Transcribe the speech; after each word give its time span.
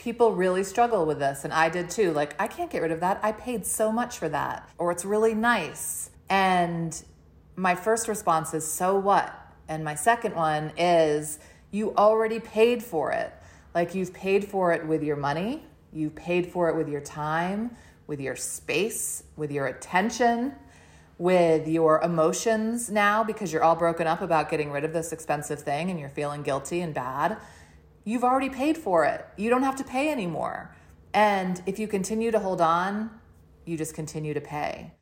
People 0.00 0.32
really 0.32 0.64
struggle 0.64 1.04
with 1.04 1.18
this, 1.18 1.44
and 1.44 1.52
I 1.52 1.68
did 1.68 1.90
too. 1.90 2.12
Like, 2.12 2.34
I 2.40 2.46
can't 2.46 2.70
get 2.70 2.80
rid 2.80 2.90
of 2.90 3.00
that. 3.00 3.20
I 3.22 3.32
paid 3.32 3.66
so 3.66 3.92
much 3.92 4.16
for 4.16 4.30
that, 4.30 4.66
or 4.78 4.90
it's 4.90 5.04
really 5.04 5.34
nice. 5.34 6.08
And 6.30 7.04
my 7.54 7.74
first 7.74 8.08
response 8.08 8.54
is, 8.54 8.66
so 8.66 8.98
what? 8.98 9.30
And 9.68 9.84
my 9.84 9.94
second 9.94 10.34
one 10.34 10.72
is, 10.78 11.38
you 11.70 11.94
already 11.96 12.40
paid 12.40 12.82
for 12.82 13.12
it. 13.12 13.30
Like, 13.74 13.94
you've 13.94 14.14
paid 14.14 14.46
for 14.46 14.72
it 14.72 14.86
with 14.86 15.02
your 15.02 15.16
money, 15.16 15.64
you've 15.92 16.14
paid 16.14 16.46
for 16.46 16.70
it 16.70 16.76
with 16.76 16.88
your 16.88 17.02
time, 17.02 17.76
with 18.06 18.20
your 18.20 18.36
space, 18.36 19.24
with 19.36 19.52
your 19.52 19.66
attention 19.66 20.54
with 21.20 21.68
your 21.68 22.00
emotions 22.00 22.90
now 22.90 23.22
because 23.22 23.52
you're 23.52 23.62
all 23.62 23.76
broken 23.76 24.06
up 24.06 24.22
about 24.22 24.48
getting 24.50 24.70
rid 24.72 24.84
of 24.84 24.94
this 24.94 25.12
expensive 25.12 25.60
thing 25.60 25.90
and 25.90 26.00
you're 26.00 26.08
feeling 26.08 26.42
guilty 26.42 26.80
and 26.80 26.94
bad, 26.94 27.36
you've 28.04 28.24
already 28.24 28.48
paid 28.48 28.76
for 28.76 29.04
it. 29.04 29.26
You 29.36 29.50
don't 29.50 29.62
have 29.62 29.76
to 29.76 29.84
pay 29.84 30.10
anymore. 30.10 30.74
And 31.12 31.62
if 31.66 31.78
you 31.78 31.88
continue 31.88 32.30
to 32.30 32.38
hold 32.38 32.60
on, 32.60 33.10
you 33.64 33.76
just 33.76 33.94
continue 33.94 34.34
to 34.34 34.40
pay. 34.40 34.92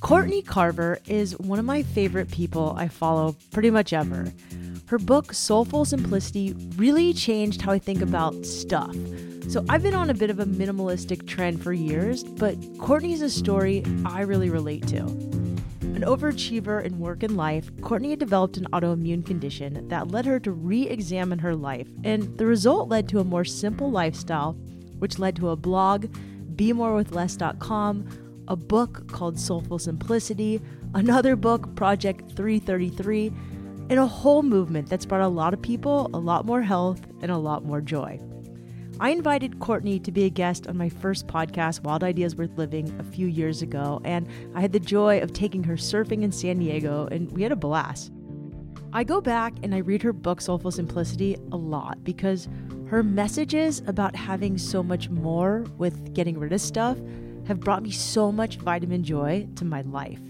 Courtney 0.00 0.42
Carver 0.42 0.98
is 1.06 1.38
one 1.38 1.58
of 1.58 1.64
my 1.64 1.82
favorite 1.82 2.30
people 2.30 2.74
I 2.76 2.88
follow 2.88 3.36
pretty 3.52 3.70
much 3.70 3.92
ever. 3.92 4.32
Her 4.86 4.98
book, 4.98 5.32
Soulful 5.32 5.84
Simplicity, 5.84 6.54
really 6.76 7.12
changed 7.12 7.62
how 7.62 7.72
I 7.72 7.78
think 7.78 8.02
about 8.02 8.44
stuff. 8.44 8.96
So 9.48 9.64
I've 9.68 9.82
been 9.82 9.94
on 9.94 10.10
a 10.10 10.14
bit 10.14 10.30
of 10.30 10.40
a 10.40 10.46
minimalistic 10.46 11.28
trend 11.28 11.62
for 11.62 11.72
years, 11.72 12.24
but 12.24 12.56
Courtney's 12.78 13.22
a 13.22 13.30
story 13.30 13.84
I 14.04 14.22
really 14.22 14.50
relate 14.50 14.86
to. 14.88 15.29
An 16.00 16.06
overachiever 16.06 16.82
in 16.82 16.98
work 16.98 17.22
and 17.22 17.36
life, 17.36 17.70
Courtney 17.82 18.08
had 18.08 18.20
developed 18.20 18.56
an 18.56 18.64
autoimmune 18.72 19.26
condition 19.26 19.86
that 19.88 20.10
led 20.10 20.24
her 20.24 20.40
to 20.40 20.50
re 20.50 20.88
examine 20.88 21.38
her 21.40 21.54
life, 21.54 21.88
and 22.04 22.38
the 22.38 22.46
result 22.46 22.88
led 22.88 23.06
to 23.10 23.20
a 23.20 23.24
more 23.24 23.44
simple 23.44 23.90
lifestyle, 23.90 24.54
which 24.98 25.18
led 25.18 25.36
to 25.36 25.50
a 25.50 25.56
blog, 25.56 26.06
BeMoreWithLess.com, 26.56 28.44
a 28.48 28.56
book 28.56 29.12
called 29.12 29.38
Soulful 29.38 29.78
Simplicity, 29.78 30.62
another 30.94 31.36
book, 31.36 31.76
Project 31.76 32.32
333 32.34 33.30
and 33.90 33.98
a 33.98 34.06
whole 34.06 34.42
movement 34.42 34.88
that's 34.88 35.04
brought 35.04 35.20
a 35.20 35.28
lot 35.28 35.52
of 35.52 35.60
people 35.60 36.08
a 36.14 36.18
lot 36.18 36.46
more 36.46 36.62
health 36.62 37.02
and 37.20 37.30
a 37.30 37.36
lot 37.36 37.62
more 37.62 37.82
joy. 37.82 38.18
I 39.00 39.08
invited 39.08 39.60
Courtney 39.60 39.98
to 40.00 40.12
be 40.12 40.24
a 40.24 40.28
guest 40.28 40.66
on 40.66 40.76
my 40.76 40.90
first 40.90 41.26
podcast, 41.26 41.82
Wild 41.82 42.04
Ideas 42.04 42.36
Worth 42.36 42.58
Living, 42.58 42.94
a 43.00 43.02
few 43.02 43.26
years 43.26 43.62
ago, 43.62 44.02
and 44.04 44.28
I 44.54 44.60
had 44.60 44.72
the 44.72 44.78
joy 44.78 45.20
of 45.22 45.32
taking 45.32 45.64
her 45.64 45.76
surfing 45.76 46.22
in 46.22 46.30
San 46.30 46.58
Diego, 46.58 47.08
and 47.10 47.32
we 47.32 47.42
had 47.42 47.50
a 47.50 47.56
blast. 47.56 48.12
I 48.92 49.04
go 49.04 49.22
back 49.22 49.54
and 49.62 49.74
I 49.74 49.78
read 49.78 50.02
her 50.02 50.12
book, 50.12 50.42
Soulful 50.42 50.70
Simplicity, 50.70 51.38
a 51.50 51.56
lot 51.56 52.04
because 52.04 52.46
her 52.88 53.02
messages 53.02 53.82
about 53.86 54.14
having 54.14 54.58
so 54.58 54.82
much 54.82 55.08
more 55.08 55.64
with 55.78 56.12
getting 56.12 56.38
rid 56.38 56.52
of 56.52 56.60
stuff 56.60 56.98
have 57.46 57.60
brought 57.60 57.82
me 57.82 57.90
so 57.90 58.30
much 58.30 58.58
vitamin 58.58 59.02
joy 59.02 59.48
to 59.56 59.64
my 59.64 59.80
life. 59.80 60.20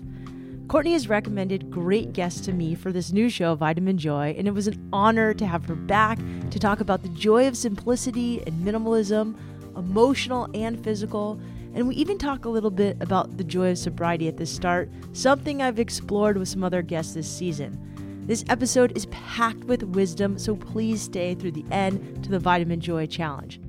Courtney 0.70 0.92
has 0.92 1.08
recommended 1.08 1.68
great 1.68 2.12
guests 2.12 2.40
to 2.42 2.52
me 2.52 2.76
for 2.76 2.92
this 2.92 3.10
new 3.10 3.28
show, 3.28 3.56
Vitamin 3.56 3.98
Joy, 3.98 4.36
and 4.38 4.46
it 4.46 4.52
was 4.52 4.68
an 4.68 4.88
honor 4.92 5.34
to 5.34 5.44
have 5.44 5.64
her 5.64 5.74
back 5.74 6.16
to 6.52 6.60
talk 6.60 6.78
about 6.78 7.02
the 7.02 7.08
joy 7.08 7.48
of 7.48 7.56
simplicity 7.56 8.40
and 8.46 8.64
minimalism, 8.64 9.36
emotional 9.76 10.48
and 10.54 10.80
physical. 10.84 11.40
And 11.74 11.88
we 11.88 11.96
even 11.96 12.18
talk 12.18 12.44
a 12.44 12.48
little 12.48 12.70
bit 12.70 12.96
about 13.00 13.36
the 13.36 13.42
joy 13.42 13.72
of 13.72 13.78
sobriety 13.78 14.28
at 14.28 14.36
the 14.36 14.46
start, 14.46 14.88
something 15.12 15.60
I've 15.60 15.80
explored 15.80 16.38
with 16.38 16.46
some 16.46 16.62
other 16.62 16.82
guests 16.82 17.14
this 17.14 17.28
season. 17.28 18.22
This 18.28 18.44
episode 18.48 18.96
is 18.96 19.06
packed 19.06 19.64
with 19.64 19.82
wisdom, 19.82 20.38
so 20.38 20.54
please 20.54 21.02
stay 21.02 21.34
through 21.34 21.50
the 21.50 21.66
end 21.72 22.22
to 22.22 22.30
the 22.30 22.38
Vitamin 22.38 22.78
Joy 22.78 23.08
Challenge. 23.08 23.60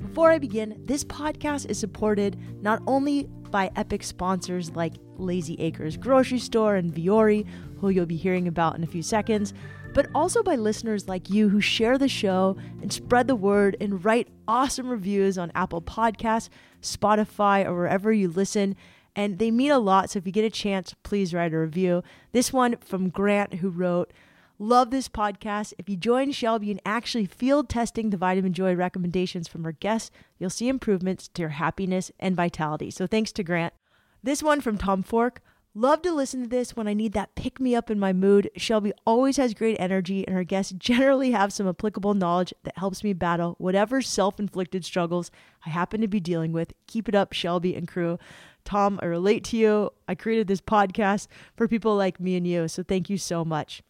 Before 0.00 0.32
I 0.32 0.38
begin, 0.38 0.82
this 0.84 1.04
podcast 1.04 1.70
is 1.70 1.78
supported 1.78 2.36
not 2.60 2.82
only 2.88 3.28
by 3.54 3.70
epic 3.76 4.02
sponsors 4.02 4.72
like 4.72 4.94
Lazy 5.16 5.54
Acres 5.60 5.96
Grocery 5.96 6.40
Store 6.40 6.74
and 6.74 6.92
Vuori, 6.92 7.46
who 7.78 7.88
you'll 7.88 8.04
be 8.04 8.16
hearing 8.16 8.48
about 8.48 8.74
in 8.74 8.82
a 8.82 8.88
few 8.88 9.00
seconds, 9.00 9.54
but 9.92 10.08
also 10.12 10.42
by 10.42 10.56
listeners 10.56 11.06
like 11.06 11.30
you 11.30 11.48
who 11.48 11.60
share 11.60 11.96
the 11.96 12.08
show 12.08 12.56
and 12.82 12.92
spread 12.92 13.28
the 13.28 13.36
word 13.36 13.76
and 13.80 14.04
write 14.04 14.26
awesome 14.48 14.88
reviews 14.88 15.38
on 15.38 15.52
Apple 15.54 15.80
Podcasts, 15.80 16.48
Spotify, 16.82 17.64
or 17.64 17.76
wherever 17.76 18.12
you 18.12 18.26
listen. 18.28 18.74
And 19.14 19.38
they 19.38 19.52
mean 19.52 19.70
a 19.70 19.78
lot, 19.78 20.10
so 20.10 20.18
if 20.18 20.26
you 20.26 20.32
get 20.32 20.44
a 20.44 20.50
chance, 20.50 20.92
please 21.04 21.32
write 21.32 21.54
a 21.54 21.58
review. 21.58 22.02
This 22.32 22.52
one 22.52 22.74
from 22.78 23.08
Grant, 23.08 23.54
who 23.54 23.70
wrote, 23.70 24.12
Love 24.60 24.92
this 24.92 25.08
podcast. 25.08 25.72
If 25.78 25.88
you 25.88 25.96
join 25.96 26.30
Shelby 26.30 26.70
and 26.70 26.80
actually 26.86 27.26
field 27.26 27.68
testing 27.68 28.10
the 28.10 28.16
Vitamin 28.16 28.52
Joy 28.52 28.74
recommendations 28.76 29.48
from 29.48 29.64
her 29.64 29.72
guests, 29.72 30.12
you'll 30.38 30.48
see 30.48 30.68
improvements 30.68 31.26
to 31.28 31.42
your 31.42 31.48
happiness 31.48 32.12
and 32.20 32.36
vitality. 32.36 32.92
So 32.92 33.08
thanks 33.08 33.32
to 33.32 33.42
Grant. 33.42 33.74
This 34.22 34.44
one 34.44 34.60
from 34.60 34.78
Tom 34.78 35.02
Fork. 35.02 35.40
Love 35.74 36.02
to 36.02 36.12
listen 36.12 36.44
to 36.44 36.48
this 36.48 36.76
when 36.76 36.86
I 36.86 36.94
need 36.94 37.14
that 37.14 37.34
pick 37.34 37.58
me 37.58 37.74
up 37.74 37.90
in 37.90 37.98
my 37.98 38.12
mood. 38.12 38.48
Shelby 38.56 38.92
always 39.04 39.38
has 39.38 39.54
great 39.54 39.76
energy, 39.80 40.24
and 40.24 40.36
her 40.36 40.44
guests 40.44 40.72
generally 40.78 41.32
have 41.32 41.52
some 41.52 41.66
applicable 41.66 42.14
knowledge 42.14 42.54
that 42.62 42.78
helps 42.78 43.02
me 43.02 43.12
battle 43.12 43.56
whatever 43.58 44.00
self 44.00 44.38
inflicted 44.38 44.84
struggles 44.84 45.32
I 45.66 45.70
happen 45.70 46.00
to 46.00 46.06
be 46.06 46.20
dealing 46.20 46.52
with. 46.52 46.74
Keep 46.86 47.08
it 47.08 47.16
up, 47.16 47.32
Shelby 47.32 47.74
and 47.74 47.88
crew. 47.88 48.20
Tom, 48.64 49.00
I 49.02 49.06
relate 49.06 49.42
to 49.46 49.56
you. 49.56 49.90
I 50.06 50.14
created 50.14 50.46
this 50.46 50.60
podcast 50.60 51.26
for 51.56 51.66
people 51.66 51.96
like 51.96 52.20
me 52.20 52.36
and 52.36 52.46
you, 52.46 52.68
so 52.68 52.84
thank 52.84 53.10
you 53.10 53.18
so 53.18 53.44
much. 53.44 53.82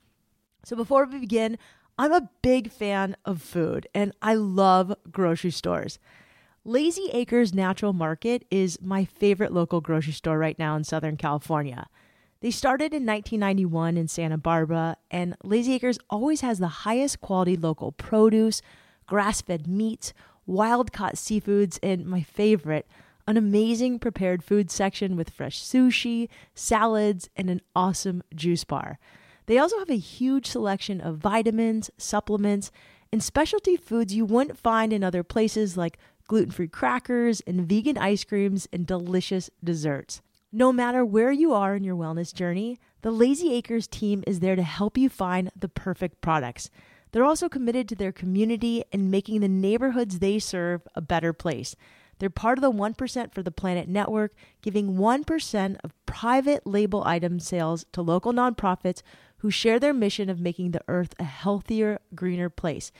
So 0.64 0.76
before 0.76 1.04
we 1.04 1.18
begin, 1.18 1.58
I'm 1.98 2.12
a 2.12 2.30
big 2.42 2.70
fan 2.70 3.16
of 3.24 3.42
food 3.42 3.86
and 3.94 4.12
I 4.22 4.34
love 4.34 4.94
grocery 5.10 5.50
stores. 5.50 5.98
Lazy 6.64 7.10
Acres 7.12 7.52
Natural 7.52 7.92
Market 7.92 8.46
is 8.50 8.80
my 8.80 9.04
favorite 9.04 9.52
local 9.52 9.82
grocery 9.82 10.14
store 10.14 10.38
right 10.38 10.58
now 10.58 10.74
in 10.76 10.84
Southern 10.84 11.18
California. 11.18 11.88
They 12.40 12.50
started 12.50 12.94
in 12.94 13.04
1991 13.06 13.96
in 13.96 14.08
Santa 14.08 14.38
Barbara, 14.38 14.96
and 15.10 15.36
Lazy 15.42 15.74
Acres 15.74 15.98
always 16.10 16.40
has 16.40 16.58
the 16.58 16.68
highest 16.68 17.20
quality 17.20 17.56
local 17.56 17.92
produce, 17.92 18.60
grass 19.06 19.40
fed 19.40 19.66
meats, 19.66 20.12
wild 20.46 20.92
caught 20.92 21.14
seafoods, 21.14 21.78
and 21.82 22.06
my 22.06 22.22
favorite, 22.22 22.86
an 23.26 23.36
amazing 23.36 23.98
prepared 23.98 24.42
food 24.42 24.70
section 24.70 25.16
with 25.16 25.30
fresh 25.30 25.62
sushi, 25.62 26.28
salads, 26.54 27.28
and 27.36 27.48
an 27.48 27.60
awesome 27.74 28.22
juice 28.34 28.64
bar. 28.64 28.98
They 29.46 29.58
also 29.58 29.78
have 29.78 29.90
a 29.90 29.96
huge 29.96 30.46
selection 30.46 31.00
of 31.00 31.18
vitamins, 31.18 31.90
supplements, 31.98 32.70
and 33.12 33.22
specialty 33.22 33.76
foods 33.76 34.14
you 34.14 34.24
wouldn't 34.24 34.58
find 34.58 34.92
in 34.92 35.04
other 35.04 35.22
places 35.22 35.76
like 35.76 35.98
gluten 36.26 36.50
free 36.50 36.68
crackers 36.68 37.40
and 37.42 37.68
vegan 37.68 37.98
ice 37.98 38.24
creams 38.24 38.66
and 38.72 38.86
delicious 38.86 39.50
desserts. 39.62 40.22
No 40.50 40.72
matter 40.72 41.04
where 41.04 41.32
you 41.32 41.52
are 41.52 41.74
in 41.74 41.84
your 41.84 41.96
wellness 41.96 42.32
journey, 42.32 42.78
the 43.02 43.10
Lazy 43.10 43.52
Acres 43.52 43.86
team 43.86 44.22
is 44.26 44.40
there 44.40 44.56
to 44.56 44.62
help 44.62 44.96
you 44.96 45.08
find 45.08 45.50
the 45.54 45.68
perfect 45.68 46.20
products. 46.20 46.70
They're 47.12 47.24
also 47.24 47.48
committed 47.48 47.88
to 47.88 47.94
their 47.94 48.12
community 48.12 48.84
and 48.92 49.10
making 49.10 49.40
the 49.40 49.48
neighborhoods 49.48 50.18
they 50.18 50.38
serve 50.38 50.82
a 50.94 51.00
better 51.00 51.32
place. 51.32 51.76
They're 52.18 52.30
part 52.30 52.58
of 52.58 52.62
the 52.62 52.72
1% 52.72 53.34
for 53.34 53.42
the 53.42 53.50
Planet 53.50 53.88
Network, 53.88 54.32
giving 54.62 54.96
1% 54.96 55.76
of 55.84 56.06
private 56.06 56.66
label 56.66 57.04
item 57.04 57.40
sales 57.40 57.84
to 57.92 58.02
local 58.02 58.32
nonprofits 58.32 59.02
who 59.38 59.50
share 59.50 59.78
their 59.78 59.92
mission 59.92 60.28
of 60.28 60.40
making 60.40 60.70
the 60.70 60.82
earth 60.88 61.14
a 61.18 61.24
healthier, 61.24 62.00
greener 62.14 62.48
place. 62.48 62.92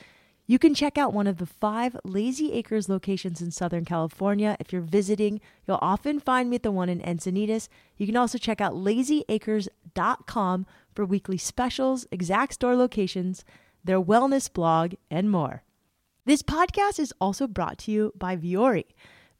You 0.47 0.59
can 0.59 0.75
check 0.75 0.97
out 0.97 1.13
one 1.13 1.25
of 1.25 1.37
the 1.37 1.47
five 1.47 1.97
Lazy 2.03 2.53
Acres 2.53 2.87
locations 2.87 3.41
in 3.41 3.49
Southern 3.49 3.83
California. 3.83 4.55
If 4.59 4.71
you're 4.71 4.81
visiting, 4.83 5.41
you'll 5.67 5.79
often 5.81 6.19
find 6.19 6.49
me 6.49 6.57
at 6.57 6.63
the 6.63 6.71
one 6.71 6.87
in 6.87 7.01
Encinitas. 7.01 7.67
You 7.97 8.05
can 8.05 8.15
also 8.15 8.37
check 8.37 8.61
out 8.61 8.73
lazyacres.com 8.73 10.65
for 10.93 11.05
weekly 11.05 11.39
specials, 11.39 12.05
exact 12.11 12.53
store 12.53 12.75
locations, 12.75 13.43
their 13.83 13.99
wellness 13.99 14.51
blog, 14.51 14.93
and 15.09 15.31
more. 15.31 15.63
This 16.25 16.43
podcast 16.43 16.99
is 16.99 17.13
also 17.19 17.47
brought 17.47 17.79
to 17.79 17.91
you 17.91 18.11
by 18.15 18.37
Vuori. 18.37 18.85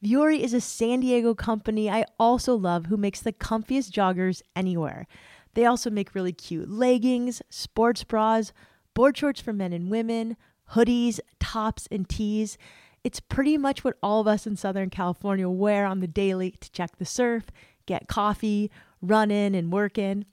Vuori 0.04 0.40
is 0.40 0.54
a 0.54 0.60
San 0.60 1.00
Diego 1.00 1.34
company 1.34 1.88
I 1.88 2.04
also 2.18 2.54
love 2.54 2.86
who 2.86 2.96
makes 2.96 3.20
the 3.20 3.32
comfiest 3.32 3.92
joggers 3.92 4.42
anywhere. 4.54 5.06
They 5.56 5.64
also 5.64 5.88
make 5.88 6.14
really 6.14 6.34
cute 6.34 6.68
leggings, 6.68 7.40
sports 7.48 8.04
bras, 8.04 8.52
board 8.92 9.16
shorts 9.16 9.40
for 9.40 9.54
men 9.54 9.72
and 9.72 9.90
women, 9.90 10.36
hoodies, 10.72 11.18
tops, 11.40 11.88
and 11.90 12.06
tees. 12.06 12.58
It's 13.02 13.20
pretty 13.20 13.56
much 13.56 13.82
what 13.82 13.96
all 14.02 14.20
of 14.20 14.26
us 14.26 14.46
in 14.46 14.56
Southern 14.56 14.90
California 14.90 15.48
wear 15.48 15.86
on 15.86 16.00
the 16.00 16.06
daily 16.06 16.50
to 16.60 16.70
check 16.72 16.98
the 16.98 17.06
surf, 17.06 17.46
get 17.86 18.06
coffee, 18.06 18.70
run 19.00 19.30
in, 19.30 19.54
and 19.54 19.72
work 19.72 19.96
in. 19.96 20.26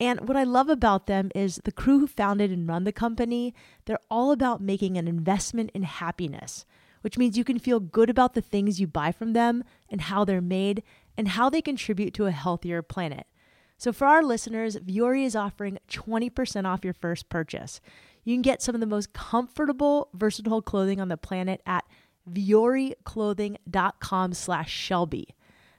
And 0.00 0.26
what 0.26 0.38
I 0.38 0.44
love 0.44 0.70
about 0.70 1.06
them 1.06 1.30
is 1.34 1.60
the 1.64 1.70
crew 1.70 1.98
who 1.98 2.06
founded 2.06 2.50
and 2.50 2.66
run 2.66 2.84
the 2.84 2.92
company, 2.92 3.54
they're 3.84 3.98
all 4.10 4.32
about 4.32 4.62
making 4.62 4.96
an 4.96 5.06
investment 5.06 5.70
in 5.74 5.82
happiness, 5.82 6.64
which 7.02 7.18
means 7.18 7.36
you 7.36 7.44
can 7.44 7.58
feel 7.58 7.78
good 7.78 8.08
about 8.08 8.32
the 8.32 8.40
things 8.40 8.80
you 8.80 8.86
buy 8.86 9.12
from 9.12 9.34
them 9.34 9.64
and 9.90 10.00
how 10.00 10.24
they're 10.24 10.40
made 10.40 10.82
and 11.14 11.28
how 11.28 11.50
they 11.50 11.60
contribute 11.60 12.14
to 12.14 12.24
a 12.24 12.30
healthier 12.30 12.80
planet. 12.80 13.26
So 13.82 13.92
for 13.92 14.06
our 14.06 14.22
listeners, 14.22 14.76
Vuori 14.76 15.24
is 15.24 15.34
offering 15.34 15.80
20% 15.90 16.66
off 16.66 16.84
your 16.84 16.94
first 16.94 17.28
purchase. 17.28 17.80
You 18.22 18.36
can 18.36 18.42
get 18.42 18.62
some 18.62 18.76
of 18.76 18.80
the 18.80 18.86
most 18.86 19.12
comfortable, 19.12 20.08
versatile 20.14 20.62
clothing 20.62 21.00
on 21.00 21.08
the 21.08 21.16
planet 21.16 21.60
at 21.66 21.84
vuoriclothing.com 22.30 24.34
slash 24.34 24.70
Shelby. 24.70 25.34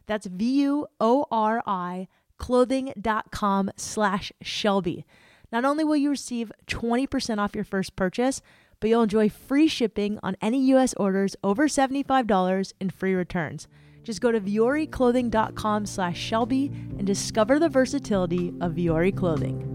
That's 0.05 0.25
V-U-O-R-I 0.25 2.09
clothing.com 2.37 3.71
slash 3.77 4.33
Shelby. 4.41 5.05
Not 5.53 5.63
only 5.63 5.85
will 5.85 5.95
you 5.95 6.09
receive 6.09 6.51
20% 6.67 7.37
off 7.37 7.55
your 7.55 7.63
first 7.63 7.95
purchase, 7.95 8.41
but 8.81 8.89
you'll 8.89 9.03
enjoy 9.03 9.29
free 9.29 9.69
shipping 9.69 10.19
on 10.21 10.35
any 10.41 10.59
U.S. 10.71 10.93
orders 10.95 11.37
over 11.41 11.69
$75 11.69 12.73
and 12.81 12.93
free 12.93 13.13
returns. 13.13 13.69
Just 14.03 14.19
go 14.19 14.31
to 14.33 14.41
vuoriclothing.com 14.41 15.85
slash 15.85 16.19
Shelby 16.19 16.65
and 16.97 17.07
discover 17.07 17.57
the 17.57 17.69
versatility 17.69 18.53
of 18.59 18.73
Vuori 18.73 19.15
Clothing. 19.15 19.69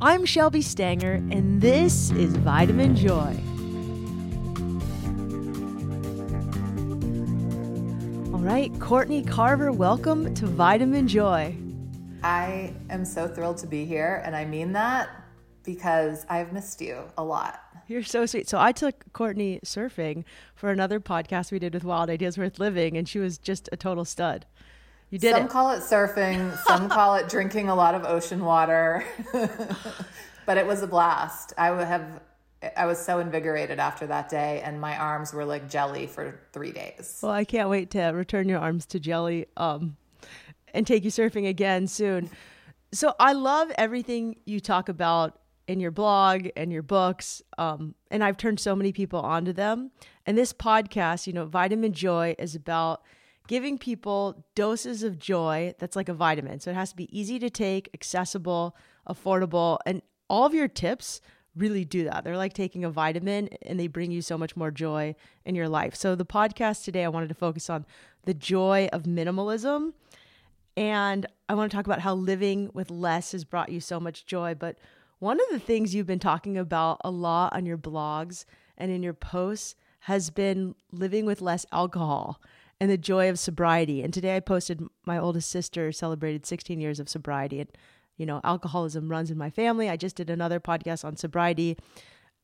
I'm 0.00 0.26
Shelby 0.26 0.60
Stanger, 0.60 1.12
and 1.30 1.60
this 1.60 2.10
is 2.10 2.34
Vitamin 2.36 2.96
Joy. 2.96 3.36
All 8.34 8.40
right, 8.40 8.72
Courtney 8.80 9.22
Carver, 9.22 9.70
welcome 9.70 10.34
to 10.34 10.46
Vitamin 10.46 11.06
Joy. 11.06 11.56
I 12.24 12.74
am 12.90 13.04
so 13.04 13.28
thrilled 13.28 13.58
to 13.58 13.68
be 13.68 13.84
here, 13.84 14.22
and 14.24 14.34
I 14.34 14.44
mean 14.44 14.72
that 14.72 15.08
because 15.62 16.26
I've 16.28 16.52
missed 16.52 16.80
you 16.80 17.04
a 17.16 17.22
lot. 17.22 17.63
You're 17.86 18.02
so 18.02 18.26
sweet. 18.26 18.48
So 18.48 18.58
I 18.58 18.72
took 18.72 19.12
Courtney 19.12 19.60
surfing 19.64 20.24
for 20.54 20.70
another 20.70 21.00
podcast 21.00 21.52
we 21.52 21.58
did 21.58 21.74
with 21.74 21.84
Wild 21.84 22.10
Ideas 22.10 22.38
Worth 22.38 22.58
Living, 22.58 22.96
and 22.96 23.08
she 23.08 23.18
was 23.18 23.38
just 23.38 23.68
a 23.72 23.76
total 23.76 24.04
stud. 24.04 24.46
You 25.10 25.18
did 25.18 25.34
some 25.34 25.44
it. 25.44 25.50
call 25.50 25.70
it 25.70 25.80
surfing, 25.80 26.56
some 26.64 26.88
call 26.88 27.14
it 27.16 27.28
drinking 27.28 27.68
a 27.68 27.74
lot 27.74 27.94
of 27.94 28.04
ocean 28.04 28.44
water, 28.44 29.04
but 30.46 30.58
it 30.58 30.66
was 30.66 30.82
a 30.82 30.86
blast. 30.86 31.52
I 31.58 31.70
would 31.70 31.86
have. 31.86 32.20
I 32.76 32.86
was 32.86 32.98
so 32.98 33.18
invigorated 33.18 33.78
after 33.78 34.06
that 34.06 34.30
day, 34.30 34.62
and 34.64 34.80
my 34.80 34.96
arms 34.96 35.34
were 35.34 35.44
like 35.44 35.68
jelly 35.68 36.06
for 36.06 36.40
three 36.52 36.72
days. 36.72 37.20
Well, 37.22 37.32
I 37.32 37.44
can't 37.44 37.68
wait 37.68 37.90
to 37.90 38.02
return 38.06 38.48
your 38.48 38.58
arms 38.58 38.86
to 38.86 38.98
jelly 38.98 39.46
um, 39.58 39.98
and 40.72 40.86
take 40.86 41.04
you 41.04 41.10
surfing 41.10 41.46
again 41.46 41.86
soon. 41.86 42.30
So 42.92 43.14
I 43.20 43.34
love 43.34 43.70
everything 43.76 44.36
you 44.46 44.60
talk 44.60 44.88
about 44.88 45.38
in 45.66 45.80
your 45.80 45.90
blog 45.90 46.48
and 46.56 46.72
your 46.72 46.82
books. 46.82 47.42
Um, 47.58 47.94
and 48.10 48.22
I've 48.22 48.36
turned 48.36 48.60
so 48.60 48.76
many 48.76 48.92
people 48.92 49.20
onto 49.20 49.52
them. 49.52 49.90
And 50.26 50.36
this 50.36 50.52
podcast, 50.52 51.26
you 51.26 51.32
know, 51.32 51.46
Vitamin 51.46 51.92
Joy 51.92 52.34
is 52.38 52.54
about 52.54 53.02
giving 53.46 53.78
people 53.78 54.44
doses 54.54 55.02
of 55.02 55.18
joy 55.18 55.74
that's 55.78 55.96
like 55.96 56.08
a 56.08 56.14
vitamin. 56.14 56.60
So 56.60 56.70
it 56.70 56.74
has 56.74 56.90
to 56.90 56.96
be 56.96 57.18
easy 57.18 57.38
to 57.38 57.50
take, 57.50 57.90
accessible, 57.92 58.76
affordable. 59.08 59.78
And 59.84 60.02
all 60.28 60.46
of 60.46 60.54
your 60.54 60.68
tips 60.68 61.20
really 61.54 61.84
do 61.84 62.04
that. 62.04 62.24
They're 62.24 62.36
like 62.36 62.52
taking 62.52 62.84
a 62.84 62.90
vitamin 62.90 63.48
and 63.62 63.78
they 63.78 63.86
bring 63.86 64.10
you 64.10 64.22
so 64.22 64.36
much 64.36 64.56
more 64.56 64.70
joy 64.70 65.14
in 65.44 65.54
your 65.54 65.68
life. 65.68 65.94
So 65.94 66.14
the 66.14 66.24
podcast 66.24 66.84
today, 66.84 67.04
I 67.04 67.08
wanted 67.08 67.28
to 67.28 67.34
focus 67.34 67.70
on 67.70 67.86
the 68.24 68.34
joy 68.34 68.88
of 68.92 69.04
minimalism. 69.04 69.92
And 70.76 71.26
I 71.48 71.54
want 71.54 71.70
to 71.70 71.76
talk 71.76 71.86
about 71.86 72.00
how 72.00 72.14
living 72.14 72.70
with 72.74 72.90
less 72.90 73.32
has 73.32 73.44
brought 73.44 73.68
you 73.68 73.80
so 73.80 74.00
much 74.00 74.26
joy. 74.26 74.54
But 74.54 74.78
one 75.18 75.40
of 75.40 75.46
the 75.50 75.58
things 75.58 75.94
you've 75.94 76.06
been 76.06 76.18
talking 76.18 76.58
about 76.58 77.00
a 77.04 77.10
lot 77.10 77.54
on 77.54 77.66
your 77.66 77.78
blogs 77.78 78.44
and 78.76 78.90
in 78.90 79.02
your 79.02 79.14
posts 79.14 79.74
has 80.00 80.30
been 80.30 80.74
living 80.92 81.24
with 81.24 81.40
less 81.40 81.64
alcohol 81.72 82.40
and 82.80 82.90
the 82.90 82.98
joy 82.98 83.30
of 83.30 83.38
sobriety. 83.38 84.02
And 84.02 84.12
today 84.12 84.36
I 84.36 84.40
posted 84.40 84.82
my 85.06 85.18
oldest 85.18 85.48
sister 85.48 85.92
celebrated 85.92 86.44
16 86.44 86.80
years 86.80 87.00
of 87.00 87.08
sobriety. 87.08 87.60
And, 87.60 87.70
you 88.16 88.26
know, 88.26 88.40
alcoholism 88.44 89.08
runs 89.08 89.30
in 89.30 89.38
my 89.38 89.50
family. 89.50 89.88
I 89.88 89.96
just 89.96 90.16
did 90.16 90.28
another 90.28 90.60
podcast 90.60 91.04
on 91.04 91.16
sobriety. 91.16 91.78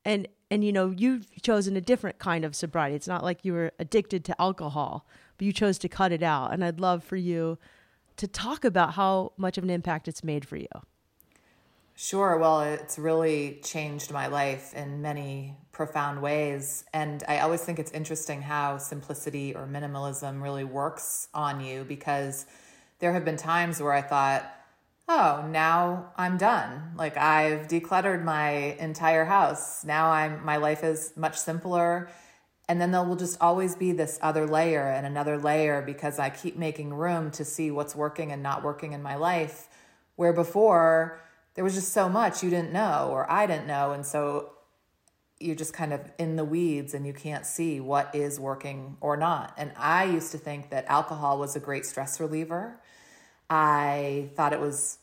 And, 0.05 0.27
and 0.51 0.65
you 0.65 0.73
know, 0.73 0.91
you've 0.97 1.27
chosen 1.43 1.77
a 1.77 1.81
different 1.81 2.19
kind 2.19 2.45
of 2.45 2.57
sobriety. 2.57 2.97
It's 2.97 3.09
not 3.09 3.23
like 3.25 3.45
you 3.45 3.53
were 3.53 3.73
addicted 3.79 4.25
to 4.27 4.41
alcohol, 4.41 5.07
but 5.37 5.47
you 5.47 5.53
chose 5.53 5.79
to 5.79 5.89
cut 5.89 6.13
it 6.13 6.23
out. 6.23 6.53
And 6.53 6.65
I'd 6.65 6.81
love 6.81 7.05
for 7.05 7.17
you 7.17 7.59
to 8.17 8.27
talk 8.27 8.65
about 8.65 8.95
how 8.95 9.33
much 9.37 9.59
of 9.59 9.65
an 9.65 9.71
impact 9.71 10.09
it's 10.09 10.25
made 10.25 10.47
for 10.47 10.57
you. 10.57 10.69
Sure. 12.03 12.39
Well, 12.39 12.63
it's 12.63 12.99
really 12.99 13.61
changed 13.63 14.11
my 14.11 14.29
life 14.29 14.73
in 14.73 15.03
many 15.03 15.59
profound 15.71 16.23
ways. 16.23 16.83
And 16.95 17.23
I 17.29 17.41
always 17.41 17.61
think 17.61 17.79
it's 17.79 17.91
interesting 17.91 18.41
how 18.41 18.79
simplicity 18.79 19.55
or 19.55 19.67
minimalism 19.67 20.41
really 20.41 20.65
works 20.65 21.29
on 21.35 21.61
you 21.61 21.85
because 21.85 22.47
there 23.01 23.13
have 23.13 23.27
been 23.27 23.37
times 23.37 23.83
where 23.83 23.93
I 23.93 24.01
thought, 24.01 24.51
oh, 25.11 25.47
now 25.51 26.11
I'm 26.17 26.39
done. 26.39 26.93
Like 26.97 27.19
I've 27.19 27.69
decluttered 27.69 28.25
my 28.25 28.49
entire 28.79 29.27
house. 29.27 29.85
Now 29.85 30.11
I'm 30.11 30.43
my 30.43 30.57
life 30.57 30.83
is 30.83 31.13
much 31.17 31.37
simpler. 31.37 32.09
And 32.67 32.81
then 32.81 32.93
there 32.93 33.05
will 33.05 33.17
just 33.17 33.37
always 33.43 33.77
be 33.77 33.93
this 33.93 34.19
other 34.23 34.47
layer 34.47 34.89
and 34.89 35.05
another 35.07 35.37
layer 35.37 35.83
because 35.83 36.19
I 36.19 36.31
keep 36.31 36.57
making 36.57 36.95
room 36.95 37.31
to 37.33 37.45
see 37.45 37.71
what's 37.71 37.95
working 37.95 38.33
and 38.33 38.43
not 38.43 38.65
working 38.65 38.95
in 38.95 39.03
my 39.03 39.17
life. 39.17 39.69
Where 40.17 40.33
before 40.33 41.21
there 41.61 41.65
was 41.67 41.75
just 41.75 41.93
so 41.93 42.09
much 42.09 42.43
you 42.43 42.49
didn't 42.49 42.73
know 42.73 43.11
or 43.13 43.31
I 43.31 43.45
didn't 43.45 43.67
know. 43.67 43.93
And 43.93 44.07
so 44.07 44.53
you're 45.39 45.55
just 45.55 45.75
kind 45.75 45.93
of 45.93 46.01
in 46.19 46.37
the 46.37 46.45
weeds 46.47 46.95
and 46.95 47.07
you 47.07 47.13
can't 47.13 47.45
see 47.45 47.81
what 47.81 48.15
is 48.15 48.41
working 48.41 48.97
or 49.03 49.15
not. 49.15 49.53
And 49.59 49.71
I 49.77 50.05
used 50.05 50.33
to 50.33 50.39
think 50.39 50.71
that 50.71 50.87
alcohol 50.87 51.39
was 51.39 51.57
a 51.57 51.61
great 51.61 51.85
stress 51.85 52.19
reliever. 52.19 52.81
I 53.51 54.31
thought 54.37 54.55
it 54.55 54.61
was 54.61 55.01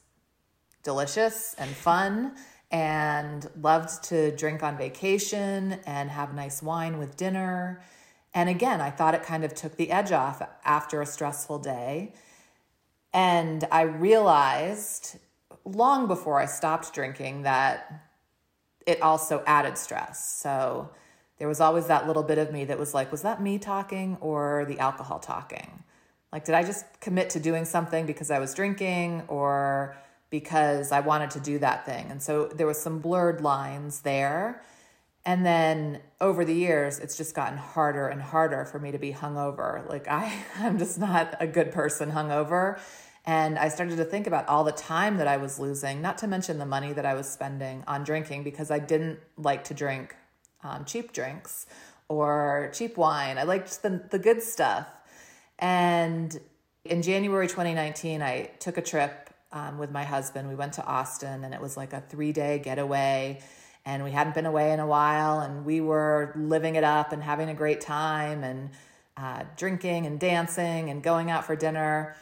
delicious 0.81 1.53
and 1.59 1.69
fun 1.69 2.33
and 2.71 3.47
loved 3.61 4.05
to 4.05 4.35
drink 4.35 4.63
on 4.63 4.79
vacation 4.79 5.79
and 5.85 6.09
have 6.09 6.33
nice 6.33 6.63
wine 6.63 6.97
with 6.97 7.15
dinner. 7.15 7.83
And 8.33 8.49
again, 8.49 8.81
I 8.81 8.89
thought 8.89 9.13
it 9.13 9.21
kind 9.21 9.43
of 9.43 9.53
took 9.53 9.75
the 9.75 9.91
edge 9.91 10.11
off 10.11 10.41
after 10.65 11.03
a 11.03 11.05
stressful 11.05 11.59
day. 11.59 12.13
And 13.13 13.63
I 13.71 13.83
realized 13.83 15.17
long 15.75 16.07
before 16.07 16.39
I 16.39 16.45
stopped 16.45 16.93
drinking 16.93 17.43
that 17.43 18.09
it 18.85 19.01
also 19.01 19.43
added 19.45 19.77
stress. 19.77 20.39
So 20.39 20.89
there 21.39 21.47
was 21.47 21.59
always 21.59 21.87
that 21.87 22.07
little 22.07 22.23
bit 22.23 22.37
of 22.37 22.51
me 22.51 22.65
that 22.65 22.79
was 22.79 22.93
like, 22.93 23.11
was 23.11 23.21
that 23.21 23.41
me 23.41 23.59
talking 23.59 24.17
or 24.21 24.65
the 24.67 24.79
alcohol 24.79 25.19
talking? 25.19 25.83
Like, 26.31 26.45
did 26.45 26.55
I 26.55 26.63
just 26.63 26.85
commit 26.99 27.29
to 27.31 27.39
doing 27.39 27.65
something 27.65 28.05
because 28.05 28.31
I 28.31 28.39
was 28.39 28.53
drinking 28.53 29.23
or 29.27 29.95
because 30.29 30.91
I 30.91 31.01
wanted 31.01 31.31
to 31.31 31.39
do 31.39 31.59
that 31.59 31.85
thing? 31.85 32.07
And 32.09 32.21
so 32.21 32.47
there 32.47 32.67
was 32.67 32.79
some 32.79 32.99
blurred 32.99 33.41
lines 33.41 34.01
there. 34.01 34.61
And 35.25 35.45
then 35.45 35.99
over 36.21 36.45
the 36.45 36.53
years, 36.53 36.99
it's 36.99 37.17
just 37.17 37.35
gotten 37.35 37.57
harder 37.57 38.07
and 38.07 38.21
harder 38.21 38.65
for 38.65 38.79
me 38.79 38.91
to 38.91 38.97
be 38.97 39.11
hungover. 39.11 39.87
Like 39.87 40.07
I, 40.07 40.33
I'm 40.57 40.79
just 40.79 40.97
not 40.97 41.35
a 41.39 41.47
good 41.47 41.71
person 41.71 42.11
hungover. 42.11 42.79
And 43.27 43.59
I 43.59 43.67
started 43.67 43.97
to 43.97 44.05
think 44.05 44.25
about 44.25 44.47
all 44.47 44.63
the 44.63 44.71
time 44.71 45.17
that 45.17 45.27
I 45.27 45.35
was 45.35 45.59
losing, 45.59 46.01
not 46.01 46.17
to 46.19 46.27
mention 46.27 46.59
the 46.59 46.65
money 46.65 46.93
that 46.93 47.05
I 47.05 47.13
was 47.13 47.29
spending 47.29 47.83
on 47.85 48.05
drinking 48.05 48.45
because 48.45 48.71
I 48.71 48.79
didn't 48.79 49.19
like 49.37 49.65
to 49.65 49.73
drink 49.73 50.15
um, 50.63 50.85
cheap 50.85 51.11
drinks 51.11 51.65
or 52.07 52.71
cheap 52.73 52.95
wine. 52.95 53.37
I 53.37 53.43
liked 53.43 53.81
the, 53.83 54.01
the 54.09 54.17
good 54.17 54.41
stuff. 54.41 54.87
And 55.59 56.39
in 56.85 57.01
January 57.01 57.47
2019, 57.47 58.21
I 58.21 58.43
took 58.59 58.77
a 58.77 58.81
trip 58.81 59.29
um, 59.51 59.77
with 59.77 59.91
my 59.91 60.05
husband. 60.05 60.47
We 60.47 60.55
went 60.55 60.71
to 60.73 60.85
Austin 60.85 61.43
and 61.43 61.53
it 61.53 61.59
was 61.59 61.75
like 61.75 61.91
a 61.91 61.99
three 61.99 62.31
day 62.31 62.59
getaway. 62.59 63.41
And 63.85 64.05
we 64.05 64.11
hadn't 64.11 64.35
been 64.35 64.45
away 64.45 64.71
in 64.71 64.79
a 64.79 64.87
while 64.87 65.41
and 65.41 65.65
we 65.65 65.81
were 65.81 66.31
living 66.37 66.75
it 66.75 66.85
up 66.85 67.11
and 67.11 67.21
having 67.21 67.49
a 67.49 67.53
great 67.53 67.81
time 67.81 68.45
and 68.45 68.69
uh, 69.17 69.43
drinking 69.57 70.05
and 70.05 70.17
dancing 70.17 70.89
and 70.89 71.03
going 71.03 71.29
out 71.29 71.43
for 71.43 71.57
dinner. 71.57 72.15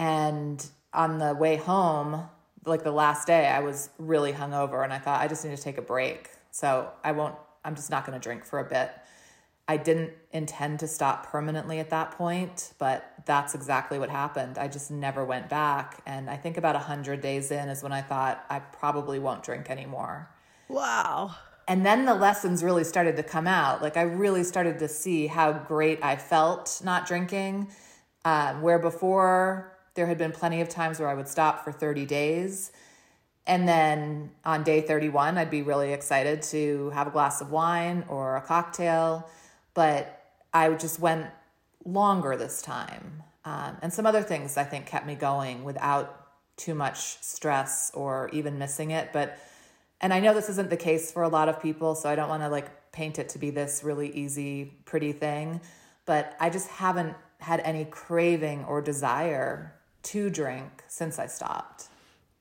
And 0.00 0.66
on 0.94 1.18
the 1.18 1.34
way 1.34 1.56
home, 1.56 2.26
like 2.64 2.84
the 2.84 2.90
last 2.90 3.26
day, 3.26 3.46
I 3.46 3.60
was 3.60 3.90
really 3.98 4.32
hungover 4.32 4.82
and 4.82 4.94
I 4.94 4.98
thought 4.98 5.20
I 5.20 5.28
just 5.28 5.44
need 5.44 5.54
to 5.54 5.62
take 5.62 5.76
a 5.76 5.82
break. 5.82 6.30
So 6.50 6.90
I 7.04 7.12
won't, 7.12 7.34
I'm 7.66 7.74
just 7.74 7.90
not 7.90 8.06
going 8.06 8.18
to 8.18 8.22
drink 8.22 8.46
for 8.46 8.60
a 8.60 8.64
bit. 8.64 8.90
I 9.68 9.76
didn't 9.76 10.12
intend 10.32 10.80
to 10.80 10.88
stop 10.88 11.26
permanently 11.26 11.80
at 11.80 11.90
that 11.90 12.12
point, 12.12 12.72
but 12.78 13.12
that's 13.26 13.54
exactly 13.54 13.98
what 13.98 14.08
happened. 14.08 14.56
I 14.56 14.68
just 14.68 14.90
never 14.90 15.22
went 15.22 15.50
back. 15.50 16.00
And 16.06 16.30
I 16.30 16.36
think 16.38 16.56
about 16.56 16.74
100 16.76 17.20
days 17.20 17.50
in 17.50 17.68
is 17.68 17.82
when 17.82 17.92
I 17.92 18.00
thought 18.00 18.42
I 18.48 18.60
probably 18.60 19.18
won't 19.18 19.42
drink 19.42 19.68
anymore. 19.68 20.30
Wow. 20.68 21.36
And 21.68 21.84
then 21.84 22.06
the 22.06 22.14
lessons 22.14 22.64
really 22.64 22.84
started 22.84 23.16
to 23.16 23.22
come 23.22 23.46
out. 23.46 23.82
Like 23.82 23.98
I 23.98 24.02
really 24.02 24.44
started 24.44 24.78
to 24.78 24.88
see 24.88 25.26
how 25.26 25.52
great 25.52 26.02
I 26.02 26.16
felt 26.16 26.80
not 26.82 27.06
drinking. 27.06 27.68
Um, 28.24 28.60
where 28.60 28.78
before 28.78 29.76
there 30.00 30.06
had 30.06 30.16
been 30.16 30.32
plenty 30.32 30.62
of 30.62 30.68
times 30.70 30.98
where 30.98 31.10
I 31.10 31.14
would 31.14 31.28
stop 31.28 31.62
for 31.62 31.72
30 31.72 32.06
days. 32.06 32.72
And 33.46 33.68
then 33.68 34.30
on 34.46 34.62
day 34.62 34.80
31, 34.80 35.36
I'd 35.36 35.50
be 35.50 35.60
really 35.60 35.92
excited 35.92 36.40
to 36.54 36.88
have 36.94 37.06
a 37.06 37.10
glass 37.10 37.42
of 37.42 37.50
wine 37.50 38.06
or 38.08 38.38
a 38.38 38.40
cocktail. 38.40 39.28
But 39.74 40.24
I 40.54 40.72
just 40.72 41.00
went 41.00 41.26
longer 41.84 42.34
this 42.34 42.62
time. 42.62 43.22
Um, 43.44 43.76
and 43.82 43.92
some 43.92 44.06
other 44.06 44.22
things 44.22 44.56
I 44.56 44.64
think 44.64 44.86
kept 44.86 45.06
me 45.06 45.16
going 45.16 45.64
without 45.64 46.28
too 46.56 46.74
much 46.74 47.22
stress 47.22 47.90
or 47.92 48.30
even 48.32 48.58
missing 48.58 48.92
it. 48.92 49.12
But 49.12 49.38
And 50.00 50.14
I 50.14 50.20
know 50.20 50.32
this 50.32 50.48
isn't 50.48 50.70
the 50.70 50.78
case 50.78 51.12
for 51.12 51.24
a 51.24 51.28
lot 51.28 51.50
of 51.50 51.60
people, 51.60 51.94
so 51.94 52.08
I 52.08 52.14
don't 52.14 52.30
want 52.30 52.42
to 52.42 52.48
like 52.48 52.90
paint 52.90 53.18
it 53.18 53.28
to 53.30 53.38
be 53.38 53.50
this 53.50 53.84
really 53.84 54.10
easy, 54.12 54.72
pretty 54.86 55.12
thing, 55.12 55.60
but 56.06 56.34
I 56.40 56.48
just 56.48 56.68
haven't 56.68 57.16
had 57.36 57.60
any 57.60 57.84
craving 57.84 58.64
or 58.64 58.80
desire 58.80 59.74
to 60.04 60.30
drink 60.30 60.84
since 60.88 61.18
I 61.18 61.26
stopped. 61.26 61.88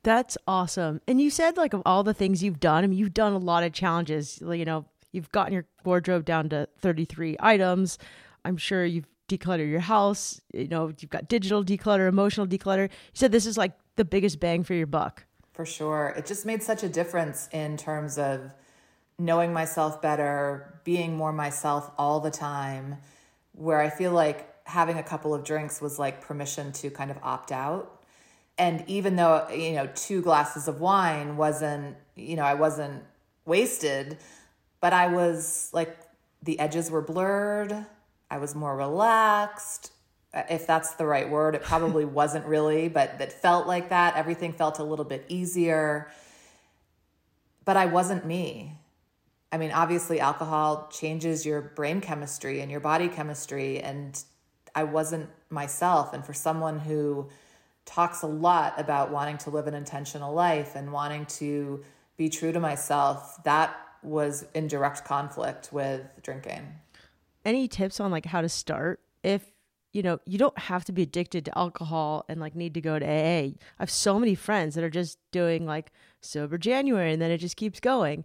That's 0.03 0.37
awesome. 0.47 1.01
And 1.07 1.19
you 1.19 1.29
said 1.29 1.57
like 1.57 1.73
of 1.73 1.81
all 1.85 2.03
the 2.03 2.13
things 2.13 2.41
you've 2.43 2.59
done, 2.59 2.83
I 2.83 2.87
mean 2.87 2.97
you've 2.97 3.13
done 3.13 3.33
a 3.33 3.37
lot 3.37 3.63
of 3.63 3.73
challenges. 3.73 4.41
You 4.41 4.65
know, 4.65 4.85
you've 5.11 5.31
gotten 5.31 5.53
your 5.53 5.65
wardrobe 5.83 6.25
down 6.25 6.49
to 6.49 6.67
33 6.79 7.37
items. 7.39 7.97
I'm 8.45 8.57
sure 8.57 8.85
you've 8.85 9.07
decluttered 9.29 9.69
your 9.69 9.79
house, 9.79 10.41
you 10.53 10.67
know, 10.67 10.91
you've 10.99 11.11
got 11.11 11.29
digital 11.29 11.63
declutter, 11.63 12.09
emotional 12.09 12.47
declutter. 12.47 12.89
You 12.89 13.13
said 13.13 13.31
this 13.31 13.45
is 13.45 13.57
like 13.57 13.73
the 13.95 14.03
biggest 14.03 14.39
bang 14.39 14.63
for 14.63 14.73
your 14.73 14.87
buck. 14.87 15.25
For 15.53 15.65
sure. 15.65 16.13
It 16.17 16.25
just 16.25 16.45
made 16.45 16.63
such 16.63 16.83
a 16.83 16.89
difference 16.89 17.47
in 17.51 17.77
terms 17.77 18.17
of 18.17 18.53
knowing 19.19 19.53
myself 19.53 20.01
better, 20.01 20.81
being 20.83 21.15
more 21.15 21.33
myself 21.33 21.91
all 21.97 22.19
the 22.19 22.31
time, 22.31 22.97
where 23.51 23.79
I 23.79 23.89
feel 23.89 24.11
like 24.11 24.48
having 24.69 24.97
a 24.97 25.03
couple 25.03 25.33
of 25.33 25.43
drinks 25.43 25.81
was 25.81 25.97
like 25.97 26.21
permission 26.21 26.71
to 26.71 26.89
kind 26.91 27.09
of 27.09 27.17
opt 27.23 27.51
out. 27.51 28.03
And 28.57 28.83
even 28.87 29.15
though, 29.15 29.47
you 29.49 29.73
know, 29.73 29.89
two 29.95 30.21
glasses 30.21 30.67
of 30.67 30.79
wine 30.79 31.37
wasn't, 31.37 31.97
you 32.15 32.35
know, 32.35 32.43
I 32.43 32.53
wasn't 32.53 33.03
wasted, 33.45 34.17
but 34.79 34.93
I 34.93 35.07
was 35.07 35.69
like, 35.73 35.97
the 36.43 36.59
edges 36.59 36.91
were 36.91 37.01
blurred. 37.01 37.73
I 38.29 38.37
was 38.37 38.53
more 38.53 38.75
relaxed. 38.75 39.91
Uh, 40.33 40.43
if 40.49 40.67
that's 40.67 40.93
the 40.95 41.05
right 41.05 41.29
word, 41.29 41.55
it 41.55 41.63
probably 41.63 42.05
wasn't 42.21 42.45
really, 42.45 42.89
but 42.89 43.19
it 43.19 43.31
felt 43.31 43.65
like 43.65 43.89
that. 43.89 44.15
Everything 44.15 44.53
felt 44.53 44.77
a 44.77 44.83
little 44.83 45.05
bit 45.05 45.25
easier. 45.29 46.11
But 47.65 47.75
I 47.75 47.87
wasn't 47.87 48.25
me. 48.25 48.77
I 49.51 49.57
mean, 49.57 49.71
obviously, 49.71 50.19
alcohol 50.19 50.89
changes 50.91 51.45
your 51.45 51.61
brain 51.61 52.01
chemistry 52.01 52.61
and 52.61 52.69
your 52.69 52.79
body 52.81 53.07
chemistry. 53.07 53.79
And 53.79 54.21
I 54.79 54.85
wasn't 54.85 55.29
myself. 55.49 56.13
And 56.13 56.25
for 56.25 56.33
someone 56.33 56.79
who 56.79 57.27
talks 57.83 58.21
a 58.21 58.27
lot 58.27 58.79
about 58.79 59.11
wanting 59.11 59.37
to 59.39 59.49
live 59.49 59.67
an 59.67 59.73
intentional 59.73 60.33
life 60.33 60.73
and 60.73 60.93
wanting 60.93 61.25
to 61.25 61.83
be 62.15 62.29
true 62.29 62.53
to 62.53 62.61
myself, 62.61 63.43
that 63.43 63.75
was 64.03 64.45
in 64.53 64.67
direct 64.67 65.03
conflict 65.03 65.73
with 65.73 66.01
drinking. 66.23 66.65
Any 67.43 67.67
tips 67.67 67.99
on 67.99 68.09
like 68.09 68.25
how 68.25 68.39
to 68.39 68.47
start 68.47 69.01
if 69.21 69.51
you 69.91 70.03
know, 70.03 70.19
you 70.25 70.37
don't 70.37 70.57
have 70.57 70.85
to 70.85 70.91
be 70.91 71.01
addicted 71.01 71.43
to 71.45 71.57
alcohol 71.57 72.23
and 72.29 72.39
like 72.39 72.55
need 72.55 72.75
to 72.75 72.81
go 72.81 72.99
to 72.99 73.05
AA. 73.05 73.09
I 73.09 73.55
have 73.79 73.89
so 73.89 74.17
many 74.19 74.35
friends 74.35 74.75
that 74.75 74.83
are 74.83 74.89
just 74.89 75.17
doing 75.31 75.65
like 75.65 75.91
sober 76.21 76.57
January 76.57 77.11
and 77.11 77.21
then 77.21 77.31
it 77.31 77.39
just 77.39 77.57
keeps 77.57 77.81
going 77.81 78.23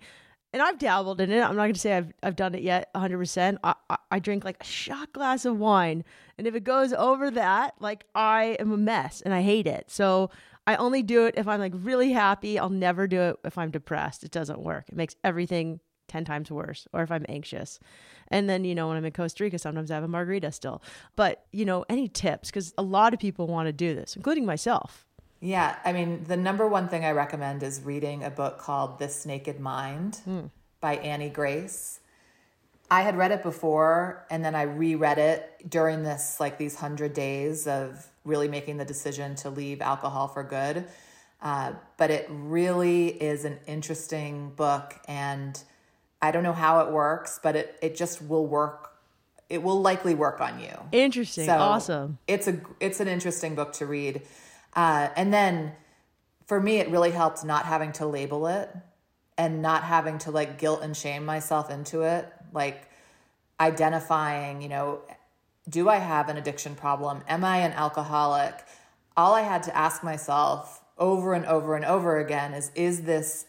and 0.55 0.63
I've 0.63 0.79
dabbled 0.79 1.21
in 1.21 1.33
it. 1.33 1.41
I'm 1.41 1.57
not 1.57 1.65
going 1.65 1.75
to 1.75 1.81
say 1.81 1.97
I've 1.97 2.13
I've 2.23 2.37
done 2.37 2.55
it 2.55 2.63
yet 2.63 2.95
100%. 2.95 3.59
I, 3.65 3.75
I, 3.91 3.97
I 4.13 4.19
drink 4.21 4.45
like 4.45 4.63
a 4.63 4.65
shot 4.65 5.13
glass 5.13 5.45
of 5.45 5.59
wine, 5.59 6.05
and 6.39 6.47
if 6.47 6.55
it 6.55 6.63
goes 6.63 6.93
over 6.93 7.29
that, 7.33 7.75
like 7.81 8.05
I 8.15 8.57
am 8.61 8.71
a 8.71 8.77
mess 8.77 9.21
and 9.21 9.35
I 9.35 9.43
hate 9.43 9.67
it. 9.67 9.91
So 9.91 10.31
I 10.67 10.77
only 10.77 11.03
do 11.03 11.27
it 11.27 11.35
if 11.37 11.49
I'm 11.49 11.59
like 11.59 11.73
really 11.75 12.13
happy. 12.13 12.57
I'll 12.59 12.71
never 12.71 13.09
do 13.09 13.21
it 13.21 13.37
if 13.45 13.59
I'm 13.59 13.73
depressed. 13.73 14.23
It 14.23 14.31
doesn't 14.31 14.61
work. 14.61 14.85
It 14.89 14.97
makes 14.97 15.17
everything 15.25 15.81
10 16.09 16.25
times 16.25 16.51
worse 16.51 16.87
or 16.93 17.03
if 17.03 17.11
I'm 17.11 17.27
anxious. 17.29 17.81
And 18.29 18.49
then, 18.49 18.65
you 18.65 18.75
know, 18.75 18.89
when 18.89 18.97
I'm 18.97 19.05
in 19.05 19.13
Costa 19.13 19.43
Rica, 19.45 19.59
sometimes 19.59 19.91
I 19.91 19.95
have 19.95 20.05
a 20.05 20.09
margarita 20.09 20.53
still. 20.53 20.83
But, 21.17 21.45
you 21.53 21.65
know, 21.65 21.85
any 21.89 22.09
tips 22.09 22.51
cuz 22.51 22.73
a 22.79 22.83
lot 22.83 23.13
of 23.13 23.21
people 23.21 23.47
want 23.47 23.67
to 23.67 23.73
do 23.73 23.95
this, 23.95 24.17
including 24.17 24.47
myself. 24.47 25.07
Yeah, 25.45 25.77
I 25.85 25.93
mean, 25.93 26.25
the 26.25 26.39
number 26.39 26.67
one 26.67 26.89
thing 26.89 27.05
I 27.05 27.11
recommend 27.11 27.63
is 27.63 27.83
reading 27.83 28.25
a 28.25 28.31
book 28.31 28.57
called 28.57 28.99
This 28.99 29.27
Naked 29.27 29.61
Mind 29.61 30.19
mm. 30.27 30.49
by 30.81 30.97
Annie 30.97 31.29
Grace. 31.29 32.01
I 32.91 33.03
had 33.03 33.19
read 33.19 33.31
it 33.31 33.43
before 33.43 34.25
and 34.31 34.43
then 34.43 34.55
I 34.55 34.63
reread 34.63 35.19
it 35.19 35.69
during 35.69 36.03
this, 36.03 36.41
like 36.41 36.57
these 36.57 36.77
hundred 36.77 37.13
days 37.13 37.67
of 37.67 38.07
really 38.25 38.49
making 38.49 38.79
the 38.79 38.87
decision 38.87 39.35
to 39.37 39.51
leave 39.51 39.83
alcohol 39.83 40.29
for 40.29 40.43
good. 40.43 40.87
Uh, 41.43 41.75
but 41.99 42.11
it 42.11 42.27
really 42.31 43.09
is 43.09 43.45
an 43.45 43.59
interesting 43.67 44.49
book 44.57 44.95
and 45.07 45.63
I 46.23 46.31
don't 46.31 46.43
know 46.43 46.55
how 46.55 46.81
it 46.81 46.91
works, 46.91 47.39
but 47.43 47.55
it, 47.55 47.79
it 47.83 47.97
just 47.97 48.23
will 48.23 48.47
work. 48.47 48.95
It 49.51 49.63
will 49.63 49.83
likely 49.83 50.15
work 50.15 50.41
on 50.41 50.59
you. 50.59 50.73
Interesting. 50.91 51.45
So 51.45 51.53
awesome. 51.53 52.17
It's 52.27 52.49
a 52.49 52.63
it's 52.81 53.01
an 53.01 53.09
interesting 53.09 53.55
book 53.55 53.75
to 53.75 53.85
read. 53.85 54.23
Uh, 54.75 55.09
and 55.17 55.33
then 55.33 55.73
for 56.47 56.61
me, 56.61 56.79
it 56.79 56.91
really 56.91 57.11
helped 57.11 57.45
not 57.45 57.65
having 57.65 57.93
to 57.93 58.07
label 58.07 58.47
it 58.47 58.71
and 59.37 59.63
not 59.63 59.83
having 59.83 60.19
to 60.19 60.31
like 60.31 60.59
guilt 60.59 60.81
and 60.83 60.97
shame 60.97 61.25
myself 61.25 61.71
into 61.71 62.03
it. 62.03 62.31
Like 62.53 62.89
identifying, 63.59 64.63
you 64.63 64.69
know, 64.69 65.01
do 65.69 65.89
I 65.89 65.97
have 65.97 66.29
an 66.29 66.37
addiction 66.37 66.75
problem? 66.75 67.23
Am 67.29 67.45
I 67.45 67.59
an 67.59 67.73
alcoholic? 67.73 68.55
All 69.17 69.35
I 69.35 69.43
had 69.43 69.63
to 69.65 69.77
ask 69.77 70.03
myself 70.03 70.83
over 70.99 71.35
and 71.35 71.47
over 71.47 71.75
and 71.75 71.85
over 71.85 72.19
again 72.19 72.53
is 72.55 72.71
is 72.75 73.03
this 73.03 73.47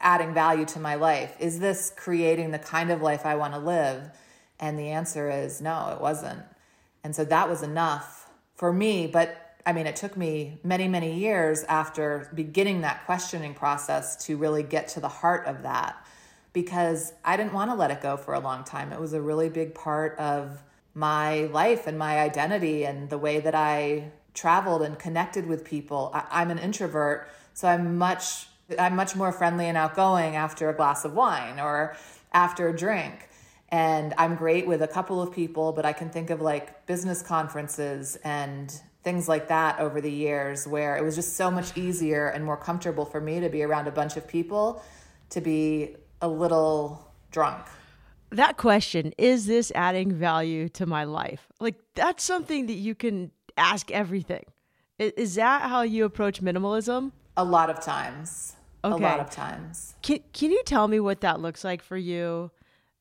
adding 0.00 0.34
value 0.34 0.64
to 0.66 0.80
my 0.80 0.96
life? 0.96 1.36
Is 1.38 1.60
this 1.60 1.92
creating 1.96 2.50
the 2.50 2.58
kind 2.58 2.90
of 2.90 3.00
life 3.00 3.24
I 3.24 3.36
want 3.36 3.54
to 3.54 3.60
live? 3.60 4.10
And 4.58 4.78
the 4.78 4.88
answer 4.88 5.30
is 5.30 5.60
no, 5.60 5.92
it 5.94 6.00
wasn't. 6.00 6.42
And 7.04 7.14
so 7.14 7.24
that 7.24 7.48
was 7.48 7.62
enough 7.62 8.30
for 8.54 8.72
me. 8.72 9.06
But 9.06 9.51
I 9.64 9.72
mean, 9.72 9.86
it 9.86 9.96
took 9.96 10.16
me 10.16 10.58
many, 10.64 10.88
many 10.88 11.14
years 11.14 11.62
after 11.64 12.30
beginning 12.34 12.80
that 12.80 13.04
questioning 13.06 13.54
process 13.54 14.16
to 14.26 14.36
really 14.36 14.62
get 14.62 14.88
to 14.88 15.00
the 15.00 15.08
heart 15.08 15.46
of 15.46 15.62
that 15.62 16.04
because 16.52 17.12
I 17.24 17.36
didn't 17.36 17.52
want 17.52 17.70
to 17.70 17.74
let 17.74 17.90
it 17.90 18.00
go 18.00 18.16
for 18.16 18.34
a 18.34 18.40
long 18.40 18.64
time. 18.64 18.92
It 18.92 19.00
was 19.00 19.12
a 19.12 19.20
really 19.20 19.48
big 19.48 19.74
part 19.74 20.18
of 20.18 20.62
my 20.94 21.44
life 21.44 21.86
and 21.86 21.98
my 21.98 22.18
identity 22.18 22.84
and 22.84 23.08
the 23.08 23.18
way 23.18 23.40
that 23.40 23.54
I 23.54 24.10
traveled 24.34 24.82
and 24.82 24.98
connected 24.98 25.46
with 25.46 25.64
people. 25.64 26.10
I, 26.12 26.42
am 26.42 26.50
an 26.50 26.58
introvert, 26.58 27.28
so 27.54 27.68
I'm 27.68 27.96
much 27.96 28.48
I'm 28.78 28.96
much 28.96 29.14
more 29.14 29.32
friendly 29.32 29.66
and 29.66 29.76
outgoing 29.76 30.36
after 30.36 30.70
a 30.70 30.74
glass 30.74 31.04
of 31.04 31.14
wine 31.14 31.60
or 31.60 31.96
after 32.32 32.68
a 32.68 32.76
drink. 32.76 33.28
And 33.68 34.14
I'm 34.16 34.34
great 34.34 34.66
with 34.66 34.82
a 34.82 34.88
couple 34.88 35.20
of 35.20 35.32
people, 35.32 35.72
but 35.72 35.84
I 35.84 35.92
can 35.92 36.10
think 36.10 36.30
of 36.30 36.40
like 36.40 36.86
business 36.86 37.22
conferences 37.22 38.16
and 38.24 38.72
things 39.02 39.28
like 39.28 39.48
that 39.48 39.80
over 39.80 40.00
the 40.00 40.10
years 40.10 40.66
where 40.66 40.96
it 40.96 41.02
was 41.02 41.14
just 41.16 41.36
so 41.36 41.50
much 41.50 41.76
easier 41.76 42.28
and 42.28 42.44
more 42.44 42.56
comfortable 42.56 43.04
for 43.04 43.20
me 43.20 43.40
to 43.40 43.48
be 43.48 43.62
around 43.62 43.88
a 43.88 43.90
bunch 43.90 44.16
of 44.16 44.26
people 44.28 44.82
to 45.30 45.40
be 45.40 45.96
a 46.20 46.28
little 46.28 47.10
drunk. 47.30 47.66
That 48.30 48.56
question, 48.56 49.12
is 49.18 49.46
this 49.46 49.72
adding 49.74 50.12
value 50.12 50.68
to 50.70 50.86
my 50.86 51.04
life? 51.04 51.48
Like, 51.60 51.74
that's 51.94 52.24
something 52.24 52.66
that 52.66 52.74
you 52.74 52.94
can 52.94 53.30
ask 53.56 53.90
everything. 53.90 54.44
Is 54.98 55.34
that 55.34 55.62
how 55.62 55.82
you 55.82 56.04
approach 56.04 56.40
minimalism? 56.40 57.12
A 57.36 57.44
lot 57.44 57.70
of 57.70 57.80
times. 57.80 58.54
Okay. 58.84 58.94
A 58.94 59.06
lot 59.06 59.20
of 59.20 59.30
times. 59.30 59.94
Can, 60.02 60.20
can 60.32 60.50
you 60.50 60.62
tell 60.64 60.88
me 60.88 61.00
what 61.00 61.20
that 61.22 61.40
looks 61.40 61.64
like 61.64 61.82
for 61.82 61.96
you? 61.96 62.50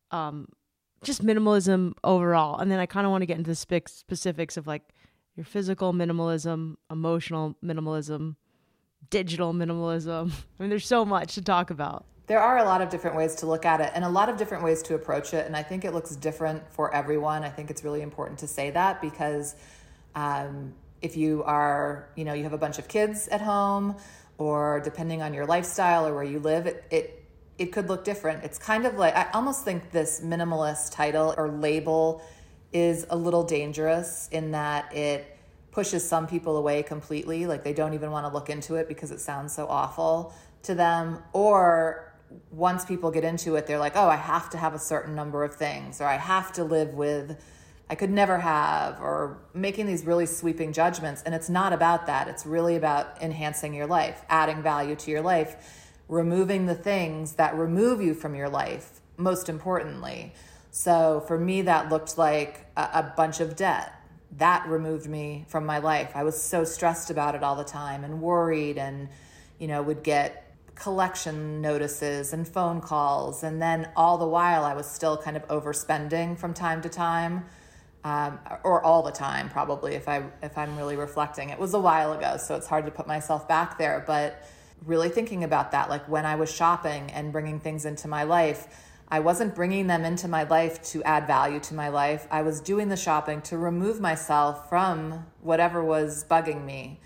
Um, 0.09 0.47
just 1.03 1.23
minimalism 1.25 1.93
overall. 2.03 2.59
And 2.59 2.71
then 2.71 2.79
I 2.79 2.85
kind 2.85 3.05
of 3.05 3.11
want 3.11 3.21
to 3.21 3.25
get 3.25 3.37
into 3.37 3.51
the 3.51 3.55
specifics 3.55 4.57
of 4.57 4.67
like, 4.67 4.83
your 5.35 5.45
physical 5.45 5.93
minimalism, 5.93 6.75
emotional 6.89 7.55
minimalism, 7.63 8.35
digital 9.09 9.53
minimalism. 9.53 10.31
I 10.59 10.63
mean, 10.63 10.69
there's 10.69 10.87
so 10.87 11.05
much 11.05 11.35
to 11.35 11.41
talk 11.41 11.69
about. 11.69 12.05
There 12.27 12.39
are 12.39 12.59
a 12.59 12.63
lot 12.63 12.81
of 12.81 12.89
different 12.89 13.17
ways 13.17 13.35
to 13.35 13.45
look 13.45 13.65
at 13.65 13.81
it 13.81 13.91
and 13.93 14.05
a 14.05 14.09
lot 14.09 14.29
of 14.29 14.37
different 14.37 14.63
ways 14.63 14.81
to 14.83 14.95
approach 14.95 15.33
it. 15.33 15.45
And 15.45 15.55
I 15.55 15.63
think 15.63 15.83
it 15.83 15.93
looks 15.93 16.15
different 16.15 16.63
for 16.71 16.93
everyone. 16.93 17.43
I 17.43 17.49
think 17.49 17.69
it's 17.69 17.83
really 17.83 18.01
important 18.01 18.39
to 18.39 18.47
say 18.47 18.71
that 18.71 19.01
because 19.01 19.55
um, 20.15 20.73
if 21.01 21.17
you 21.17 21.43
are, 21.43 22.09
you 22.15 22.23
know, 22.23 22.33
you 22.33 22.43
have 22.43 22.53
a 22.53 22.57
bunch 22.57 22.79
of 22.79 22.87
kids 22.87 23.27
at 23.29 23.41
home 23.41 23.97
or 24.37 24.79
depending 24.83 25.21
on 25.21 25.33
your 25.33 25.45
lifestyle 25.45 26.07
or 26.07 26.13
where 26.13 26.23
you 26.23 26.39
live, 26.39 26.67
it, 26.67 26.83
it 26.89 27.17
it 27.57 27.71
could 27.71 27.89
look 27.89 28.03
different. 28.03 28.43
It's 28.43 28.57
kind 28.57 28.87
of 28.87 28.95
like 28.95 29.15
I 29.15 29.29
almost 29.33 29.63
think 29.63 29.91
this 29.91 30.21
minimalist 30.21 30.93
title 30.93 31.35
or 31.37 31.49
label 31.49 32.23
is 32.73 33.05
a 33.09 33.15
little 33.15 33.43
dangerous 33.43 34.29
in 34.31 34.51
that 34.51 34.95
it 34.95 35.37
pushes 35.71 36.07
some 36.07 36.27
people 36.27 36.57
away 36.57 36.83
completely. 36.83 37.45
Like 37.45 37.63
they 37.63 37.73
don't 37.73 37.93
even 37.93 38.11
want 38.11 38.25
to 38.25 38.33
look 38.33 38.49
into 38.49 38.75
it 38.75 38.87
because 38.87 39.11
it 39.11 39.19
sounds 39.19 39.53
so 39.53 39.67
awful 39.67 40.33
to 40.63 40.75
them. 40.75 41.19
Or 41.33 42.13
once 42.49 42.85
people 42.85 43.11
get 43.11 43.23
into 43.23 43.55
it, 43.55 43.67
they're 43.67 43.79
like, 43.79 43.95
oh, 43.95 44.07
I 44.07 44.15
have 44.15 44.49
to 44.51 44.57
have 44.57 44.73
a 44.73 44.79
certain 44.79 45.15
number 45.15 45.43
of 45.43 45.55
things, 45.55 45.99
or 45.99 46.05
I 46.05 46.15
have 46.15 46.53
to 46.53 46.63
live 46.63 46.93
with, 46.93 47.41
I 47.89 47.95
could 47.95 48.09
never 48.09 48.39
have, 48.39 49.01
or 49.01 49.39
making 49.53 49.85
these 49.85 50.05
really 50.05 50.25
sweeping 50.25 50.71
judgments. 50.71 51.23
And 51.23 51.35
it's 51.35 51.49
not 51.49 51.73
about 51.73 52.05
that. 52.07 52.27
It's 52.29 52.45
really 52.45 52.77
about 52.77 53.21
enhancing 53.21 53.73
your 53.73 53.87
life, 53.87 54.23
adding 54.29 54.61
value 54.61 54.95
to 54.95 55.11
your 55.11 55.21
life, 55.21 55.89
removing 56.07 56.67
the 56.67 56.75
things 56.75 57.33
that 57.33 57.55
remove 57.55 58.01
you 58.01 58.13
from 58.13 58.33
your 58.33 58.49
life, 58.49 59.01
most 59.17 59.49
importantly. 59.49 60.33
So 60.71 61.23
for 61.27 61.37
me, 61.37 61.63
that 61.63 61.89
looked 61.89 62.17
like 62.17 62.65
a, 62.75 62.81
a 62.81 63.13
bunch 63.15 63.41
of 63.41 63.55
debt. 63.55 63.93
That 64.37 64.65
removed 64.67 65.07
me 65.07 65.45
from 65.49 65.65
my 65.65 65.79
life. 65.79 66.11
I 66.15 66.23
was 66.23 66.41
so 66.41 66.63
stressed 66.63 67.11
about 67.11 67.35
it 67.35 67.43
all 67.43 67.57
the 67.57 67.65
time 67.65 68.05
and 68.05 68.21
worried 68.21 68.77
and, 68.77 69.09
you 69.59 69.67
know, 69.67 69.81
would 69.83 70.01
get 70.01 70.55
collection 70.73 71.61
notices 71.61 72.31
and 72.31 72.47
phone 72.47 72.79
calls. 72.79 73.43
And 73.43 73.61
then 73.61 73.89
all 73.97 74.17
the 74.17 74.27
while, 74.27 74.63
I 74.63 74.73
was 74.73 74.89
still 74.89 75.17
kind 75.17 75.35
of 75.35 75.45
overspending 75.49 76.37
from 76.37 76.53
time 76.53 76.81
to 76.81 76.89
time. 76.89 77.45
Um, 78.03 78.39
or 78.63 78.83
all 78.83 79.03
the 79.03 79.11
time, 79.11 79.47
probably 79.47 79.93
if 79.93 80.09
I 80.09 80.23
if 80.41 80.57
I'm 80.57 80.75
really 80.75 80.95
reflecting. 80.95 81.51
It 81.51 81.59
was 81.59 81.75
a 81.75 81.79
while 81.79 82.13
ago, 82.13 82.37
so 82.37 82.55
it's 82.55 82.65
hard 82.65 82.85
to 82.85 82.91
put 82.91 83.05
myself 83.05 83.47
back 83.47 83.77
there. 83.77 84.03
But 84.07 84.43
really 84.83 85.09
thinking 85.09 85.43
about 85.43 85.71
that, 85.73 85.87
like 85.87 86.09
when 86.09 86.25
I 86.25 86.33
was 86.33 86.51
shopping 86.51 87.11
and 87.11 87.31
bringing 87.31 87.59
things 87.59 87.85
into 87.85 88.07
my 88.07 88.23
life, 88.23 88.90
I 89.11 89.19
wasn't 89.19 89.53
bringing 89.53 89.87
them 89.87 90.05
into 90.05 90.27
my 90.27 90.43
life 90.43 90.81
to 90.83 91.03
add 91.03 91.27
value 91.27 91.59
to 91.59 91.73
my 91.75 91.89
life. 91.89 92.27
I 92.31 92.41
was 92.41 92.61
doing 92.61 92.87
the 92.87 92.97
shopping 92.97 93.41
to 93.43 93.57
remove 93.57 93.99
myself 93.99 94.69
from 94.69 95.27
whatever 95.41 95.83
was 95.83 96.23
bugging 96.23 96.65
me 96.65 97.01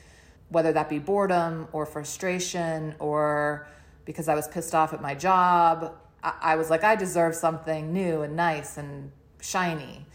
whether 0.50 0.72
that 0.74 0.90
be 0.90 1.00
boredom 1.00 1.68
or 1.72 1.86
frustration 1.86 2.96
or 3.00 3.68
because 4.06 4.28
I 4.28 4.36
was 4.36 4.48
pissed 4.48 4.76
off 4.76 4.94
at 4.94 5.02
my 5.02 5.16
job. 5.16 5.96
I, 6.24 6.34
I 6.42 6.56
was 6.56 6.70
like, 6.70 6.84
I 6.84 6.96
deserve 6.96 7.36
something 7.36 7.92
new 7.92 8.22
and 8.22 8.36
nice 8.36 8.78
and 8.78 9.12
shiny. 9.42 10.06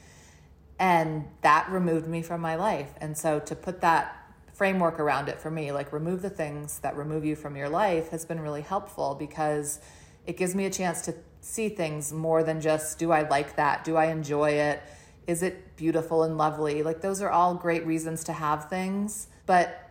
And 0.78 1.26
that 1.42 1.68
removed 1.70 2.06
me 2.06 2.22
from 2.22 2.40
my 2.40 2.54
life. 2.54 2.94
And 3.00 3.16
so 3.16 3.40
to 3.40 3.54
put 3.54 3.80
that 3.82 4.16
framework 4.54 4.98
around 4.98 5.28
it 5.28 5.40
for 5.40 5.50
me, 5.50 5.72
like 5.72 5.92
remove 5.92 6.22
the 6.22 6.30
things 6.30 6.78
that 6.80 6.96
remove 6.96 7.24
you 7.24 7.34
from 7.34 7.56
your 7.56 7.68
life, 7.68 8.10
has 8.10 8.24
been 8.24 8.40
really 8.40 8.62
helpful 8.62 9.14
because 9.14 9.80
it 10.26 10.36
gives 10.36 10.54
me 10.54 10.64
a 10.64 10.70
chance 10.70 11.02
to 11.02 11.14
see 11.40 11.68
things 11.68 12.12
more 12.12 12.42
than 12.42 12.60
just 12.60 12.98
do 12.98 13.12
I 13.12 13.28
like 13.28 13.56
that? 13.56 13.84
Do 13.84 13.96
I 13.96 14.06
enjoy 14.06 14.50
it? 14.50 14.82
Is 15.26 15.42
it 15.42 15.76
beautiful 15.76 16.22
and 16.22 16.36
lovely? 16.36 16.82
Like, 16.82 17.00
those 17.00 17.22
are 17.22 17.30
all 17.30 17.54
great 17.54 17.86
reasons 17.86 18.24
to 18.24 18.32
have 18.32 18.68
things. 18.68 19.28
But 19.46 19.90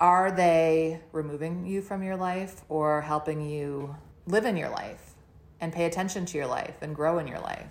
are 0.00 0.30
they 0.30 1.00
removing 1.12 1.66
you 1.66 1.82
from 1.82 2.02
your 2.02 2.16
life 2.16 2.62
or 2.68 3.02
helping 3.02 3.40
you 3.40 3.94
live 4.26 4.44
in 4.44 4.56
your 4.56 4.70
life 4.70 5.14
and 5.60 5.72
pay 5.72 5.84
attention 5.84 6.24
to 6.26 6.38
your 6.38 6.46
life 6.46 6.76
and 6.80 6.94
grow 6.94 7.18
in 7.18 7.26
your 7.26 7.40
life? 7.40 7.66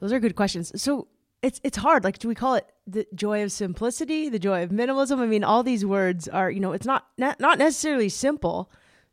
Those 0.00 0.12
are 0.12 0.20
good 0.20 0.36
questions. 0.36 0.80
So 0.80 1.08
it's 1.42 1.60
it's 1.64 1.78
hard. 1.78 2.04
Like, 2.04 2.18
do 2.18 2.28
we 2.28 2.34
call 2.34 2.54
it 2.54 2.70
the 2.86 3.06
joy 3.14 3.42
of 3.42 3.52
simplicity, 3.52 4.28
the 4.28 4.38
joy 4.38 4.62
of 4.62 4.70
minimalism? 4.70 5.18
I 5.18 5.26
mean, 5.26 5.44
all 5.44 5.62
these 5.62 5.86
words 5.86 6.28
are, 6.28 6.50
you 6.50 6.60
know, 6.60 6.72
it's 6.72 6.86
not 6.86 7.06
not, 7.16 7.40
not 7.40 7.58
necessarily 7.58 8.08
simple 8.08 8.70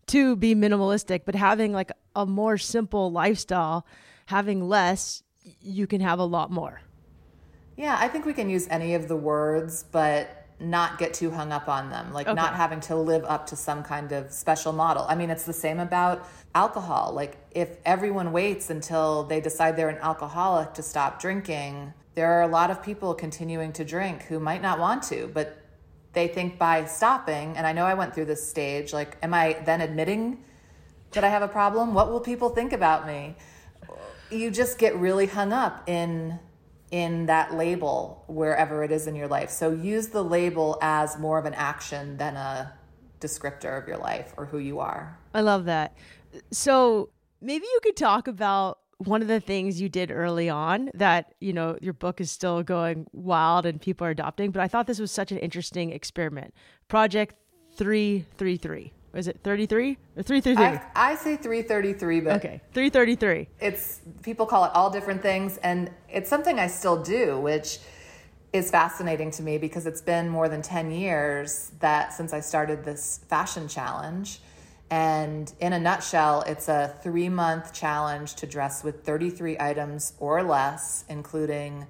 to 0.08 0.36
be 0.36 0.56
minimalistic, 0.56 1.22
but 1.26 1.36
having 1.36 1.72
like 1.72 1.92
a 2.16 2.26
more 2.26 2.58
simple 2.58 3.12
lifestyle, 3.12 3.86
having 4.28 4.68
less, 4.68 5.24
you 5.62 5.88
can 5.88 6.02
have 6.02 6.20
a 6.20 6.26
lot 6.26 6.52
more. 6.52 6.82
Yeah, 7.76 7.98
I 8.00 8.08
think 8.08 8.26
we 8.26 8.34
can 8.34 8.50
use 8.50 8.68
any 8.70 8.94
of 8.94 9.08
the 9.08 9.16
words, 9.16 9.84
but 9.92 10.44
not 10.60 10.98
get 10.98 11.14
too 11.14 11.32
hung 11.32 11.52
up 11.52 11.68
on 11.68 11.90
them, 11.90 12.14
like 12.14 12.28
okay. 12.28 12.36
not 12.36 12.56
having 12.56 12.80
to 12.80 12.96
live 12.96 13.24
up 13.26 13.48
to 13.48 13.56
some 13.56 13.84
kind 13.84 14.12
of 14.12 14.32
special 14.32 14.72
model. 14.72 15.06
I 15.10 15.16
mean, 15.16 15.30
it's 15.30 15.44
the 15.44 15.54
same 15.54 15.80
about 15.80 16.26
alcohol. 16.56 17.12
Like, 17.14 17.38
if 17.52 17.78
everyone 17.86 18.32
waits 18.32 18.70
until 18.70 19.24
they 19.24 19.42
decide 19.42 19.76
they're 19.76 19.90
an 19.90 19.98
alcoholic 19.98 20.74
to 20.76 20.84
stop 20.84 21.20
drinking, 21.20 21.94
there 22.16 22.32
are 22.32 22.44
a 22.44 22.48
lot 22.48 22.72
of 22.72 22.82
people 22.84 23.14
continuing 23.14 23.74
to 23.74 23.84
drink 23.84 24.24
who 24.24 24.40
might 24.40 24.62
not 24.62 24.80
want 24.80 25.04
to, 25.04 25.30
but 25.34 25.58
they 26.14 26.28
think 26.28 26.60
by 26.60 26.86
stopping, 26.86 27.58
and 27.58 27.66
I 27.66 27.74
know 27.74 27.86
I 27.86 27.96
went 27.96 28.14
through 28.14 28.26
this 28.26 28.48
stage, 28.48 28.94
like, 28.94 29.18
am 29.24 29.34
I 29.34 29.54
then 29.66 29.82
admitting 29.82 30.44
that 31.14 31.24
I 31.24 31.30
have 31.30 31.42
a 31.42 31.48
problem? 31.48 31.94
What 31.94 32.12
will 32.12 32.20
people 32.20 32.50
think 32.50 32.74
about 32.74 33.08
me? 33.08 33.36
You 34.30 34.52
just 34.52 34.78
get 34.78 34.96
really 34.96 35.28
hung 35.28 35.54
up 35.54 35.88
in 35.88 36.40
in 36.94 37.26
that 37.26 37.56
label 37.56 38.24
wherever 38.28 38.84
it 38.84 38.92
is 38.92 39.08
in 39.08 39.16
your 39.16 39.28
life. 39.28 39.50
So 39.50 39.72
use 39.72 40.10
the 40.10 40.24
label 40.24 40.78
as 40.80 41.18
more 41.18 41.40
of 41.40 41.46
an 41.46 41.56
action 41.56 42.18
than 42.18 42.36
a 42.36 42.72
descriptor 43.20 43.82
of 43.82 43.88
your 43.88 43.98
life 43.98 44.32
or 44.38 44.46
who 44.46 44.60
you 44.60 44.80
are. 44.80 45.18
I 45.34 45.42
love 45.42 45.66
that. 45.66 45.98
So 46.52 47.10
maybe 47.42 47.66
you 47.66 47.80
could 47.82 47.96
talk 47.96 48.28
about 48.28 48.78
one 48.98 49.24
of 49.24 49.28
the 49.28 49.40
things 49.40 49.82
you 49.82 49.90
did 49.90 50.12
early 50.12 50.50
on 50.50 50.92
that, 50.94 51.34
you 51.40 51.52
know, 51.52 51.80
your 51.82 51.94
book 51.94 52.22
is 52.22 52.30
still 52.30 52.62
going 52.62 53.08
wild 53.12 53.66
and 53.66 53.82
people 53.82 54.06
are 54.06 54.12
adopting, 54.12 54.52
but 54.52 54.62
I 54.62 54.68
thought 54.68 54.86
this 54.86 55.00
was 55.00 55.12
such 55.12 55.32
an 55.32 55.40
interesting 55.40 55.92
experiment. 55.92 56.54
Project 56.90 57.36
333 57.76 58.94
is 59.20 59.28
it 59.28 59.40
33 59.44 59.98
or 60.18 60.24
333? 60.24 60.66
I, 60.66 61.12
I 61.12 61.16
say 61.16 61.38
333, 61.38 62.20
but 62.22 62.36
okay, 62.38 62.62
333. 62.74 63.48
It's 63.60 64.02
people 64.24 64.46
call 64.46 64.66
it 64.66 64.72
all 64.74 64.90
different 64.90 65.22
things, 65.22 65.58
and 65.58 65.92
it's 66.10 66.30
something 66.30 66.60
I 66.60 66.68
still 66.68 67.02
do, 67.02 67.40
which 67.40 67.80
is 68.54 68.70
fascinating 68.70 69.32
to 69.32 69.42
me 69.42 69.58
because 69.58 69.86
it's 69.86 70.02
been 70.02 70.30
more 70.30 70.48
than 70.48 70.62
10 70.62 70.92
years 70.92 71.72
that 71.80 72.14
since 72.14 72.34
I 72.34 72.40
started 72.40 72.84
this 72.86 73.20
fashion 73.28 73.68
challenge. 73.68 74.40
And 74.92 75.52
in 75.60 75.74
a 75.74 75.80
nutshell, 75.80 76.44
it's 76.46 76.68
a 76.68 76.96
three 77.02 77.30
month 77.30 77.74
challenge 77.74 78.36
to 78.36 78.46
dress 78.46 78.84
with 78.84 79.04
33 79.04 79.58
items 79.60 80.14
or 80.20 80.44
less, 80.44 81.04
including 81.10 81.88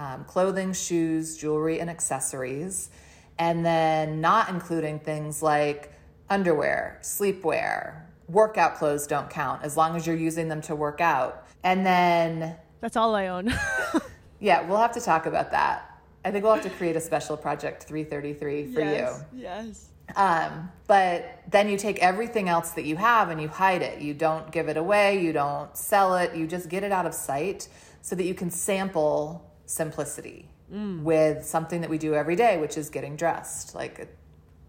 um, 0.00 0.24
clothing, 0.24 0.72
shoes, 0.72 1.36
jewelry, 1.36 1.78
and 1.78 1.88
accessories. 1.88 2.90
And 3.38 3.64
then 3.64 4.20
not 4.20 4.48
including 4.48 4.98
things 4.98 5.42
like 5.42 5.92
underwear, 6.30 6.98
sleepwear, 7.02 8.02
workout 8.28 8.76
clothes 8.76 9.06
don't 9.06 9.28
count 9.28 9.62
as 9.62 9.76
long 9.76 9.96
as 9.96 10.06
you're 10.06 10.16
using 10.16 10.48
them 10.48 10.62
to 10.62 10.76
work 10.76 11.00
out. 11.00 11.46
And 11.64 11.84
then 11.84 12.56
that's 12.80 12.96
all 12.96 13.14
I 13.14 13.26
own. 13.26 13.52
yeah, 14.40 14.66
we'll 14.66 14.78
have 14.78 14.92
to 14.92 15.00
talk 15.00 15.26
about 15.26 15.50
that. 15.50 15.86
I 16.24 16.30
think 16.30 16.44
we'll 16.44 16.54
have 16.54 16.62
to 16.62 16.70
create 16.70 16.96
a 16.96 17.00
special 17.00 17.36
project 17.36 17.84
333 17.84 18.72
for 18.72 18.80
yes, 18.80 19.24
you. 19.32 19.42
Yes. 19.42 19.88
Um, 20.16 20.70
but 20.86 21.42
then 21.50 21.68
you 21.68 21.76
take 21.76 21.98
everything 21.98 22.48
else 22.48 22.70
that 22.72 22.84
you 22.84 22.96
have 22.96 23.30
and 23.30 23.40
you 23.40 23.48
hide 23.48 23.82
it. 23.82 24.00
You 24.00 24.14
don't 24.14 24.50
give 24.50 24.68
it 24.68 24.76
away, 24.76 25.22
you 25.22 25.32
don't 25.32 25.74
sell 25.76 26.16
it, 26.16 26.34
you 26.34 26.46
just 26.46 26.68
get 26.68 26.82
it 26.82 26.92
out 26.92 27.06
of 27.06 27.14
sight 27.14 27.68
so 28.02 28.16
that 28.16 28.24
you 28.24 28.34
can 28.34 28.50
sample 28.50 29.50
simplicity 29.66 30.48
mm. 30.72 31.02
with 31.02 31.44
something 31.44 31.80
that 31.80 31.90
we 31.90 31.98
do 31.98 32.14
every 32.14 32.36
day, 32.36 32.58
which 32.58 32.76
is 32.76 32.90
getting 32.90 33.16
dressed. 33.16 33.74
Like 33.74 34.08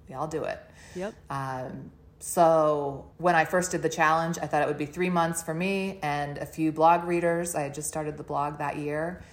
we 0.08 0.15
all 0.15 0.28
do 0.28 0.43
it. 0.43 0.60
Yep. 0.95 1.13
Um, 1.30 1.91
so 2.19 3.10
when 3.17 3.34
I 3.36 3.45
first 3.45 3.71
did 3.71 3.82
the 3.82 3.89
challenge, 3.89 4.38
I 4.41 4.45
thought 4.45 4.62
it 4.62 4.67
would 4.67 4.77
be 4.77 4.86
three 4.86 5.10
months 5.10 5.41
for 5.41 5.54
me 5.54 5.99
and 6.04 6.38
a 6.38 6.45
few 6.45 6.71
blog 6.71 7.04
readers. 7.04 7.56
I 7.56 7.62
had 7.62 7.73
just 7.73 7.88
started 7.88 8.15
the 8.17 8.23
blog 8.23 8.60
that 8.60 8.77
year. 8.77 9.23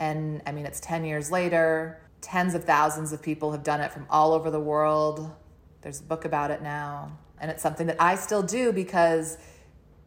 And 0.00 0.42
I 0.46 0.52
mean, 0.52 0.66
it's 0.66 0.80
10 0.80 1.04
years 1.04 1.30
later. 1.30 2.00
Tens 2.20 2.54
of 2.54 2.64
thousands 2.64 3.12
of 3.12 3.22
people 3.22 3.52
have 3.52 3.62
done 3.62 3.80
it 3.80 3.92
from 3.92 4.06
all 4.10 4.32
over 4.32 4.50
the 4.50 4.60
world. 4.60 5.30
There's 5.82 6.00
a 6.00 6.04
book 6.04 6.24
about 6.24 6.50
it 6.50 6.62
now. 6.62 7.16
And 7.40 7.50
it's 7.50 7.62
something 7.62 7.86
that 7.86 8.00
I 8.00 8.16
still 8.16 8.42
do 8.42 8.72
because 8.72 9.38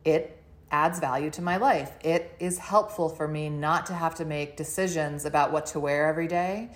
it 0.03 0.41
adds 0.71 0.99
value 0.99 1.29
to 1.31 1.41
my 1.41 1.55
life. 1.57 1.91
It 2.01 2.35
is 2.39 2.57
helpful 2.57 3.07
for 3.07 3.27
me 3.27 3.49
not 3.49 3.85
to 3.85 3.93
have 3.93 4.15
to 4.15 4.25
make 4.25 4.57
decisions 4.57 5.23
about 5.23 5.53
what 5.53 5.67
to 5.67 5.79
wear 5.79 6.07
every 6.07 6.27
day. 6.27 6.71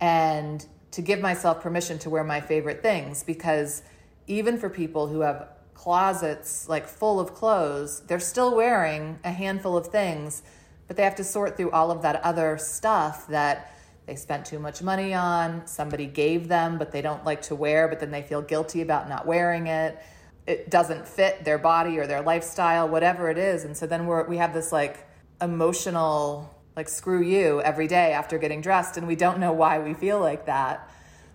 And 0.00 0.64
to 0.92 1.02
give 1.02 1.20
myself 1.20 1.60
permission 1.60 1.98
to 2.00 2.10
wear 2.10 2.24
my 2.24 2.40
favorite 2.40 2.82
things 2.82 3.22
because 3.22 3.82
even 4.26 4.58
for 4.58 4.68
people 4.68 5.08
who 5.08 5.20
have 5.20 5.48
closets 5.74 6.68
like 6.68 6.86
full 6.86 7.18
of 7.18 7.34
clothes, 7.34 8.00
they're 8.00 8.20
still 8.20 8.54
wearing 8.54 9.18
a 9.24 9.30
handful 9.30 9.76
of 9.76 9.86
things, 9.86 10.42
but 10.86 10.96
they 10.96 11.02
have 11.02 11.14
to 11.16 11.24
sort 11.24 11.56
through 11.56 11.70
all 11.70 11.90
of 11.90 12.02
that 12.02 12.22
other 12.22 12.58
stuff 12.58 13.26
that 13.28 13.74
they 14.06 14.16
spent 14.16 14.44
too 14.44 14.58
much 14.58 14.82
money 14.82 15.14
on, 15.14 15.66
somebody 15.66 16.06
gave 16.06 16.48
them, 16.48 16.78
but 16.78 16.90
they 16.90 17.00
don't 17.00 17.24
like 17.24 17.42
to 17.42 17.54
wear, 17.54 17.86
but 17.86 18.00
then 18.00 18.10
they 18.10 18.22
feel 18.22 18.42
guilty 18.42 18.82
about 18.82 19.08
not 19.08 19.26
wearing 19.26 19.68
it. 19.68 19.98
It 20.46 20.68
doesn't 20.68 21.06
fit 21.06 21.44
their 21.44 21.58
body 21.58 21.98
or 21.98 22.06
their 22.06 22.20
lifestyle, 22.20 22.88
whatever 22.88 23.30
it 23.30 23.38
is. 23.38 23.64
And 23.64 23.76
so 23.76 23.86
then 23.86 24.06
we're, 24.06 24.26
we 24.26 24.38
have 24.38 24.52
this 24.52 24.72
like 24.72 25.06
emotional 25.40 26.52
like 26.76 26.88
screw 26.88 27.22
you 27.22 27.60
every 27.62 27.86
day 27.86 28.12
after 28.12 28.38
getting 28.38 28.60
dressed 28.60 28.96
and 28.96 29.06
we 29.06 29.16
don't 29.16 29.38
know 29.38 29.52
why 29.52 29.78
we 29.78 29.94
feel 29.94 30.20
like 30.20 30.46
that. 30.46 30.88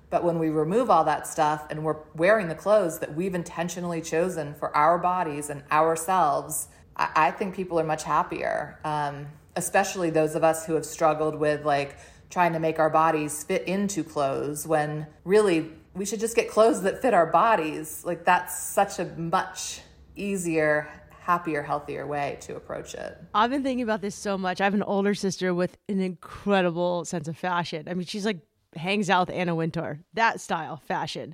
But 0.10 0.24
when 0.24 0.40
we 0.40 0.50
remove 0.50 0.90
all 0.90 1.04
that 1.06 1.28
stuff 1.28 1.66
and 1.70 1.84
we're 1.84 1.98
wearing 2.16 2.48
the 2.48 2.56
clothes 2.56 3.00
that 3.00 3.16
we've 3.16 3.36
intentionally 3.36 4.02
chosen 4.02 4.54
for 4.54 4.76
our 4.76 4.98
bodies 4.98 5.50
and 5.50 5.64
ourselves 5.72 6.68
i, 6.96 7.10
I 7.16 7.32
think 7.32 7.56
people 7.56 7.80
are 7.80 7.84
much 7.84 8.04
happier. 8.04 8.80
Um, 8.84 9.28
especially 9.56 10.10
those 10.10 10.36
of 10.36 10.44
us 10.44 10.66
who 10.66 10.74
have 10.74 10.86
struggled 10.86 11.36
with 11.36 11.66
like 11.66 11.98
trying 12.30 12.54
to 12.54 12.60
make 12.60 12.80
our 12.80 12.90
bodies 12.90 13.44
fit 13.44 13.64
into 13.68 14.04
clothes 14.04 14.68
when 14.68 15.08
really 15.24 15.72
we 15.94 16.06
should 16.06 16.20
just 16.20 16.36
get 16.36 16.50
clothes 16.50 16.82
that 16.82 17.02
fit 17.02 17.14
our 17.14 17.26
bodies. 17.26 18.04
Like 18.06 18.26
that's 18.26 18.58
such 18.60 19.00
a 19.00 19.06
much 19.06 19.82
easier 20.16 20.90
happier, 21.26 21.64
healthier 21.64 22.06
way 22.06 22.38
to 22.40 22.56
approach 22.56 22.94
it. 22.94 23.18
I've 23.34 23.50
been 23.50 23.64
thinking 23.64 23.82
about 23.82 24.02
this 24.02 24.14
so 24.14 24.38
much. 24.38 24.62
I 24.62 24.64
have 24.64 24.76
an 24.76 24.84
older 24.84 25.16
sister 25.16 25.56
with 25.56 25.76
an 25.90 26.00
incredible 26.00 27.04
sense 27.04 27.28
of 27.28 27.36
fashion. 27.36 27.88
I 27.90 27.96
mean, 27.96 28.06
she's 28.06 28.28
like 28.28 28.42
hangs 28.76 29.10
out 29.10 29.28
with 29.28 29.36
Anna 29.36 29.56
Wintour, 29.56 30.02
that 30.14 30.40
style 30.40 30.78
fashion. 30.78 31.34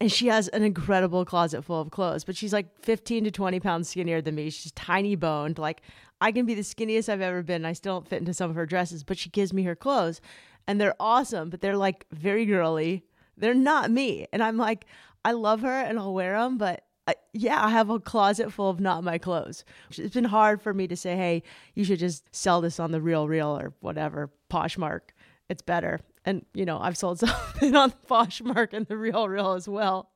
And 0.00 0.10
she 0.10 0.26
has 0.26 0.48
an 0.48 0.64
incredible 0.64 1.24
closet 1.24 1.62
full 1.62 1.80
of 1.80 1.92
clothes, 1.92 2.24
but 2.24 2.36
she's 2.36 2.52
like 2.52 2.66
15 2.82 3.24
to 3.24 3.30
20 3.30 3.60
pounds 3.60 3.88
skinnier 3.88 4.20
than 4.20 4.34
me. 4.34 4.50
She's 4.50 4.72
tiny 4.72 5.14
boned. 5.14 5.56
Like, 5.56 5.82
I 6.20 6.32
can 6.32 6.44
be 6.44 6.54
the 6.54 6.62
skinniest 6.62 7.08
I've 7.08 7.20
ever 7.20 7.44
been. 7.44 7.64
I 7.64 7.74
still 7.74 7.94
don't 7.94 8.08
fit 8.08 8.20
into 8.20 8.34
some 8.34 8.50
of 8.50 8.56
her 8.56 8.66
dresses, 8.66 9.04
but 9.04 9.18
she 9.18 9.30
gives 9.30 9.52
me 9.52 9.62
her 9.62 9.76
clothes 9.76 10.20
and 10.66 10.80
they're 10.80 10.96
awesome, 10.98 11.48
but 11.48 11.60
they're 11.60 11.76
like 11.76 12.06
very 12.10 12.44
girly. 12.44 13.04
They're 13.36 13.54
not 13.54 13.92
me. 13.92 14.26
And 14.32 14.42
I'm 14.42 14.56
like, 14.56 14.86
I 15.24 15.32
love 15.32 15.62
her 15.62 15.80
and 15.80 15.96
I'll 15.96 16.14
wear 16.14 16.38
them, 16.38 16.58
but 16.58 16.84
uh, 17.08 17.14
yeah, 17.32 17.64
I 17.64 17.70
have 17.70 17.88
a 17.88 17.98
closet 17.98 18.52
full 18.52 18.68
of 18.68 18.80
not 18.80 19.02
my 19.02 19.16
clothes. 19.16 19.64
It's 19.96 20.14
been 20.14 20.24
hard 20.24 20.60
for 20.60 20.74
me 20.74 20.86
to 20.88 20.96
say, 20.96 21.16
hey, 21.16 21.42
you 21.74 21.82
should 21.82 21.98
just 21.98 22.34
sell 22.34 22.60
this 22.60 22.78
on 22.78 22.92
the 22.92 23.00
Real 23.00 23.26
Real 23.26 23.58
or 23.58 23.72
whatever, 23.80 24.30
Poshmark. 24.50 25.00
It's 25.48 25.62
better. 25.62 26.00
And, 26.26 26.44
you 26.52 26.66
know, 26.66 26.78
I've 26.78 26.98
sold 26.98 27.18
something 27.20 27.74
on 27.74 27.94
Poshmark 28.10 28.74
and 28.74 28.86
the 28.86 28.98
Real 28.98 29.26
Real 29.26 29.54
as 29.54 29.66
well. 29.66 30.10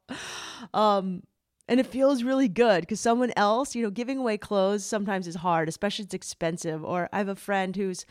Um, 0.74 1.22
and 1.66 1.80
it 1.80 1.86
feels 1.86 2.24
really 2.24 2.48
good 2.48 2.82
because 2.82 3.00
someone 3.00 3.32
else, 3.36 3.74
you 3.74 3.82
know, 3.82 3.90
giving 3.90 4.18
away 4.18 4.36
clothes 4.36 4.84
sometimes 4.84 5.26
is 5.26 5.36
hard, 5.36 5.70
especially 5.70 6.04
it's 6.04 6.12
expensive. 6.14 6.84
Or 6.84 7.08
I 7.10 7.18
have 7.18 7.28
a 7.28 7.34
friend 7.34 7.74
who's, 7.74 8.04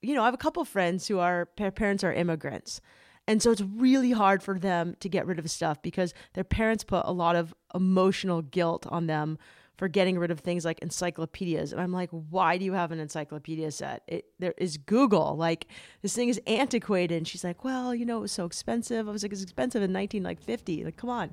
you 0.00 0.14
know, 0.14 0.22
I 0.22 0.26
have 0.26 0.34
a 0.34 0.38
couple 0.38 0.64
friends 0.64 1.08
who 1.08 1.18
are 1.18 1.46
parents 1.46 2.04
are 2.04 2.12
immigrants. 2.12 2.80
And 3.28 3.40
so 3.40 3.50
it's 3.50 3.62
really 3.62 4.10
hard 4.10 4.42
for 4.42 4.58
them 4.58 4.96
to 5.00 5.08
get 5.08 5.26
rid 5.26 5.38
of 5.38 5.50
stuff 5.50 5.80
because 5.80 6.12
their 6.34 6.44
parents 6.44 6.82
put 6.84 7.04
a 7.04 7.12
lot 7.12 7.36
of 7.36 7.54
emotional 7.74 8.42
guilt 8.42 8.86
on 8.88 9.06
them 9.06 9.38
for 9.76 9.88
getting 9.88 10.18
rid 10.18 10.30
of 10.30 10.40
things 10.40 10.64
like 10.64 10.78
encyclopedias. 10.80 11.72
And 11.72 11.80
I'm 11.80 11.92
like, 11.92 12.10
why 12.10 12.58
do 12.58 12.64
you 12.64 12.72
have 12.72 12.92
an 12.92 12.98
encyclopedia 12.98 13.70
set? 13.70 14.02
It, 14.06 14.26
there 14.38 14.54
is 14.58 14.76
Google. 14.76 15.36
Like 15.36 15.66
this 16.02 16.14
thing 16.14 16.28
is 16.28 16.40
antiquated. 16.46 17.16
And 17.16 17.26
she's 17.26 17.44
like, 17.44 17.64
well, 17.64 17.94
you 17.94 18.04
know, 18.04 18.18
it 18.18 18.22
was 18.22 18.32
so 18.32 18.44
expensive. 18.44 19.08
I 19.08 19.12
was 19.12 19.22
like, 19.22 19.32
it's 19.32 19.42
expensive 19.42 19.82
in 19.82 19.92
1950. 19.92 20.84
Like, 20.84 20.96
come 20.96 21.10
on. 21.10 21.30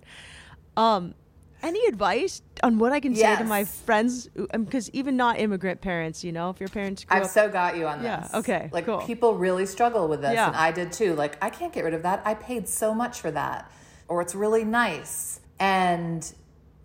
Um, 0.78 1.16
any 1.64 1.86
advice 1.88 2.42
on 2.64 2.78
what 2.78 2.92
I 2.92 3.00
can 3.00 3.14
yes. 3.14 3.38
say 3.38 3.44
to 3.44 3.48
my 3.48 3.66
friends? 3.66 4.30
Because 4.52 4.88
um, 4.88 4.94
even 4.94 5.18
not 5.18 5.40
immigrant 5.40 5.82
parents, 5.82 6.24
you 6.24 6.32
know, 6.32 6.50
if 6.50 6.60
your 6.60 6.70
parents. 6.70 7.06
I've 7.10 7.24
up, 7.24 7.30
so 7.30 7.50
got 7.50 7.78
you 7.78 7.88
on 7.88 8.02
this. 8.02 8.30
Yeah. 8.32 8.40
Okay. 8.40 8.70
Like 8.72 8.86
cool. 8.86 9.02
people 9.02 9.36
really 9.36 9.66
struggle 9.66 10.08
with 10.08 10.22
this, 10.22 10.34
yeah. 10.34 10.48
and 10.48 10.56
I 10.56 10.72
did 10.72 10.92
too. 10.92 11.16
Like 11.16 11.38
I 11.44 11.50
can't 11.50 11.74
get 11.74 11.84
rid 11.84 11.94
of 11.94 12.04
that. 12.04 12.22
I 12.26 12.34
paid 12.34 12.68
so 12.68 12.94
much 12.94 13.20
for 13.20 13.32
that, 13.32 13.72
or 14.08 14.22
it's 14.22 14.36
really 14.36 14.64
nice. 14.64 15.40
And 15.60 16.32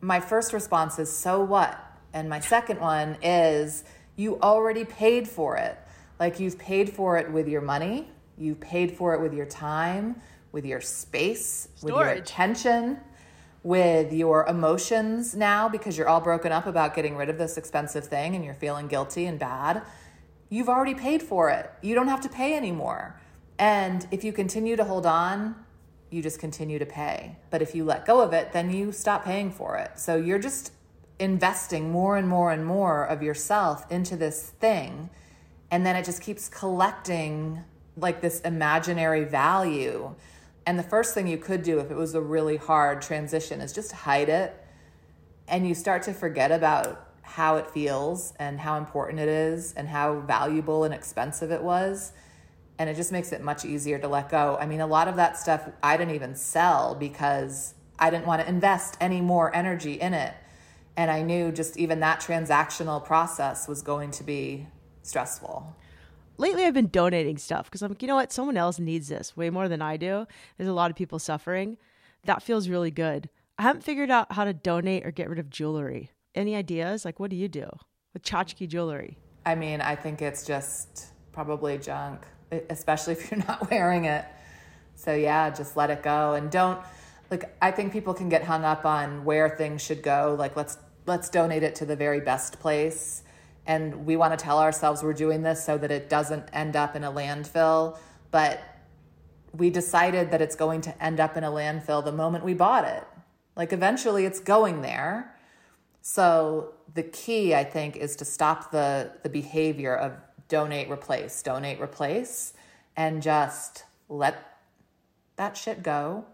my 0.01 0.21
first 0.21 0.53
response 0.53 0.99
is, 0.99 1.11
"So 1.11 1.43
what?" 1.43 1.79
And 2.13 2.29
my 2.29 2.41
second 2.41 2.81
one 2.81 3.17
is, 3.23 3.85
"You 4.17 4.41
already 4.41 4.85
paid 4.85 5.29
for 5.29 5.57
it. 5.57 5.79
Like 6.19 6.41
you've 6.41 6.59
paid 6.59 6.91
for 6.91 7.19
it 7.19 7.31
with 7.31 7.49
your 7.49 7.61
money. 7.61 8.11
You've 8.37 8.61
paid 8.61 8.97
for 8.97 9.15
it 9.15 9.21
with 9.21 9.33
your 9.33 9.47
time, 9.47 10.21
with 10.53 10.65
your 10.65 10.81
space, 10.81 11.69
Storage. 11.77 11.95
with 11.95 11.95
your 11.95 12.09
attention." 12.11 12.99
With 13.64 14.12
your 14.12 14.46
emotions 14.46 15.35
now 15.35 15.68
because 15.68 15.96
you're 15.96 16.09
all 16.09 16.20
broken 16.20 16.53
up 16.53 16.66
about 16.66 16.94
getting 16.94 17.16
rid 17.16 17.31
of 17.31 17.38
this 17.38 17.57
expensive 17.57 18.05
thing 18.07 18.37
and 18.37 18.44
you're 18.44 18.55
feeling 18.55 18.87
guilty 18.87 19.24
and 19.24 19.38
bad, 19.38 19.83
you've 20.50 20.68
already 20.68 20.94
paid 20.94 21.22
for 21.22 21.48
it. 21.50 21.72
You 21.81 21.94
don't 21.94 22.09
have 22.09 22.20
to 22.20 22.29
pay 22.29 22.55
anymore. 22.55 23.18
And 23.59 24.07
if 24.11 24.22
you 24.22 24.33
continue 24.33 24.77
to 24.77 24.85
hold 24.85 25.07
on, 25.07 25.57
you 26.11 26.22
just 26.22 26.38
continue 26.38 26.79
to 26.79 26.85
pay. 26.85 27.37
But 27.50 27.62
if 27.62 27.74
you 27.74 27.85
let 27.85 28.05
go 28.05 28.20
of 28.20 28.35
it, 28.35 28.53
then 28.53 28.70
you 28.70 28.92
stop 28.92 29.24
paying 29.24 29.50
for 29.50 29.79
it. 29.79 29.98
So 29.98 30.14
you're 30.16 30.38
just 30.38 30.70
investing 31.18 31.90
more 31.90 32.18
and 32.18 32.29
more 32.29 32.53
and 32.53 32.66
more 32.66 33.05
of 33.05 33.22
yourself 33.22 33.90
into 33.90 34.14
this 34.14 34.50
thing. 34.61 35.09
And 35.70 35.87
then 35.87 35.96
it 35.96 36.05
just 36.05 36.20
keeps 36.20 36.50
collecting 36.50 37.64
like 37.96 38.20
this 38.20 38.40
imaginary 38.40 39.24
value 39.24 40.14
and 40.66 40.79
the 40.79 40.83
first 40.83 41.14
thing 41.14 41.27
you 41.27 41.38
could 41.38 41.62
do 41.62 41.79
if 41.79 41.90
it 41.90 41.96
was 41.96 42.14
a 42.14 42.20
really 42.20 42.57
hard 42.57 43.03
transition 43.03 43.61
is 43.61 43.72
just 43.72 43.92
hide 43.92 44.29
it. 44.29 44.59
And 45.46 45.68
you 45.68 45.74
start 45.74 46.03
to 46.05 46.14
forget 46.14 46.50
about 46.50 47.11
how 47.22 47.57
it 47.57 47.70
feels 47.70 48.33
and 48.38 48.61
how 48.61 48.79
important 48.79 49.18
it 49.18 49.29
is 49.29 49.74
and 49.74 49.88
how 49.88 50.20
valuable 50.20 50.85
and 50.85 50.94
expensive 50.94 51.50
it 51.50 51.62
was. 51.62 52.12
And 52.79 52.88
it 52.88 52.96
just 52.96 53.12
makes 53.12 53.33
it 53.33 53.42
much 53.42 53.64
easier 53.64 53.98
to 53.98 54.09
let 54.09 54.31
go. 54.31 54.57
I 54.59 54.66
mean, 54.66 54.81
a 54.81 54.87
lot 54.87 55.07
of 55.07 55.16
that 55.16 55.37
stuff 55.37 55.68
I 55.83 55.96
didn't 55.96 56.14
even 56.14 56.35
sell 56.35 56.94
because 56.94 57.74
I 57.98 58.11
didn't 58.11 58.27
want 58.27 58.42
to 58.42 58.48
invest 58.48 58.96
any 59.00 59.20
more 59.20 59.55
energy 59.55 59.94
in 59.94 60.14
it. 60.14 60.35
And 60.96 61.11
I 61.11 61.22
knew 61.22 61.53
just 61.53 61.77
even 61.77 62.00
that 62.00 62.20
transactional 62.20 63.05
process 63.05 63.68
was 63.68 63.83
going 63.83 64.12
to 64.12 64.24
be 64.24 64.68
stressful 65.03 65.77
lately 66.38 66.64
I've 66.64 66.75
been 66.75 66.88
donating 66.88 67.38
stuff 67.38 67.66
because 67.66 67.83
I'm 67.83 67.90
like, 67.90 68.03
you 68.03 68.09
know 68.09 68.16
what? 68.16 68.33
Someone 68.33 68.57
else 68.57 68.79
needs 68.79 69.09
this 69.09 69.37
way 69.37 69.51
more 69.51 69.68
than 69.68 69.83
I 69.83 69.97
do. 69.97 70.27
There's 70.57 70.68
a 70.68 70.75
lot 70.75 70.90
of 70.90 70.97
people 70.97 71.18
suffering. 71.18 71.77
That 72.25 72.42
feels 72.42 72.68
really 72.68 72.90
good. 72.90 73.29
I 73.59 73.62
haven't 73.62 73.85
figured 73.85 74.11
out 74.11 74.33
how 74.33 74.44
to 74.44 74.53
donate 74.53 75.07
or 75.07 75.11
get 75.11 75.29
rid 75.29 75.38
of 75.38 75.51
jewelry. 75.51 76.11
Any 76.35 76.57
ideas? 76.57 77.05
Like, 77.05 77.20
what 77.20 77.31
do 77.31 77.37
you 77.37 77.49
do 77.49 77.68
with 78.12 78.23
tchotchke 78.23 78.68
jewelry? 78.68 79.18
I 79.47 79.55
mean, 79.55 79.81
I 79.81 79.94
think 79.94 80.23
it's 80.23 80.44
just 80.44 81.07
probably 81.33 81.79
junk, 81.79 82.27
especially 82.70 83.12
if 83.14 83.31
you're 83.31 83.44
not 83.47 83.70
wearing 83.70 84.07
it. 84.07 84.25
So, 84.97 85.14
yeah, 85.14 85.51
just 85.51 85.77
let 85.77 85.90
it 85.90 86.03
go 86.03 86.35
and 86.35 86.51
don't 86.51 86.81
like 87.31 87.57
I 87.61 87.70
think 87.70 87.92
people 87.92 88.14
can 88.14 88.29
get 88.29 88.44
hung 88.44 88.64
up 88.64 88.85
on 88.85 89.25
where 89.25 89.49
things 89.49 89.83
should 89.83 90.03
go. 90.03 90.37
Like 90.38 90.57
let's 90.57 90.79
let's 91.07 91.29
donate 91.29 91.62
it 91.62 91.75
to 91.77 91.87
the 91.87 91.97
very 91.97 92.20
best 92.20 92.61
place 92.61 93.23
and 93.66 94.07
we 94.07 94.16
want 94.16 94.38
to 94.38 94.42
tell 94.42 94.59
ourselves 94.59 95.03
we're 95.03 95.12
doing 95.12 95.42
this 95.42 95.64
so 95.64 95.79
that 95.79 95.90
it 95.90 96.09
doesn't 96.09 96.48
end 96.53 96.77
up 96.77 96.96
in 96.96 97.05
a 97.05 97.12
landfill 97.12 97.98
but 98.31 98.61
we 99.53 99.70
decided 99.70 100.33
that 100.33 100.42
it's 100.42 100.57
going 100.57 100.81
to 100.81 101.05
end 101.05 101.20
up 101.20 101.37
in 101.37 101.44
a 101.44 101.50
landfill 101.50 102.05
the 102.05 102.12
moment 102.12 102.44
we 102.44 102.55
bought 102.55 102.85
it. 102.85 103.05
Like 103.55 103.72
eventually 103.72 104.24
it's 104.24 104.40
going 104.40 104.83
there. 104.83 105.37
So 106.03 106.74
the 106.94 107.03
key 107.03 107.55
i 107.55 107.64
think 107.64 107.96
is 107.96 108.16
to 108.16 108.24
stop 108.24 108.70
the 108.70 109.11
the 109.22 109.29
behavior 109.29 109.94
of 109.94 110.12
donate 110.48 110.90
replace 110.90 111.42
donate 111.42 111.81
replace 111.81 112.53
and 112.96 113.22
just 113.22 113.85
let 114.09 114.59
that 115.37 115.57
shit 115.57 115.83
go 115.83 116.24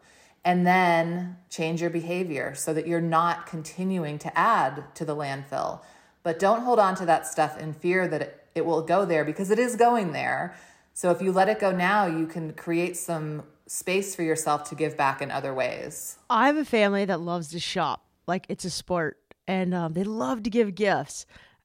and 0.45 0.67
then 0.67 1.37
change 1.49 1.81
your 1.81 1.91
behavior 1.91 2.55
so 2.55 2.73
that 2.75 2.87
you're 2.87 3.01
not 3.01 3.47
continuing 3.47 4.19
to 4.19 4.39
add 4.39 4.85
to 4.95 5.05
the 5.05 5.15
landfill 5.15 5.81
but 6.23 6.39
don't 6.39 6.63
hold 6.63 6.79
on 6.79 6.95
to 6.97 7.07
that 7.07 7.27
stuff 7.27 7.59
in 7.59 7.73
fear 7.73 8.07
that 8.09 8.23
it, 8.23 8.47
it 8.55 8.67
will 8.67 8.83
go 8.83 9.05
there 9.05 9.25
because 9.25 9.51
it 9.51 9.59
is 9.59 9.77
going 9.77 10.13
there. 10.13 10.55
So 10.93 11.11
if 11.11 11.23
you 11.23 11.33
let 11.33 11.49
it 11.49 11.61
go 11.61 11.73
now, 11.73 12.07
you 12.07 12.27
can 12.27 12.53
create 12.53 12.97
some 12.97 13.45
space 13.67 14.15
for 14.15 14.23
yourself 14.23 14.69
to 14.69 14.75
give 14.75 14.97
back 14.97 15.23
in 15.23 15.31
other 15.31 15.55
ways. 15.55 16.19
I 16.29 16.47
have 16.47 16.57
a 16.57 16.65
family 16.65 17.05
that 17.05 17.21
loves 17.21 17.49
to 17.51 17.61
shop, 17.61 18.05
like 18.27 18.45
it's 18.49 18.65
a 18.65 18.71
sport, 18.71 19.19
and 19.47 19.73
um, 19.73 19.93
they 19.93 20.05
love 20.05 20.43
to 20.43 20.51
give 20.51 20.75
gifts. 20.75 21.25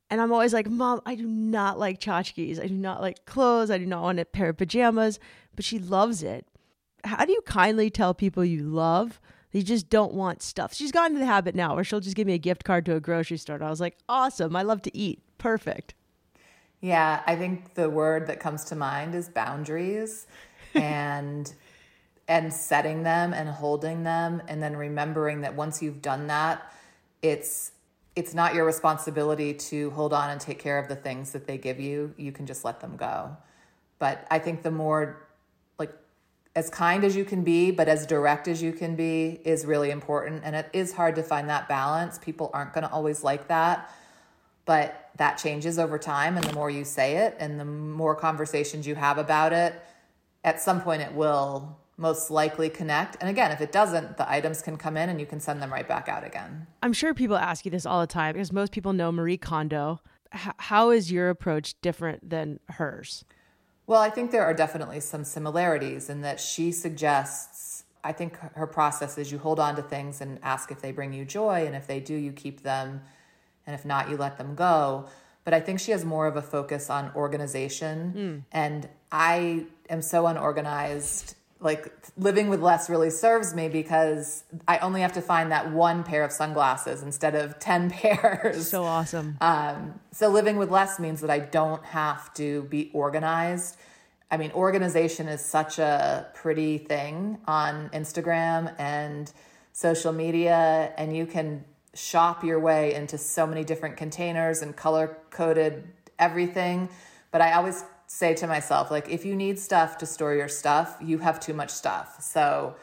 And 0.10 0.22
I'm 0.22 0.32
always 0.32 0.54
like, 0.54 0.70
Mom, 0.70 1.02
I 1.06 1.15
do 1.15 1.26
not 1.26 1.80
like 1.80 2.00
tchotchkes. 2.00 2.63
I 2.63 2.68
do 2.68 2.76
not 2.76 3.02
like 3.02 3.26
clothes. 3.26 3.72
I 3.72 3.80
do 3.80 3.88
not 3.88 4.04
want 4.04 4.20
a 4.20 4.26
pair 4.26 4.50
of 4.50 4.58
pajamas. 4.58 5.20
But 5.56 5.65
she 5.65 5.80
loves 5.80 6.22
it. 6.22 6.48
How 7.04 7.26
do 7.26 7.32
you 7.32 7.41
kindly 7.41 7.89
tell 7.89 8.13
people 8.13 8.46
you 8.46 8.63
love 8.63 9.20
they 9.56 9.62
just 9.62 9.89
don't 9.89 10.13
want 10.13 10.41
stuff. 10.41 10.74
She's 10.74 10.91
gotten 10.91 11.13
to 11.13 11.20
the 11.20 11.26
habit 11.26 11.56
now 11.56 11.76
where 11.76 11.86
she'll 11.86 12.02
just 12.02 12.18
give 12.18 12.28
me 12.28 12.34
a 12.34 12.38
gift 12.38 12.65
card 12.65 12.86
to 12.88 12.96
a 12.98 13.00
grocery 13.00 13.38
store. 13.38 13.56
And 13.56 13.63
I 13.63 13.70
was 13.70 13.80
like, 13.80 13.96
awesome. 14.10 14.54
I 14.54 14.63
love 14.63 14.82
to 14.82 14.98
eat. 14.98 15.22
Perfect. 15.38 15.94
Yeah, 16.82 17.24
I 17.26 17.38
think 17.38 17.74
the 17.74 17.89
word 17.89 18.28
that 18.28 18.41
comes 18.41 18.65
to 18.65 18.76
mind 18.76 19.15
is 19.15 19.30
boundaries 19.30 20.28
and 20.76 21.54
and 22.28 22.52
setting 22.52 23.04
them 23.04 23.34
and 23.34 23.48
holding 23.48 24.04
them 24.04 24.41
and 24.50 24.62
then 24.62 24.76
remembering 24.76 25.39
that 25.39 25.56
once 25.56 25.82
you've 25.82 26.02
done 26.02 26.28
that, 26.28 26.70
it's 27.22 27.72
it's 28.18 28.34
not 28.34 28.56
your 28.56 28.65
responsibility 28.65 29.54
to 29.54 29.89
hold 29.91 30.12
on 30.12 30.32
and 30.32 30.41
take 30.41 30.60
care 30.60 30.80
of 30.80 30.89
the 30.89 30.98
things 30.98 31.32
that 31.32 31.48
they 31.48 31.58
give 31.58 31.80
you. 31.80 32.13
You 32.18 32.34
can 32.34 32.46
just 32.46 32.65
let 32.65 32.82
them 32.82 32.98
go. 32.98 33.38
But 34.00 34.28
I 34.30 34.38
think 34.38 34.63
the 34.63 34.72
more 34.72 35.25
as 36.56 36.70
kind 36.70 37.04
as 37.04 37.15
you 37.15 37.26
can 37.26 37.44
be, 37.44 37.70
but 37.70 37.89
as 37.89 38.06
direct 38.06 38.48
as 38.48 38.62
you 38.62 38.72
can 38.72 38.96
be 38.96 39.41
is 39.44 39.65
really 39.65 39.91
important. 39.91 40.41
And 40.46 40.56
it 40.56 40.70
is 40.72 40.94
hard 40.94 41.15
to 41.15 41.24
find 41.24 41.50
that 41.50 41.68
balance. 41.68 42.18
People 42.18 42.50
aren't 42.54 42.74
going 42.74 42.84
to 42.84 42.91
always 42.91 43.24
like 43.24 43.50
that, 43.50 43.91
but 44.63 45.10
that 45.18 45.38
changes 45.38 45.78
over 45.78 46.00
time. 46.00 46.38
And 46.38 46.46
the 46.46 46.54
more 46.54 46.70
you 46.70 46.86
say 46.86 47.18
it 47.18 47.36
and 47.39 47.60
the 47.60 47.65
more 47.65 48.15
conversations 48.15 48.88
you 48.88 48.96
have 48.96 49.18
about 49.18 49.52
it, 49.52 49.82
at 50.46 50.62
some 50.62 50.82
point 50.82 51.02
it 51.02 51.13
will 51.13 51.78
most 51.98 52.30
likely 52.32 52.70
connect. 52.70 53.18
And 53.20 53.30
again, 53.30 53.52
if 53.52 53.60
it 53.60 53.72
doesn't, 53.72 54.18
the 54.18 54.30
items 54.30 54.62
can 54.62 54.78
come 54.78 54.96
in 54.96 55.10
and 55.10 55.20
you 55.20 55.26
can 55.26 55.39
send 55.39 55.62
them 55.62 55.72
right 55.72 55.88
back 55.88 56.08
out 56.08 56.26
again. 56.26 56.68
I'm 56.84 56.94
sure 56.94 57.13
people 57.13 57.38
ask 57.38 57.65
you 57.65 57.72
this 57.72 57.86
all 57.86 58.02
the 58.02 58.08
time 58.08 58.34
because 58.34 58.52
most 58.52 58.72
people 58.72 58.94
know 58.94 59.12
Marie 59.12 59.38
Kondo. 59.38 60.02
H- 60.34 60.54
how 60.58 60.89
is 60.89 61.12
your 61.12 61.30
approach 61.30 61.80
different 61.82 62.30
than 62.30 62.60
hers? 62.70 63.24
Well, 63.88 64.02
I 64.02 64.10
think 64.10 64.32
there 64.32 64.43
are 64.43 64.54
definitely 64.54 65.00
some 65.00 65.24
similarities 65.24 66.10
in 66.10 66.21
that 66.21 66.39
she 66.39 66.71
suggests, 66.71 67.84
I 68.04 68.13
think 68.13 68.38
her 68.56 68.67
process 68.67 69.17
is 69.17 69.32
you 69.32 69.38
hold 69.38 69.60
on 69.60 69.76
to 69.76 69.82
things 69.82 70.21
and 70.21 70.39
ask 70.41 70.71
if 70.71 70.82
they 70.82 70.91
bring 70.91 71.13
you 71.13 71.26
joy, 71.26 71.65
and 71.65 71.76
if 71.76 71.86
they 71.86 72.00
do, 72.00 72.15
you 72.15 72.32
keep 72.32 72.63
them, 72.63 73.02
and 73.67 73.76
if 73.76 73.86
not, 73.86 74.10
you 74.10 74.17
let 74.17 74.38
them 74.38 74.56
go. 74.56 75.08
But 75.43 75.54
I 75.54 75.60
think 75.60 75.80
she 75.80 75.91
has 75.91 76.04
more 76.04 76.26
of 76.26 76.36
a 76.36 76.41
focus 76.41 76.89
on 76.89 77.12
organization, 77.15 78.13
mm. 78.15 78.43
and 78.52 78.89
I 79.12 79.65
am 79.89 80.02
so 80.02 80.26
unorganized 80.26 81.36
like 81.65 81.91
living 82.15 82.47
with 82.47 82.62
less 82.62 82.91
really 82.91 83.10
serves 83.10 83.56
me 83.56 83.67
because 83.67 84.43
I 84.67 84.78
only 84.78 85.01
have 85.01 85.13
to 85.13 85.21
find 85.21 85.51
that 85.51 85.71
one 85.71 86.04
pair 86.04 86.23
of 86.23 86.32
sunglasses 86.32 87.01
instead 87.01 87.34
of 87.34 87.58
10 87.58 87.89
pairs. 87.89 88.69
So 88.69 88.84
awesome. 88.84 89.36
Um, 89.41 89.99
so 90.12 90.30
living 90.30 90.58
with 90.58 90.69
less 90.69 90.99
means 90.99 91.21
that 91.21 91.32
I 91.32 91.39
don't 91.39 91.84
have 91.86 92.32
to 92.36 92.63
be 92.65 92.91
organized. 92.93 93.78
I 94.30 94.38
mean, 94.38 94.51
organization 94.51 95.28
is 95.28 95.43
such 95.43 95.80
a 95.80 96.28
pretty 96.36 96.78
thing 96.78 97.39
on 97.47 97.89
Instagram 97.89 98.73
and 98.80 99.32
social 99.73 100.13
media, 100.13 100.93
and 100.97 101.17
you 101.17 101.25
can 101.25 101.65
shop 101.95 102.43
your 102.43 102.60
way 102.60 102.93
into 102.93 103.17
so 103.17 103.47
many 103.47 103.63
different 103.63 103.97
containers 103.97 104.62
and 104.62 104.75
color 104.75 105.17
coded 105.32 105.88
everything. 106.19 106.89
But 107.32 107.41
I 107.41 107.54
always 107.54 107.84
say 108.15 108.34
to 108.34 108.47
myself, 108.47 108.89
like, 108.91 109.10
if 109.10 109.25
you 109.25 109.36
need 109.36 109.60
stuff 109.60 109.97
to 109.97 110.06
store 110.06 110.34
your 110.34 110.47
stuff, 110.47 110.95
you 111.01 111.17
have 111.17 111.38
too 111.38 111.54
much 111.54 111.69
stuff. 111.69 112.21
So 112.21 112.78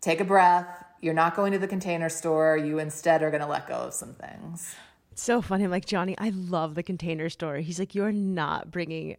take 0.00 0.20
a 0.20 0.24
breath. 0.24 0.66
You're 1.00 1.14
not 1.14 1.36
going 1.36 1.52
to 1.52 1.60
the 1.60 1.68
container 1.68 2.08
store. 2.08 2.56
You 2.56 2.80
instead 2.80 3.22
are 3.22 3.30
going 3.30 3.40
to 3.40 3.46
let 3.46 3.68
go 3.68 3.74
of 3.74 3.94
some 3.94 4.14
things. 4.14 4.74
So 5.14 5.40
funny. 5.40 5.62
I'm 5.62 5.70
like, 5.70 5.86
Johnny, 5.86 6.18
I 6.18 6.30
love 6.30 6.74
the 6.74 6.82
container 6.82 7.28
store. 7.28 7.58
He's 7.58 7.78
like, 7.78 7.94
You're 7.94 8.10
not 8.10 8.72
bringing 8.72 9.16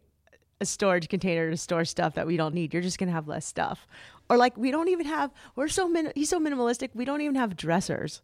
a 0.60 0.66
storage 0.66 1.08
container 1.08 1.50
to 1.50 1.56
store 1.56 1.86
stuff 1.86 2.14
that 2.16 2.26
we 2.26 2.36
don't 2.36 2.54
need. 2.54 2.74
You're 2.74 2.82
just 2.82 2.98
going 2.98 3.08
to 3.08 3.14
have 3.14 3.26
less 3.26 3.46
stuff. 3.46 3.86
Or 4.28 4.36
like, 4.36 4.58
we 4.58 4.70
don't 4.70 4.88
even 4.88 5.06
have, 5.06 5.30
we're 5.56 5.68
so, 5.68 5.88
min- 5.88 6.12
he's 6.14 6.28
so 6.28 6.38
minimalistic, 6.38 6.90
we 6.92 7.06
don't 7.06 7.22
even 7.22 7.36
have 7.36 7.56
dressers 7.56 8.20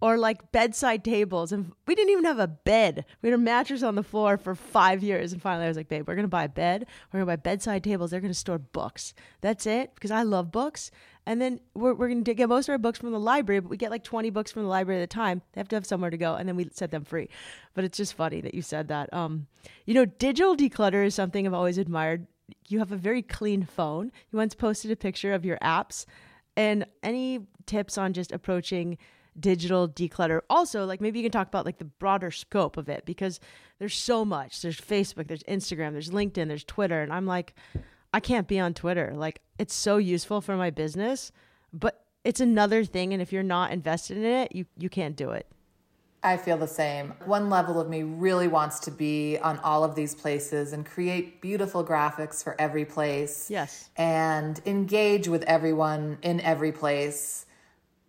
or 0.00 0.18
like 0.18 0.52
bedside 0.52 1.04
tables. 1.04 1.52
And 1.52 1.72
we 1.86 1.94
didn't 1.94 2.10
even 2.10 2.24
have 2.24 2.38
a 2.38 2.46
bed. 2.46 3.04
We 3.22 3.30
had 3.30 3.38
a 3.38 3.42
mattress 3.42 3.82
on 3.82 3.94
the 3.94 4.02
floor 4.02 4.36
for 4.36 4.54
five 4.54 5.02
years. 5.02 5.32
And 5.32 5.40
finally, 5.40 5.64
I 5.64 5.68
was 5.68 5.76
like, 5.76 5.88
babe, 5.88 6.06
we're 6.06 6.14
going 6.14 6.24
to 6.24 6.28
buy 6.28 6.44
a 6.44 6.48
bed. 6.48 6.86
We're 7.12 7.20
going 7.20 7.28
to 7.28 7.36
buy 7.38 7.50
bedside 7.50 7.82
tables. 7.82 8.10
They're 8.10 8.20
going 8.20 8.32
to 8.32 8.38
store 8.38 8.58
books. 8.58 9.14
That's 9.40 9.66
it 9.66 9.94
because 9.94 10.10
I 10.10 10.22
love 10.22 10.52
books. 10.52 10.90
And 11.24 11.40
then 11.40 11.60
we're, 11.74 11.94
we're 11.94 12.08
going 12.08 12.24
to 12.24 12.34
get 12.34 12.48
most 12.48 12.68
of 12.68 12.72
our 12.72 12.78
books 12.78 12.98
from 12.98 13.10
the 13.10 13.18
library, 13.18 13.60
but 13.60 13.70
we 13.70 13.76
get 13.76 13.90
like 13.90 14.04
20 14.04 14.30
books 14.30 14.52
from 14.52 14.62
the 14.62 14.68
library 14.68 15.00
at 15.00 15.04
a 15.04 15.08
time. 15.08 15.42
They 15.52 15.60
have 15.60 15.68
to 15.68 15.76
have 15.76 15.86
somewhere 15.86 16.10
to 16.10 16.16
go. 16.16 16.34
And 16.34 16.48
then 16.48 16.56
we 16.56 16.68
set 16.72 16.90
them 16.90 17.04
free. 17.04 17.28
But 17.74 17.84
it's 17.84 17.96
just 17.96 18.14
funny 18.14 18.40
that 18.42 18.54
you 18.54 18.62
said 18.62 18.88
that. 18.88 19.12
Um, 19.12 19.46
you 19.86 19.94
know, 19.94 20.04
digital 20.04 20.56
declutter 20.56 21.04
is 21.04 21.14
something 21.14 21.46
I've 21.46 21.54
always 21.54 21.78
admired. 21.78 22.26
You 22.68 22.78
have 22.80 22.92
a 22.92 22.96
very 22.96 23.22
clean 23.22 23.64
phone. 23.64 24.12
You 24.30 24.36
once 24.38 24.54
posted 24.54 24.90
a 24.90 24.96
picture 24.96 25.32
of 25.32 25.44
your 25.44 25.58
apps. 25.58 26.04
And 26.54 26.86
any 27.02 27.40
tips 27.66 27.98
on 27.98 28.12
just 28.12 28.30
approaching 28.30 28.98
digital 29.38 29.88
declutter. 29.88 30.40
Also, 30.48 30.84
like 30.84 31.00
maybe 31.00 31.18
you 31.18 31.24
can 31.24 31.32
talk 31.32 31.48
about 31.48 31.64
like 31.64 31.78
the 31.78 31.84
broader 31.84 32.30
scope 32.30 32.76
of 32.76 32.88
it 32.88 33.04
because 33.04 33.40
there's 33.78 33.94
so 33.94 34.24
much. 34.24 34.62
There's 34.62 34.80
Facebook, 34.80 35.28
there's 35.28 35.42
Instagram, 35.44 35.92
there's 35.92 36.10
LinkedIn, 36.10 36.48
there's 36.48 36.64
Twitter, 36.64 37.02
and 37.02 37.12
I'm 37.12 37.26
like 37.26 37.54
I 38.12 38.20
can't 38.20 38.48
be 38.48 38.58
on 38.58 38.74
Twitter. 38.74 39.12
Like 39.14 39.40
it's 39.58 39.74
so 39.74 39.98
useful 39.98 40.40
for 40.40 40.56
my 40.56 40.70
business, 40.70 41.32
but 41.72 42.04
it's 42.24 42.40
another 42.40 42.84
thing 42.84 43.12
and 43.12 43.22
if 43.22 43.32
you're 43.32 43.42
not 43.42 43.72
invested 43.72 44.16
in 44.18 44.24
it, 44.24 44.54
you 44.54 44.66
you 44.76 44.88
can't 44.88 45.16
do 45.16 45.30
it. 45.30 45.46
I 46.22 46.36
feel 46.36 46.56
the 46.56 46.66
same. 46.66 47.12
One 47.24 47.50
level 47.50 47.80
of 47.80 47.88
me 47.88 48.02
really 48.02 48.48
wants 48.48 48.80
to 48.80 48.90
be 48.90 49.38
on 49.38 49.58
all 49.60 49.84
of 49.84 49.94
these 49.94 50.12
places 50.12 50.72
and 50.72 50.84
create 50.84 51.40
beautiful 51.40 51.84
graphics 51.84 52.42
for 52.42 52.60
every 52.60 52.84
place. 52.84 53.48
Yes. 53.48 53.90
And 53.96 54.60
engage 54.66 55.28
with 55.28 55.44
everyone 55.44 56.18
in 56.22 56.40
every 56.40 56.72
place 56.72 57.45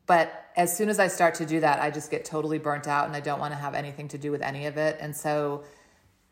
but 0.08 0.50
as 0.56 0.76
soon 0.76 0.89
as 0.89 1.00
I 1.00 1.08
start 1.08 1.36
to 1.36 1.46
do 1.46 1.60
that, 1.60 1.82
I 1.82 1.91
just 1.91 2.10
get 2.10 2.26
totally 2.26 2.58
burnt 2.58 2.88
out 2.88 3.06
and 3.06 3.15
I 3.15 3.20
don't 3.20 3.39
want 3.39 3.54
to 3.54 3.58
have 3.58 3.76
anything 3.76 4.08
to 4.10 4.17
do 4.17 4.32
with 4.32 4.41
any 4.41 4.65
of 4.65 4.78
it. 4.78 4.98
And 5.00 5.15
so 5.15 5.63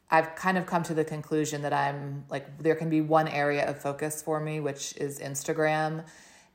I've 0.09 0.33
kind 0.35 0.57
of 0.57 0.65
come 0.65 0.81
to 0.83 0.93
the 0.93 1.03
conclusion 1.03 1.61
that 1.63 1.73
I'm 1.73 2.25
like, 2.29 2.57
there 2.57 2.75
can 2.75 2.89
be 2.89 3.01
one 3.01 3.27
area 3.27 3.69
of 3.69 3.79
focus 3.79 4.21
for 4.21 4.39
me, 4.39 4.59
which 4.61 4.95
is 4.97 5.19
Instagram. 5.19 6.05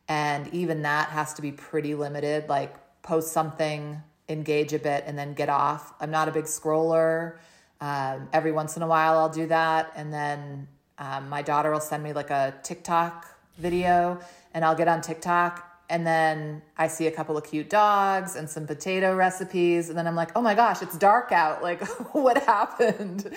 And 0.09 0.49
even 0.53 0.83
that 0.83 1.11
has 1.11 1.35
to 1.35 1.43
be 1.43 1.53
pretty 1.53 1.95
limited. 1.95 2.49
Like, 2.49 2.75
post 3.03 3.33
something, 3.33 4.03
engage 4.29 4.73
a 4.73 4.79
bit, 4.79 5.05
and 5.07 5.17
then 5.17 5.35
get 5.35 5.49
off. 5.49 5.93
I'm 6.01 6.11
not 6.11 6.27
a 6.27 6.33
big 6.33 6.45
scroller. 6.45 7.37
Um, 7.81 8.29
every 8.33 8.51
once 8.51 8.77
in 8.77 8.83
a 8.83 8.87
while, 8.87 9.19
I'll 9.19 9.29
do 9.29 9.47
that. 9.47 9.93
And 9.95 10.13
then 10.13 10.69
um, 10.99 11.29
my 11.29 11.43
daughter 11.43 11.71
will 11.71 11.81
send 11.81 12.03
me 12.03 12.13
like 12.13 12.31
a 12.31 12.55
TikTok 12.63 13.27
video, 13.59 14.21
and 14.55 14.65
I'll 14.65 14.75
get 14.75 14.89
on 14.89 15.01
TikTok 15.01 15.70
and 15.90 16.07
then 16.07 16.62
I 16.79 16.87
see 16.87 17.09
a 17.09 17.11
couple 17.11 17.37
of 17.37 17.44
cute 17.44 17.68
dogs 17.68 18.37
and 18.37 18.48
some 18.48 18.64
potato 18.64 19.14
recipes. 19.14 19.88
And 19.88 19.98
then 19.98 20.07
I'm 20.07 20.14
like, 20.14 20.31
oh 20.37 20.40
my 20.40 20.55
gosh, 20.55 20.83
it's 20.83 20.96
dark 20.96 21.33
out. 21.33 21.61
Like, 21.70 21.87
what 22.14 22.42
happened? 22.44 23.37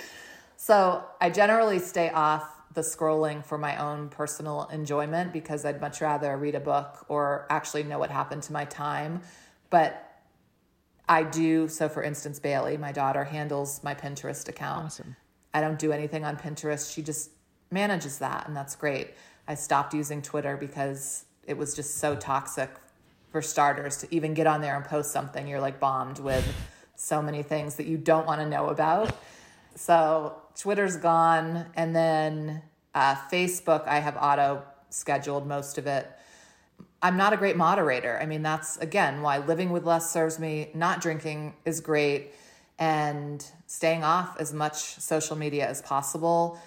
So 0.56 1.04
I 1.20 1.30
generally 1.30 1.78
stay 1.78 2.10
off 2.10 2.48
the 2.72 2.80
scrolling 2.80 3.44
for 3.44 3.58
my 3.58 3.76
own 3.76 4.08
personal 4.08 4.68
enjoyment 4.72 5.32
because 5.32 5.64
I'd 5.64 5.80
much 5.80 6.00
rather 6.00 6.36
read 6.36 6.54
a 6.54 6.60
book 6.60 7.04
or 7.08 7.46
actually 7.50 7.82
know 7.82 7.98
what 7.98 8.10
happened 8.10 8.42
to 8.44 8.52
my 8.52 8.64
time. 8.64 9.20
But 9.70 10.22
I 11.08 11.24
do. 11.24 11.68
So, 11.68 11.88
for 11.88 12.02
instance, 12.02 12.38
Bailey, 12.38 12.76
my 12.76 12.92
daughter, 12.92 13.24
handles 13.24 13.82
my 13.84 13.94
Pinterest 13.94 14.48
account. 14.48 14.86
Awesome. 14.86 15.16
I 15.52 15.60
don't 15.60 15.78
do 15.78 15.92
anything 15.92 16.24
on 16.24 16.36
Pinterest. 16.36 16.92
She 16.92 17.02
just 17.02 17.30
manages 17.70 18.18
that, 18.18 18.46
and 18.46 18.56
that's 18.56 18.74
great. 18.74 19.14
I 19.46 19.54
stopped 19.54 19.92
using 19.92 20.22
Twitter 20.22 20.56
because 20.56 21.26
it 21.46 21.56
was 21.56 21.74
just 21.74 21.98
so 21.98 22.14
toxic 22.16 22.70
for 23.30 23.42
starters 23.42 23.96
to 23.98 24.14
even 24.14 24.34
get 24.34 24.46
on 24.46 24.60
there 24.60 24.76
and 24.76 24.84
post 24.84 25.10
something. 25.10 25.46
You're 25.46 25.60
like 25.60 25.80
bombed 25.80 26.18
with 26.18 26.46
so 26.96 27.20
many 27.20 27.42
things 27.42 27.76
that 27.76 27.86
you 27.86 27.96
don't 27.96 28.26
want 28.26 28.40
to 28.40 28.48
know 28.48 28.68
about. 28.68 29.16
So 29.74 30.40
twitter's 30.56 30.96
gone 30.96 31.66
and 31.74 31.96
then 31.96 32.62
uh, 32.94 33.16
facebook 33.32 33.88
i 33.88 33.98
have 33.98 34.16
auto 34.16 34.62
scheduled 34.94 35.46
most 35.46 35.78
of 35.78 35.86
it. 35.86 36.10
I'm 37.02 37.16
not 37.16 37.32
a 37.32 37.36
great 37.36 37.56
moderator. 37.56 38.18
I 38.22 38.26
mean 38.26 38.42
that's 38.42 38.76
again 38.78 39.20
why 39.22 39.38
living 39.38 39.70
with 39.70 39.84
less 39.84 40.10
serves 40.10 40.38
me. 40.38 40.70
Not 40.74 41.00
drinking 41.00 41.54
is 41.64 41.80
great 41.80 42.32
and 42.78 43.44
staying 43.66 44.04
off 44.04 44.36
as 44.40 44.52
much 44.52 44.76
social 44.76 45.36
media 45.36 45.68
as 45.68 45.82
possible 45.82 46.58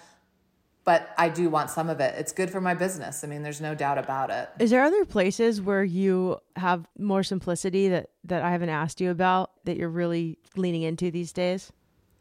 but 0.88 1.12
I 1.18 1.28
do 1.28 1.50
want 1.50 1.68
some 1.68 1.90
of 1.90 2.00
it. 2.00 2.14
It's 2.16 2.32
good 2.32 2.48
for 2.48 2.62
my 2.62 2.72
business. 2.72 3.22
I 3.22 3.26
mean, 3.26 3.42
there's 3.42 3.60
no 3.60 3.74
doubt 3.74 3.98
about 3.98 4.30
it. 4.30 4.48
Is 4.58 4.70
there 4.70 4.82
other 4.82 5.04
places 5.04 5.60
where 5.60 5.84
you 5.84 6.38
have 6.56 6.88
more 6.98 7.22
simplicity 7.22 7.90
that 7.90 8.08
that 8.24 8.42
I 8.42 8.52
haven't 8.52 8.70
asked 8.70 8.98
you 8.98 9.10
about 9.10 9.50
that 9.66 9.76
you're 9.76 9.90
really 9.90 10.38
leaning 10.56 10.80
into 10.84 11.10
these 11.10 11.30
days? 11.34 11.70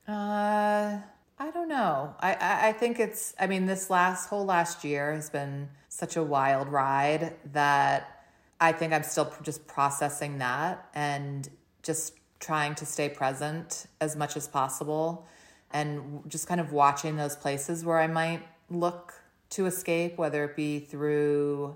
Uh, 0.05 0.99
I 1.39 1.51
don't 1.53 1.69
know. 1.69 2.13
I, 2.19 2.33
I, 2.33 2.67
I 2.67 2.71
think 2.73 2.99
it's. 2.99 3.33
I 3.39 3.47
mean, 3.47 3.67
this 3.67 3.89
last 3.89 4.27
whole 4.27 4.43
last 4.43 4.83
year 4.83 5.13
has 5.13 5.29
been 5.29 5.69
such 5.87 6.17
a 6.17 6.23
wild 6.23 6.67
ride 6.67 7.37
that 7.53 8.25
I 8.59 8.73
think 8.73 8.91
I'm 8.91 9.03
still 9.03 9.33
just 9.43 9.65
processing 9.65 10.39
that 10.39 10.89
and 10.93 11.47
just 11.83 12.15
trying 12.41 12.75
to 12.75 12.85
stay 12.85 13.07
present 13.07 13.87
as 14.01 14.17
much 14.17 14.35
as 14.35 14.45
possible 14.45 15.25
and 15.71 16.21
just 16.27 16.47
kind 16.47 16.59
of 16.59 16.73
watching 16.73 17.15
those 17.15 17.37
places 17.37 17.85
where 17.85 17.99
I 17.99 18.07
might 18.07 18.43
look 18.69 19.13
to 19.51 19.65
escape, 19.65 20.17
whether 20.17 20.43
it 20.43 20.55
be 20.55 20.79
through 20.79 21.75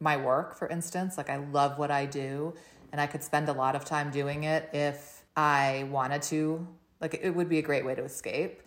my 0.00 0.16
work, 0.16 0.54
for 0.54 0.68
instance. 0.68 1.16
Like, 1.16 1.30
I 1.30 1.36
love 1.36 1.78
what 1.78 1.90
I 1.90 2.06
do, 2.06 2.54
and 2.92 3.00
I 3.00 3.06
could 3.06 3.22
spend 3.22 3.48
a 3.48 3.52
lot 3.52 3.74
of 3.74 3.84
time 3.84 4.10
doing 4.10 4.44
it 4.44 4.68
if 4.72 5.24
I 5.36 5.88
wanted 5.90 6.22
to. 6.22 6.66
Like, 7.00 7.18
it 7.22 7.30
would 7.30 7.48
be 7.48 7.58
a 7.58 7.62
great 7.62 7.84
way 7.84 7.94
to 7.94 8.04
escape. 8.04 8.62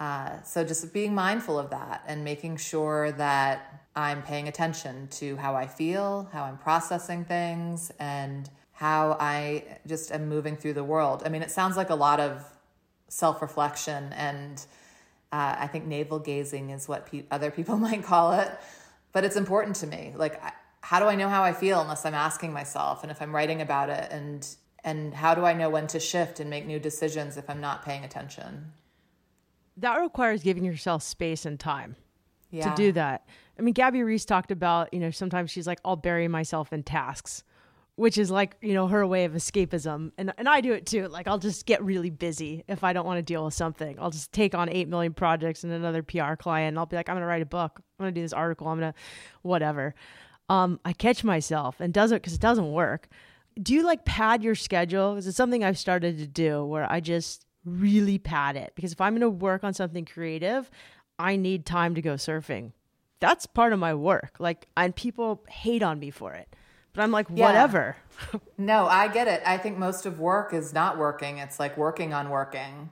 Uh, 0.00 0.42
so, 0.42 0.64
just 0.64 0.92
being 0.92 1.14
mindful 1.14 1.58
of 1.58 1.70
that 1.70 2.02
and 2.06 2.24
making 2.24 2.56
sure 2.56 3.12
that 3.12 3.84
I'm 3.94 4.22
paying 4.22 4.48
attention 4.48 5.08
to 5.12 5.36
how 5.36 5.54
I 5.54 5.66
feel, 5.66 6.28
how 6.32 6.44
I'm 6.44 6.58
processing 6.58 7.24
things, 7.24 7.92
and 8.00 8.50
how 8.72 9.16
I 9.20 9.78
just 9.86 10.10
am 10.10 10.28
moving 10.28 10.56
through 10.56 10.72
the 10.72 10.82
world. 10.84 11.22
I 11.24 11.28
mean, 11.28 11.42
it 11.42 11.50
sounds 11.50 11.76
like 11.76 11.90
a 11.90 11.94
lot 11.94 12.18
of 12.18 12.44
self 13.08 13.42
reflection 13.42 14.12
and 14.14 14.64
uh, 15.32 15.56
I 15.58 15.66
think 15.66 15.86
navel 15.86 16.18
gazing 16.18 16.70
is 16.70 16.86
what 16.86 17.06
pe- 17.06 17.24
other 17.30 17.50
people 17.50 17.76
might 17.88 18.04
call 18.04 18.32
it, 18.32 18.50
but 19.12 19.24
it's 19.24 19.36
important 19.36 19.76
to 19.76 19.86
me. 19.86 20.12
Like, 20.14 20.42
I, 20.42 20.52
how 20.82 21.00
do 21.00 21.06
I 21.06 21.14
know 21.14 21.28
how 21.28 21.42
I 21.42 21.52
feel 21.52 21.80
unless 21.80 22.04
I'm 22.04 22.14
asking 22.14 22.52
myself, 22.52 23.02
and 23.02 23.10
if 23.10 23.22
I'm 23.22 23.34
writing 23.34 23.60
about 23.60 23.88
it, 23.88 24.08
and 24.10 24.46
and 24.84 25.14
how 25.14 25.34
do 25.34 25.44
I 25.44 25.52
know 25.52 25.70
when 25.70 25.86
to 25.88 26.00
shift 26.00 26.40
and 26.40 26.50
make 26.50 26.66
new 26.66 26.80
decisions 26.80 27.36
if 27.36 27.48
I'm 27.48 27.60
not 27.60 27.84
paying 27.84 28.04
attention? 28.04 28.72
That 29.76 29.96
requires 29.96 30.42
giving 30.42 30.64
yourself 30.64 31.02
space 31.02 31.46
and 31.46 31.58
time 31.58 31.96
yeah. 32.50 32.68
to 32.68 32.76
do 32.76 32.92
that. 32.92 33.26
I 33.58 33.62
mean, 33.62 33.74
Gabby 33.74 34.02
Reece 34.02 34.24
talked 34.24 34.50
about, 34.50 34.92
you 34.92 34.98
know, 34.98 35.10
sometimes 35.10 35.50
she's 35.50 35.68
like, 35.68 35.78
I'll 35.84 35.96
bury 35.96 36.26
myself 36.26 36.72
in 36.72 36.82
tasks 36.82 37.44
which 37.96 38.16
is 38.16 38.30
like 38.30 38.56
you 38.60 38.74
know 38.74 38.86
her 38.86 39.06
way 39.06 39.24
of 39.24 39.32
escapism. 39.32 40.12
And 40.16 40.32
and 40.38 40.48
I 40.48 40.60
do 40.60 40.72
it 40.72 40.86
too. 40.86 41.08
Like 41.08 41.28
I'll 41.28 41.38
just 41.38 41.66
get 41.66 41.82
really 41.82 42.10
busy 42.10 42.64
if 42.68 42.84
I 42.84 42.92
don't 42.92 43.06
want 43.06 43.18
to 43.18 43.22
deal 43.22 43.44
with 43.44 43.54
something. 43.54 43.96
I'll 43.98 44.10
just 44.10 44.32
take 44.32 44.54
on 44.54 44.68
8 44.68 44.88
million 44.88 45.12
projects 45.12 45.64
and 45.64 45.72
another 45.72 46.02
PR 46.02 46.34
client. 46.34 46.68
And 46.68 46.78
I'll 46.78 46.86
be 46.86 46.96
like 46.96 47.08
I'm 47.08 47.14
going 47.14 47.22
to 47.22 47.26
write 47.26 47.42
a 47.42 47.46
book. 47.46 47.72
I'm 47.98 48.04
going 48.04 48.14
to 48.14 48.18
do 48.18 48.24
this 48.24 48.32
article. 48.32 48.68
I'm 48.68 48.78
going 48.78 48.92
to 48.92 48.98
whatever. 49.42 49.94
Um 50.48 50.80
I 50.84 50.92
catch 50.92 51.22
myself 51.22 51.80
and 51.80 51.92
does 51.92 52.12
it 52.12 52.22
cuz 52.22 52.34
it 52.34 52.40
doesn't 52.40 52.72
work. 52.72 53.08
Do 53.62 53.74
you 53.74 53.82
like 53.82 54.04
pad 54.04 54.42
your 54.42 54.54
schedule? 54.54 55.16
Is 55.16 55.26
it 55.26 55.34
something 55.34 55.62
I've 55.62 55.78
started 55.78 56.18
to 56.18 56.26
do 56.26 56.64
where 56.64 56.90
I 56.90 57.00
just 57.00 57.44
really 57.64 58.18
pad 58.18 58.56
it. 58.56 58.72
Because 58.74 58.92
if 58.92 59.00
I'm 59.00 59.12
going 59.12 59.20
to 59.20 59.30
work 59.30 59.62
on 59.62 59.74
something 59.74 60.04
creative 60.04 60.70
I 61.18 61.36
need 61.36 61.66
time 61.66 61.94
to 61.94 62.02
go 62.02 62.14
surfing. 62.14 62.72
That's 63.20 63.46
part 63.46 63.72
of 63.72 63.78
my 63.78 63.94
work. 63.94 64.36
Like 64.38 64.66
and 64.76 64.96
people 64.96 65.44
hate 65.48 65.82
on 65.82 66.00
me 66.00 66.10
for 66.10 66.32
it 66.32 66.56
but 66.94 67.02
I'm 67.02 67.10
like, 67.10 67.26
yeah. 67.32 67.46
whatever. 67.46 67.96
no, 68.58 68.86
I 68.86 69.08
get 69.08 69.28
it. 69.28 69.42
I 69.46 69.58
think 69.58 69.78
most 69.78 70.06
of 70.06 70.20
work 70.20 70.52
is 70.52 70.72
not 70.72 70.98
working. 70.98 71.38
It's 71.38 71.58
like 71.58 71.76
working 71.76 72.12
on 72.12 72.30
working. 72.30 72.90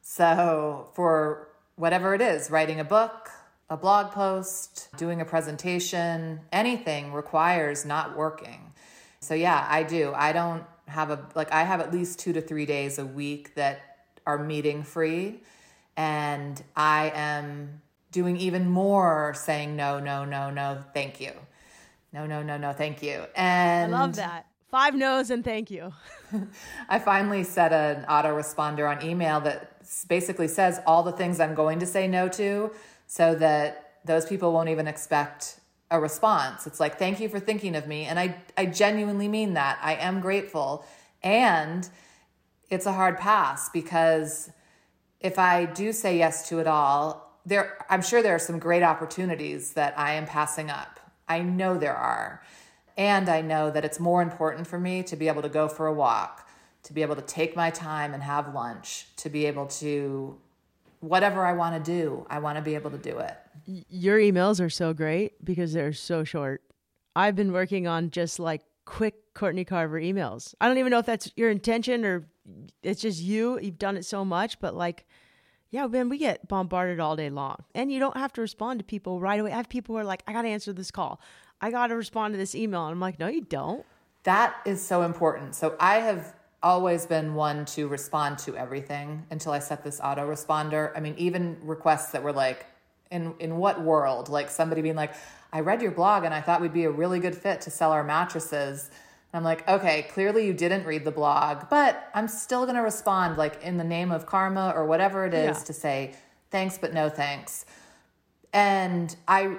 So 0.00 0.90
for 0.94 1.48
whatever 1.76 2.14
it 2.14 2.20
is, 2.20 2.50
writing 2.50 2.80
a 2.80 2.84
book, 2.84 3.30
a 3.70 3.76
blog 3.76 4.12
post, 4.12 4.88
doing 4.96 5.20
a 5.20 5.24
presentation, 5.24 6.40
anything 6.52 7.12
requires 7.12 7.84
not 7.84 8.16
working. 8.16 8.72
So 9.20 9.34
yeah, 9.34 9.66
I 9.68 9.82
do. 9.82 10.12
I 10.14 10.32
don't 10.32 10.64
have 10.88 11.10
a 11.10 11.26
like 11.34 11.52
I 11.52 11.62
have 11.62 11.80
at 11.80 11.92
least 11.92 12.18
2 12.18 12.32
to 12.34 12.40
3 12.40 12.66
days 12.66 12.98
a 12.98 13.06
week 13.06 13.54
that 13.54 13.80
are 14.26 14.38
meeting 14.38 14.82
free 14.82 15.40
and 15.96 16.62
I 16.76 17.12
am 17.14 17.82
doing 18.10 18.36
even 18.36 18.68
more 18.68 19.32
saying 19.34 19.76
no, 19.76 20.00
no, 20.00 20.24
no, 20.24 20.50
no, 20.50 20.82
thank 20.92 21.20
you. 21.20 21.32
No, 22.12 22.26
no, 22.26 22.42
no, 22.42 22.56
no, 22.58 22.72
thank 22.72 23.02
you. 23.02 23.24
And 23.34 23.94
I 23.94 23.98
love 23.98 24.16
that. 24.16 24.46
Five 24.70 24.94
no's 24.94 25.30
and 25.30 25.44
thank 25.44 25.70
you. 25.70 25.92
I 26.88 26.98
finally 26.98 27.44
set 27.44 27.72
an 27.72 28.04
autoresponder 28.08 28.88
on 28.90 29.04
email 29.04 29.40
that 29.40 29.82
basically 30.08 30.48
says 30.48 30.80
all 30.86 31.02
the 31.02 31.12
things 31.12 31.40
I'm 31.40 31.54
going 31.54 31.78
to 31.80 31.86
say 31.86 32.08
no 32.08 32.28
to 32.30 32.70
so 33.06 33.34
that 33.34 33.98
those 34.04 34.24
people 34.24 34.52
won't 34.52 34.70
even 34.70 34.88
expect 34.88 35.60
a 35.90 36.00
response. 36.00 36.66
It's 36.66 36.80
like, 36.80 36.98
thank 36.98 37.20
you 37.20 37.28
for 37.28 37.38
thinking 37.38 37.76
of 37.76 37.86
me. 37.86 38.04
And 38.04 38.18
I, 38.18 38.36
I 38.56 38.66
genuinely 38.66 39.28
mean 39.28 39.54
that. 39.54 39.78
I 39.82 39.96
am 39.96 40.20
grateful. 40.20 40.86
And 41.22 41.88
it's 42.70 42.86
a 42.86 42.92
hard 42.92 43.18
pass 43.18 43.68
because 43.68 44.50
if 45.20 45.38
I 45.38 45.66
do 45.66 45.92
say 45.92 46.16
yes 46.16 46.48
to 46.48 46.58
it 46.58 46.66
all, 46.66 47.38
there 47.44 47.84
I'm 47.90 48.02
sure 48.02 48.22
there 48.22 48.34
are 48.34 48.40
some 48.40 48.58
great 48.58 48.82
opportunities 48.82 49.74
that 49.74 49.98
I 49.98 50.14
am 50.14 50.26
passing 50.26 50.70
up. 50.70 50.98
I 51.32 51.40
know 51.40 51.78
there 51.78 51.96
are. 51.96 52.42
And 52.96 53.28
I 53.28 53.40
know 53.40 53.70
that 53.70 53.84
it's 53.84 53.98
more 53.98 54.20
important 54.22 54.66
for 54.66 54.78
me 54.78 55.02
to 55.04 55.16
be 55.16 55.28
able 55.28 55.42
to 55.42 55.48
go 55.48 55.66
for 55.66 55.86
a 55.86 55.94
walk, 55.94 56.46
to 56.82 56.92
be 56.92 57.00
able 57.02 57.16
to 57.16 57.22
take 57.22 57.56
my 57.56 57.70
time 57.70 58.12
and 58.12 58.22
have 58.22 58.54
lunch, 58.54 59.06
to 59.16 59.30
be 59.30 59.46
able 59.46 59.66
to 59.66 60.38
whatever 61.00 61.44
I 61.44 61.52
want 61.52 61.84
to 61.84 61.90
do, 61.90 62.26
I 62.30 62.38
want 62.38 62.58
to 62.58 62.62
be 62.62 62.74
able 62.74 62.90
to 62.90 62.98
do 62.98 63.18
it. 63.18 63.36
Your 63.88 64.18
emails 64.18 64.64
are 64.64 64.70
so 64.70 64.92
great 64.92 65.44
because 65.44 65.72
they're 65.72 65.92
so 65.92 66.22
short. 66.22 66.62
I've 67.16 67.34
been 67.34 67.52
working 67.52 67.86
on 67.86 68.10
just 68.10 68.38
like 68.38 68.62
quick 68.84 69.34
Courtney 69.34 69.64
Carver 69.64 70.00
emails. 70.00 70.54
I 70.60 70.68
don't 70.68 70.78
even 70.78 70.90
know 70.90 70.98
if 70.98 71.06
that's 71.06 71.32
your 71.34 71.50
intention 71.50 72.04
or 72.04 72.28
it's 72.82 73.02
just 73.02 73.20
you. 73.20 73.58
You've 73.58 73.78
done 73.78 73.96
it 73.96 74.04
so 74.04 74.24
much, 74.24 74.60
but 74.60 74.74
like, 74.76 75.06
yeah, 75.72 75.86
man, 75.86 76.10
we 76.10 76.18
get 76.18 76.46
bombarded 76.46 77.00
all 77.00 77.16
day 77.16 77.30
long. 77.30 77.64
And 77.74 77.90
you 77.90 77.98
don't 77.98 78.16
have 78.16 78.32
to 78.34 78.42
respond 78.42 78.78
to 78.80 78.84
people 78.84 79.20
right 79.20 79.40
away. 79.40 79.52
I 79.52 79.56
have 79.56 79.70
people 79.70 79.94
who 79.94 80.00
are 80.00 80.04
like, 80.04 80.22
I 80.28 80.32
got 80.34 80.42
to 80.42 80.48
answer 80.48 80.72
this 80.72 80.90
call. 80.90 81.18
I 81.62 81.70
got 81.70 81.86
to 81.86 81.96
respond 81.96 82.34
to 82.34 82.38
this 82.38 82.54
email. 82.54 82.84
And 82.84 82.92
I'm 82.92 83.00
like, 83.00 83.18
no, 83.18 83.26
you 83.26 83.40
don't. 83.40 83.84
That 84.24 84.54
is 84.66 84.86
so 84.86 85.00
important. 85.02 85.54
So 85.54 85.74
I 85.80 85.96
have 85.96 86.34
always 86.62 87.06
been 87.06 87.34
one 87.34 87.64
to 87.64 87.88
respond 87.88 88.38
to 88.40 88.54
everything 88.54 89.24
until 89.30 89.52
I 89.52 89.60
set 89.60 89.82
this 89.82 89.98
autoresponder. 89.98 90.92
I 90.94 91.00
mean, 91.00 91.14
even 91.16 91.56
requests 91.62 92.12
that 92.12 92.22
were 92.22 92.34
like, 92.34 92.66
in 93.10 93.34
in 93.40 93.56
what 93.56 93.80
world? 93.82 94.28
Like 94.28 94.50
somebody 94.50 94.82
being 94.82 94.96
like, 94.96 95.14
I 95.52 95.60
read 95.60 95.80
your 95.80 95.92
blog 95.92 96.24
and 96.24 96.34
I 96.34 96.42
thought 96.42 96.60
we'd 96.60 96.72
be 96.72 96.84
a 96.84 96.90
really 96.90 97.18
good 97.18 97.36
fit 97.36 97.62
to 97.62 97.70
sell 97.70 97.92
our 97.92 98.04
mattresses. 98.04 98.90
And 99.32 99.38
I'm 99.38 99.44
like, 99.44 99.66
okay, 99.68 100.02
clearly 100.12 100.46
you 100.46 100.52
didn't 100.52 100.84
read 100.84 101.04
the 101.04 101.10
blog, 101.10 101.68
but 101.70 102.10
I'm 102.14 102.28
still 102.28 102.66
gonna 102.66 102.82
respond 102.82 103.38
like 103.38 103.62
in 103.62 103.78
the 103.78 103.84
name 103.84 104.12
of 104.12 104.26
karma 104.26 104.72
or 104.76 104.84
whatever 104.86 105.24
it 105.24 105.34
is 105.34 105.58
Yeah. 105.58 105.64
to 105.64 105.72
say 105.72 106.14
thanks 106.50 106.76
but 106.78 106.92
no 106.92 107.08
thanks. 107.08 107.64
And 108.52 109.14
I 109.26 109.56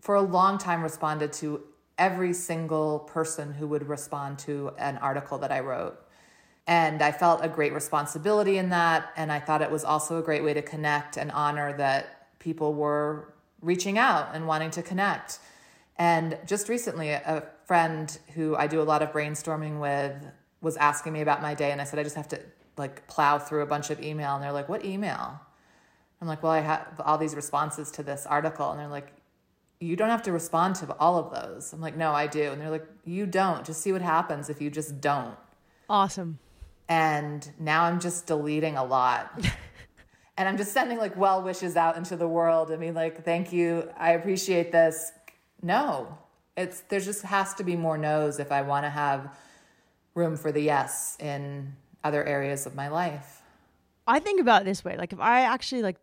for 0.00 0.14
a 0.14 0.20
long 0.22 0.58
time 0.58 0.82
responded 0.82 1.32
to 1.34 1.62
every 1.96 2.32
single 2.32 3.00
person 3.00 3.54
who 3.54 3.66
would 3.66 3.88
respond 3.88 4.38
to 4.38 4.72
an 4.78 4.96
article 4.98 5.38
that 5.38 5.50
I 5.50 5.60
wrote. 5.60 5.98
And 6.66 7.02
I 7.02 7.12
felt 7.12 7.42
a 7.42 7.48
great 7.48 7.72
responsibility 7.72 8.58
in 8.58 8.68
that. 8.68 9.10
And 9.16 9.32
I 9.32 9.40
thought 9.40 9.62
it 9.62 9.70
was 9.70 9.84
also 9.84 10.18
a 10.18 10.22
great 10.22 10.44
way 10.44 10.54
to 10.54 10.62
connect 10.62 11.16
and 11.16 11.32
honor 11.32 11.76
that 11.78 12.28
people 12.38 12.74
were 12.74 13.32
reaching 13.62 13.98
out 13.98 14.28
and 14.34 14.46
wanting 14.46 14.70
to 14.72 14.82
connect. 14.82 15.38
And 15.96 16.38
just 16.46 16.68
recently, 16.68 17.10
a 17.10 17.42
friend 17.68 18.18
who 18.34 18.56
I 18.56 18.66
do 18.66 18.80
a 18.80 18.82
lot 18.82 19.02
of 19.02 19.12
brainstorming 19.12 19.78
with 19.78 20.26
was 20.60 20.76
asking 20.78 21.12
me 21.12 21.20
about 21.20 21.40
my 21.40 21.54
day. 21.54 21.70
And 21.70 21.80
I 21.80 21.84
said, 21.84 22.00
I 22.00 22.02
just 22.02 22.16
have 22.16 22.28
to 22.28 22.40
like 22.76 23.06
plow 23.06 23.38
through 23.38 23.62
a 23.62 23.66
bunch 23.66 23.90
of 23.90 24.02
email. 24.02 24.34
And 24.34 24.42
they're 24.42 24.52
like, 24.52 24.68
What 24.68 24.84
email? 24.84 25.38
I'm 26.20 26.26
like, 26.26 26.42
Well, 26.42 26.50
I 26.50 26.60
have 26.60 27.00
all 27.04 27.18
these 27.18 27.36
responses 27.36 27.92
to 27.92 28.02
this 28.02 28.26
article. 28.26 28.70
And 28.70 28.80
they're 28.80 28.88
like, 28.88 29.12
you 29.80 29.94
don't 29.94 30.08
have 30.08 30.22
to 30.22 30.32
respond 30.32 30.74
to 30.76 30.96
all 30.98 31.16
of 31.18 31.30
those. 31.30 31.72
I'm 31.72 31.80
like, 31.80 31.96
no, 31.96 32.10
I 32.12 32.26
do. 32.26 32.50
And 32.50 32.60
they're 32.60 32.70
like, 32.70 32.86
you 33.04 33.26
don't. 33.26 33.64
Just 33.64 33.80
see 33.80 33.92
what 33.92 34.02
happens 34.02 34.50
if 34.50 34.60
you 34.60 34.70
just 34.70 35.00
don't. 35.00 35.36
Awesome. 35.88 36.38
And 36.88 37.48
now 37.60 37.84
I'm 37.84 38.00
just 38.00 38.26
deleting 38.26 38.76
a 38.76 38.84
lot. 38.84 39.30
and 40.36 40.48
I'm 40.48 40.56
just 40.56 40.72
sending 40.72 40.98
like 40.98 41.16
well 41.16 41.42
wishes 41.42 41.76
out 41.76 41.96
into 41.96 42.16
the 42.16 42.26
world. 42.26 42.72
I 42.72 42.76
mean, 42.76 42.94
like, 42.94 43.24
thank 43.24 43.52
you. 43.52 43.88
I 43.96 44.12
appreciate 44.12 44.72
this. 44.72 45.12
No, 45.62 46.18
it's 46.58 46.80
there 46.82 47.00
just 47.00 47.22
has 47.22 47.54
to 47.54 47.64
be 47.64 47.76
more 47.76 47.96
no's 47.96 48.38
if 48.38 48.50
I 48.50 48.62
want 48.62 48.84
to 48.84 48.90
have 48.90 49.34
room 50.14 50.36
for 50.36 50.50
the 50.50 50.60
yes 50.60 51.16
in 51.20 51.74
other 52.02 52.24
areas 52.24 52.66
of 52.66 52.74
my 52.74 52.88
life. 52.88 53.42
I 54.06 54.18
think 54.18 54.40
about 54.40 54.62
it 54.62 54.64
this 54.64 54.84
way. 54.84 54.96
Like 54.96 55.12
if 55.12 55.20
I 55.20 55.42
actually 55.42 55.82
like 55.82 55.96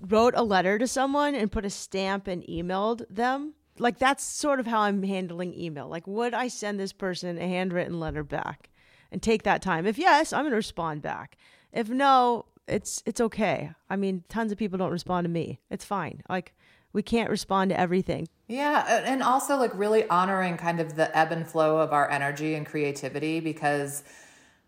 wrote 0.00 0.34
a 0.36 0.42
letter 0.42 0.78
to 0.78 0.86
someone 0.86 1.34
and 1.34 1.50
put 1.50 1.64
a 1.64 1.70
stamp 1.70 2.26
and 2.26 2.42
emailed 2.44 3.04
them, 3.08 3.54
like 3.78 3.98
that's 3.98 4.22
sort 4.22 4.60
of 4.60 4.66
how 4.66 4.80
I'm 4.80 5.02
handling 5.02 5.58
email. 5.58 5.88
Like 5.88 6.06
would 6.06 6.34
I 6.34 6.48
send 6.48 6.78
this 6.78 6.92
person 6.92 7.38
a 7.38 7.48
handwritten 7.48 7.98
letter 7.98 8.22
back 8.22 8.68
and 9.10 9.22
take 9.22 9.44
that 9.44 9.62
time? 9.62 9.86
If 9.86 9.98
yes, 9.98 10.32
I'm 10.32 10.42
going 10.42 10.50
to 10.50 10.56
respond 10.56 11.00
back. 11.00 11.38
If 11.72 11.88
no, 11.88 12.44
it's 12.68 13.02
it's 13.06 13.20
okay. 13.20 13.70
I 13.88 13.96
mean, 13.96 14.24
tons 14.28 14.52
of 14.52 14.58
people 14.58 14.76
don't 14.76 14.90
respond 14.90 15.24
to 15.24 15.30
me. 15.30 15.60
It's 15.70 15.84
fine. 15.84 16.22
Like 16.28 16.52
we 16.96 17.02
can't 17.02 17.28
respond 17.28 17.68
to 17.68 17.78
everything. 17.78 18.26
Yeah, 18.48 19.02
and 19.04 19.22
also 19.22 19.58
like 19.58 19.70
really 19.74 20.08
honoring 20.08 20.56
kind 20.56 20.80
of 20.80 20.96
the 20.96 21.14
ebb 21.16 21.30
and 21.30 21.46
flow 21.46 21.76
of 21.78 21.92
our 21.92 22.10
energy 22.10 22.54
and 22.54 22.64
creativity 22.64 23.38
because 23.38 24.02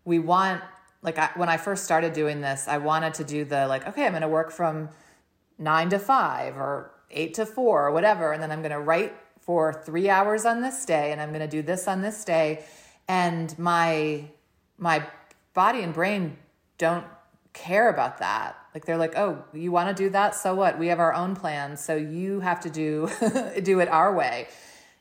we 0.05 0.19
want 0.19 0.61
like 1.01 1.17
I, 1.17 1.31
when 1.35 1.49
I 1.49 1.57
first 1.57 1.85
started 1.85 2.13
doing 2.13 2.39
this, 2.41 2.67
I 2.67 2.77
wanted 2.77 3.15
to 3.15 3.23
do 3.23 3.45
the 3.45 3.65
like 3.67 3.87
okay, 3.87 4.05
I'm 4.05 4.11
going 4.11 4.21
to 4.21 4.27
work 4.27 4.51
from 4.51 4.89
9 5.57 5.89
to 5.89 5.97
5 5.97 6.55
or 6.57 6.91
8 7.09 7.33
to 7.33 7.45
4 7.47 7.87
or 7.87 7.91
whatever 7.91 8.31
and 8.31 8.43
then 8.43 8.51
I'm 8.51 8.61
going 8.61 8.71
to 8.71 8.79
write 8.79 9.13
for 9.39 9.73
3 9.73 10.07
hours 10.07 10.45
on 10.45 10.61
this 10.61 10.85
day 10.85 11.11
and 11.11 11.19
I'm 11.19 11.29
going 11.29 11.41
to 11.41 11.47
do 11.47 11.63
this 11.63 11.87
on 11.87 12.01
this 12.01 12.23
day 12.23 12.63
and 13.07 13.57
my 13.57 14.25
my 14.77 15.03
body 15.55 15.81
and 15.81 15.95
brain 15.95 16.37
don't 16.77 17.05
care 17.53 17.89
about 17.89 18.19
that. 18.19 18.55
Like 18.73 18.85
they're 18.85 18.97
like, 18.97 19.17
"Oh, 19.17 19.43
you 19.53 19.71
want 19.71 19.95
to 19.95 20.03
do 20.03 20.09
that? 20.11 20.35
So 20.35 20.53
what? 20.55 20.77
We 20.77 20.87
have 20.87 20.99
our 20.99 21.13
own 21.13 21.35
plans, 21.35 21.83
so 21.83 21.95
you 21.95 22.39
have 22.41 22.59
to 22.61 22.69
do 22.69 23.09
do 23.63 23.79
it 23.79 23.89
our 23.89 24.13
way." 24.13 24.47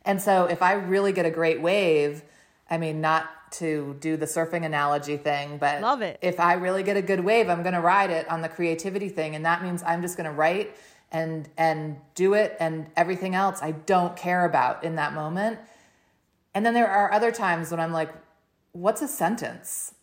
And 0.05 0.21
so 0.23 0.45
if 0.47 0.63
I 0.63 0.73
really 0.73 1.13
get 1.13 1.27
a 1.27 1.31
great 1.31 1.61
wave, 1.61 2.23
I 2.71 2.79
mean, 2.79 3.01
not 3.01 3.29
to 3.53 3.97
do 4.01 4.17
the 4.17 4.27
surfing 4.27 4.65
analogy 4.65 5.17
thing, 5.17 5.59
but 5.59 5.81
Love 5.81 6.03
it. 6.03 6.19
if 6.23 6.39
I 6.41 6.55
really 6.55 6.83
get 6.83 6.97
a 6.97 7.03
good 7.03 7.21
wave, 7.21 7.49
I'm 7.49 7.63
going 7.63 7.75
to 7.75 7.81
ride 7.81 8.11
it 8.11 8.29
on 8.31 8.43
the 8.43 8.49
creativity 8.49 9.09
thing, 9.09 9.35
and 9.35 9.45
that 9.45 9.63
means 9.63 9.83
I'm 9.83 10.03
just 10.03 10.17
going 10.17 10.29
to 10.29 10.33
write 10.37 10.77
and 11.11 11.49
and 11.57 11.97
do 12.15 12.35
it, 12.35 12.57
and 12.61 12.87
everything 12.97 13.35
else 13.35 13.61
I 13.63 13.73
don't 13.73 14.17
care 14.17 14.45
about 14.45 14.85
in 14.85 14.97
that 14.97 15.13
moment. 15.15 15.59
And 16.55 16.65
then 16.65 16.75
there 16.75 16.89
are 16.89 17.13
other 17.13 17.31
times 17.33 17.71
when 17.71 17.81
I'm 17.81 17.93
like, 17.93 18.11
"What's 18.73 19.03
a 19.03 19.09
sentence?" 19.09 19.95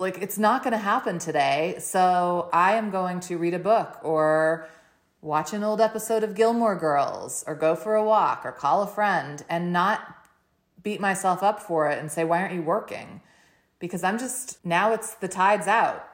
Like 0.00 0.18
it's 0.22 0.38
not 0.38 0.62
going 0.64 0.72
to 0.72 0.78
happen 0.78 1.18
today 1.18 1.76
so 1.78 2.48
i 2.52 2.72
am 2.74 2.90
going 2.90 3.20
to 3.20 3.36
read 3.36 3.54
a 3.54 3.58
book 3.58 3.98
or 4.02 4.66
watch 5.20 5.52
an 5.52 5.62
old 5.62 5.80
episode 5.80 6.24
of 6.24 6.34
gilmore 6.34 6.74
girls 6.74 7.44
or 7.46 7.54
go 7.54 7.76
for 7.76 7.94
a 7.94 8.02
walk 8.04 8.42
or 8.44 8.50
call 8.50 8.82
a 8.82 8.86
friend 8.86 9.44
and 9.48 9.72
not 9.72 10.00
beat 10.82 11.00
myself 11.00 11.42
up 11.42 11.60
for 11.60 11.88
it 11.90 11.98
and 11.98 12.10
say 12.10 12.24
why 12.24 12.40
aren't 12.40 12.54
you 12.54 12.62
working 12.62 13.20
because 13.78 14.02
i'm 14.02 14.18
just 14.18 14.64
now 14.64 14.92
it's 14.92 15.14
the 15.16 15.28
tide's 15.28 15.66
out 15.68 16.06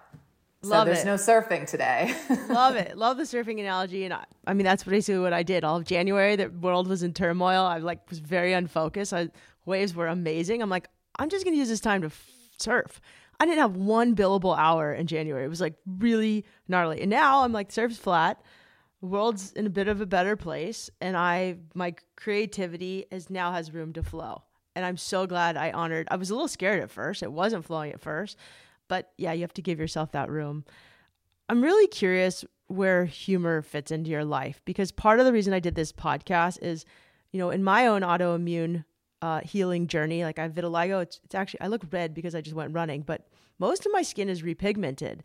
so 0.63 0.71
Love 0.71 0.87
there's 0.87 1.03
it. 1.03 1.07
no 1.07 1.15
surfing 1.15 1.65
today 1.69 2.13
Love 2.49 2.75
it. 2.75 2.97
Love 2.99 3.19
the 3.19 3.23
surfing 3.23 3.61
analogy. 3.61 4.05
And 4.05 4.13
I, 4.15 4.25
I 4.49 4.55
mean, 4.55 4.65
that's 4.65 4.83
basically 4.83 5.21
what 5.21 5.33
I 5.33 5.45
did. 5.45 5.63
All 5.63 5.77
of 5.77 5.85
January, 5.85 6.35
the 6.35 6.49
world 6.49 6.89
was 6.89 7.05
in 7.05 7.13
turmoil. 7.13 7.63
I 7.63 7.79
like 7.79 8.09
was 8.09 8.19
very 8.19 8.53
unfocused. 8.53 9.13
I, 9.13 9.29
waves 9.65 9.95
were 9.95 10.09
amazing. 10.09 10.63
I'm 10.63 10.71
like, 10.71 10.89
I'm 11.21 11.29
just 11.29 11.45
going 11.45 11.55
to 11.55 11.59
use 11.59 11.69
this 11.69 11.79
time 11.81 12.01
to 12.01 12.07
f- 12.07 12.27
surf. 12.59 13.01
I 13.39 13.45
didn't 13.45 13.61
have 13.61 13.77
one 13.77 14.15
billable 14.15 14.57
hour 14.57 14.93
in 14.93 15.07
January. 15.07 15.45
It 15.45 15.49
was 15.49 15.61
like 15.61 15.75
really 15.87 16.45
gnarly. 16.69 17.01
And 17.01 17.11
now 17.11 17.43
I'm 17.43 17.53
like, 17.53 17.71
surf's 17.71 17.99
flat. 17.99 18.41
The 19.01 19.07
world's 19.07 19.53
in 19.53 19.67
a 19.67 19.71
bit 19.71 19.89
of 19.89 20.01
a 20.01 20.07
better 20.07 20.37
place. 20.37 20.89
And 21.01 21.17
I, 21.17 21.57
my 21.75 21.95
creativity 22.17 23.07
is 23.11 23.31
now 23.31 23.53
has 23.53 23.73
room 23.75 23.93
to 23.95 24.03
flow. 24.03 24.43
And 24.75 24.85
I'm 24.85 24.97
so 24.97 25.27
glad 25.27 25.57
I 25.57 25.71
honored. 25.71 26.09
I 26.11 26.17
was 26.17 26.31
a 26.31 26.35
little 26.35 26.49
scared 26.49 26.83
at 26.83 26.91
first. 26.91 27.23
It 27.23 27.33
wasn't 27.33 27.65
flowing 27.65 27.93
at 27.93 28.01
first. 28.01 28.37
But 28.89 29.11
yeah, 29.17 29.33
you 29.33 29.43
have 29.43 29.55
to 29.55 29.63
give 29.63 29.79
yourself 29.79 30.13
that 30.13 30.31
room. 30.31 30.65
I'm 31.49 31.63
really 31.63 31.87
curious 31.87 32.45
where 32.69 33.05
humor 33.05 33.63
fits 33.63 33.91
into 33.91 34.11
your 34.11 34.25
life 34.25 34.61
because 34.65 34.91
part 34.93 35.21
of 35.21 35.27
the 35.27 35.33
reason 35.33 35.53
I 35.53 35.61
did 35.61 35.75
this 35.75 35.93
podcast 35.93 36.59
is, 36.63 36.85
you 37.31 37.39
know, 37.39 37.51
in 37.51 37.63
my 37.63 37.87
own 37.87 38.03
autoimmune 38.03 38.85
uh, 39.23 39.41
healing 39.41 39.87
journey, 39.87 40.25
like 40.25 40.39
I 40.39 40.43
have 40.43 40.53
vitiligo, 40.53 41.03
it's, 41.03 41.21
it's 41.25 41.35
actually, 41.35 41.61
I 41.61 41.69
look 41.69 41.83
red 41.91 42.15
because 42.15 42.35
I 42.35 42.41
just 42.41 42.57
went 42.57 42.75
running, 42.75 43.03
but 43.03 43.29
most 43.59 43.87
of 43.87 43.93
my 43.93 44.03
skin 44.03 44.29
is 44.29 44.43
repigmented. 44.43 45.21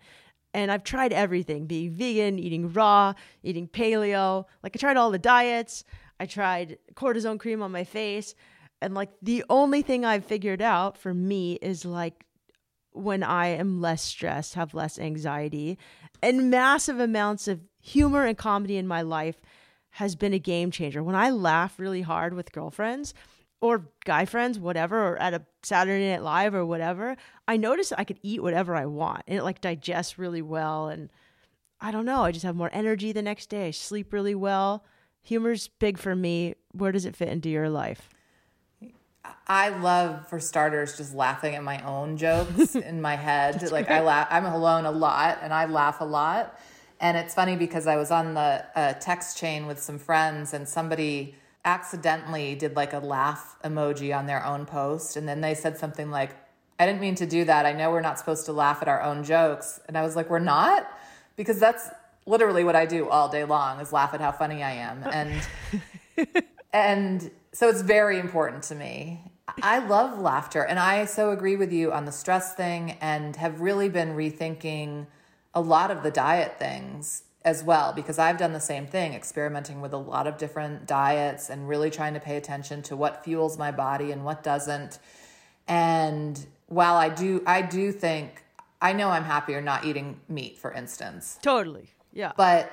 And 0.54 0.72
I've 0.72 0.84
tried 0.84 1.14
everything 1.14 1.66
being 1.66 1.92
vegan, 1.92 2.38
eating 2.38 2.74
raw, 2.74 3.14
eating 3.44 3.68
paleo. 3.68 4.46
Like 4.64 4.76
I 4.76 4.80
tried 4.80 4.98
all 4.98 5.12
the 5.12 5.20
diets. 5.20 5.86
I 6.20 6.26
tried 6.26 6.78
cortisone 6.94 7.39
cream 7.39 7.62
on 7.62 7.72
my 7.72 7.86
face. 7.86 8.36
And 8.82 8.94
like 8.94 9.12
the 9.22 9.46
only 9.50 9.82
thing 9.82 10.04
I've 10.04 10.26
figured 10.26 10.62
out 10.62 10.98
for 10.98 11.14
me 11.14 11.54
is 11.62 11.86
like 11.86 12.26
when 12.92 13.24
I 13.24 13.48
am 13.48 13.80
less 13.80 14.02
stressed, 14.02 14.56
have 14.56 14.74
less 14.74 15.00
anxiety, 15.00 15.78
and 16.22 16.52
massive 16.52 17.00
amounts 17.00 17.48
of 17.48 17.62
humor 17.80 18.26
and 18.26 18.38
comedy 18.38 18.76
in 18.78 18.88
my 18.88 19.02
life 19.02 19.39
has 19.92 20.16
been 20.16 20.34
a 20.34 20.39
game 20.39 20.72
changer. 20.72 21.04
When 21.04 21.16
I 21.16 21.30
laugh 21.30 21.80
really 21.80 22.02
hard 22.02 22.34
with 22.34 22.52
girlfriends 22.52 23.14
or 23.62 23.86
guy 24.05 24.26
friends, 24.26 24.59
whatever, 24.59 25.07
or 25.07 25.18
at 25.18 25.34
a 25.34 25.43
Saturday 25.62 26.12
Night 26.12 26.24
Live 26.24 26.55
or 26.55 26.66
whatever, 26.66 27.16
I 27.47 27.57
notice 27.57 27.93
I 27.95 28.03
could 28.03 28.20
eat 28.24 28.41
whatever 28.41 28.76
I 28.76 28.88
want 28.88 29.24
and 29.28 29.38
it 29.38 29.43
like 29.43 29.62
digests 29.62 30.18
really 30.18 30.41
well. 30.41 30.89
And 30.89 31.09
I 31.80 31.91
don't 31.91 32.05
know, 32.05 32.24
I 32.24 32.32
just 32.32 32.43
have 32.43 32.55
more 32.55 32.72
energy 32.74 33.12
the 33.12 33.22
next 33.22 33.49
day. 33.49 33.68
I 33.68 33.72
sleep 33.72 34.12
really 34.12 34.36
well. 34.36 34.84
Humor's 35.22 35.68
big 35.68 35.99
for 35.99 36.16
me. 36.16 36.55
Where 36.72 36.91
does 36.91 37.05
it 37.05 37.16
fit 37.16 37.30
into 37.30 37.49
your 37.49 37.70
life? 37.70 38.09
I 39.47 39.70
love, 39.70 40.28
for 40.28 40.39
starters, 40.39 40.97
just 40.97 41.14
laughing 41.14 41.55
at 41.55 41.64
my 41.64 41.84
own 41.86 42.18
jokes 42.18 42.76
in 42.76 43.01
my 43.01 43.16
head. 43.16 43.62
like 43.72 43.88
great. 43.88 43.97
I 43.97 44.01
laugh, 44.01 44.28
I'm 44.32 44.45
alone 44.45 44.86
a 44.86 44.91
lot, 44.91 45.39
and 45.41 45.53
I 45.53 45.66
laugh 45.66 46.01
a 46.01 46.05
lot. 46.05 46.59
And 46.99 47.18
it's 47.18 47.34
funny 47.34 47.55
because 47.55 47.86
I 47.86 47.97
was 47.97 48.12
on 48.12 48.34
the 48.34 48.66
uh, 48.76 48.93
text 48.93 49.38
chain 49.38 49.68
with 49.68 49.80
some 49.80 49.99
friends, 49.99 50.53
and 50.53 50.68
somebody 50.68 51.36
accidentally 51.64 52.55
did 52.55 52.76
like 52.76 52.93
a 52.93 52.99
laugh 52.99 53.57
emoji 53.64 54.16
on 54.16 54.26
their 54.26 54.45
own 54.45 54.66
post, 54.66 55.16
and 55.16 55.28
then 55.28 55.41
they 55.41 55.53
said 55.53 55.78
something 55.78 56.09
like, 56.09 56.36
"I 56.80 56.86
didn't 56.86 57.01
mean 57.01 57.16
to 57.16 57.26
do 57.26 57.45
that. 57.45 57.66
I 57.66 57.74
know 57.74 57.91
we're 57.91 58.01
not 58.01 58.20
supposed 58.20 58.45
to 58.45 58.53
laugh 58.53 58.82
at 58.82 58.88
our 58.88 59.01
own 59.01 59.24
jokes." 59.24 59.80
And 59.88 59.97
I 59.97 60.01
was 60.01 60.16
like, 60.16 60.30
"We're 60.30 60.39
not," 60.39 60.88
because 61.36 61.59
that's 61.59 61.89
literally 62.26 62.64
what 62.64 62.76
I 62.76 62.86
do 62.86 63.09
all 63.09 63.30
day 63.30 63.43
long 63.43 63.80
is 63.80 63.91
laugh 63.91 64.14
at 64.14 64.22
how 64.22 64.32
funny 64.32 64.64
I 64.64 64.72
am, 64.72 65.03
and 65.12 66.28
and 66.74 67.32
so 67.53 67.70
it's 67.70 67.82
very 67.82 68.20
important 68.20 68.64
to 68.64 68.76
me. 68.76 69.32
I 69.62 69.80
love 69.80 70.20
laughter. 70.20 70.64
And 70.64 70.80
I 70.80 71.05
so 71.05 71.32
agree 71.32 71.55
with 71.55 71.72
you 71.72 71.91
on 71.91 72.05
the 72.05 72.12
stress 72.12 72.53
thing 72.53 72.97
and 73.01 73.36
have 73.36 73.62
really 73.62 73.89
been 73.89 74.16
rethinking 74.16 75.07
a 75.53 75.62
lot 75.62 75.91
of 75.91 76.03
the 76.03 76.12
diet 76.12 76.57
things 76.57 77.24
as 77.44 77.64
well 77.64 77.92
because 77.94 78.20
I've 78.20 78.38
done 78.38 78.54
the 78.54 78.60
same 78.60 78.86
thing, 78.86 79.14
experimenting 79.14 79.82
with 79.82 79.94
a 79.94 79.98
lot 79.98 80.28
of 80.28 80.38
different 80.38 80.86
diets 80.86 81.50
and 81.50 81.68
really 81.68 81.89
trying 81.89 82.14
to 82.14 82.20
pay 82.20 82.38
attention 82.38 82.82
to 82.84 82.96
what 82.96 83.24
fuels 83.24 83.58
my 83.58 83.72
body 83.72 84.12
and 84.12 84.24
what 84.24 84.44
doesn't. 84.44 85.00
And 85.68 86.46
while 86.68 86.96
I 86.96 87.10
do 87.10 87.44
I 87.46 87.62
do 87.62 87.92
think 87.92 88.44
I 88.82 88.94
know 88.94 89.10
I'm 89.10 89.24
happier 89.24 89.62
not 89.62 89.86
eating 89.86 90.20
meat, 90.28 90.58
for 90.58 90.72
instance. 90.72 91.39
Totally. 91.42 91.89
Yeah. 92.14 92.34
But 92.36 92.72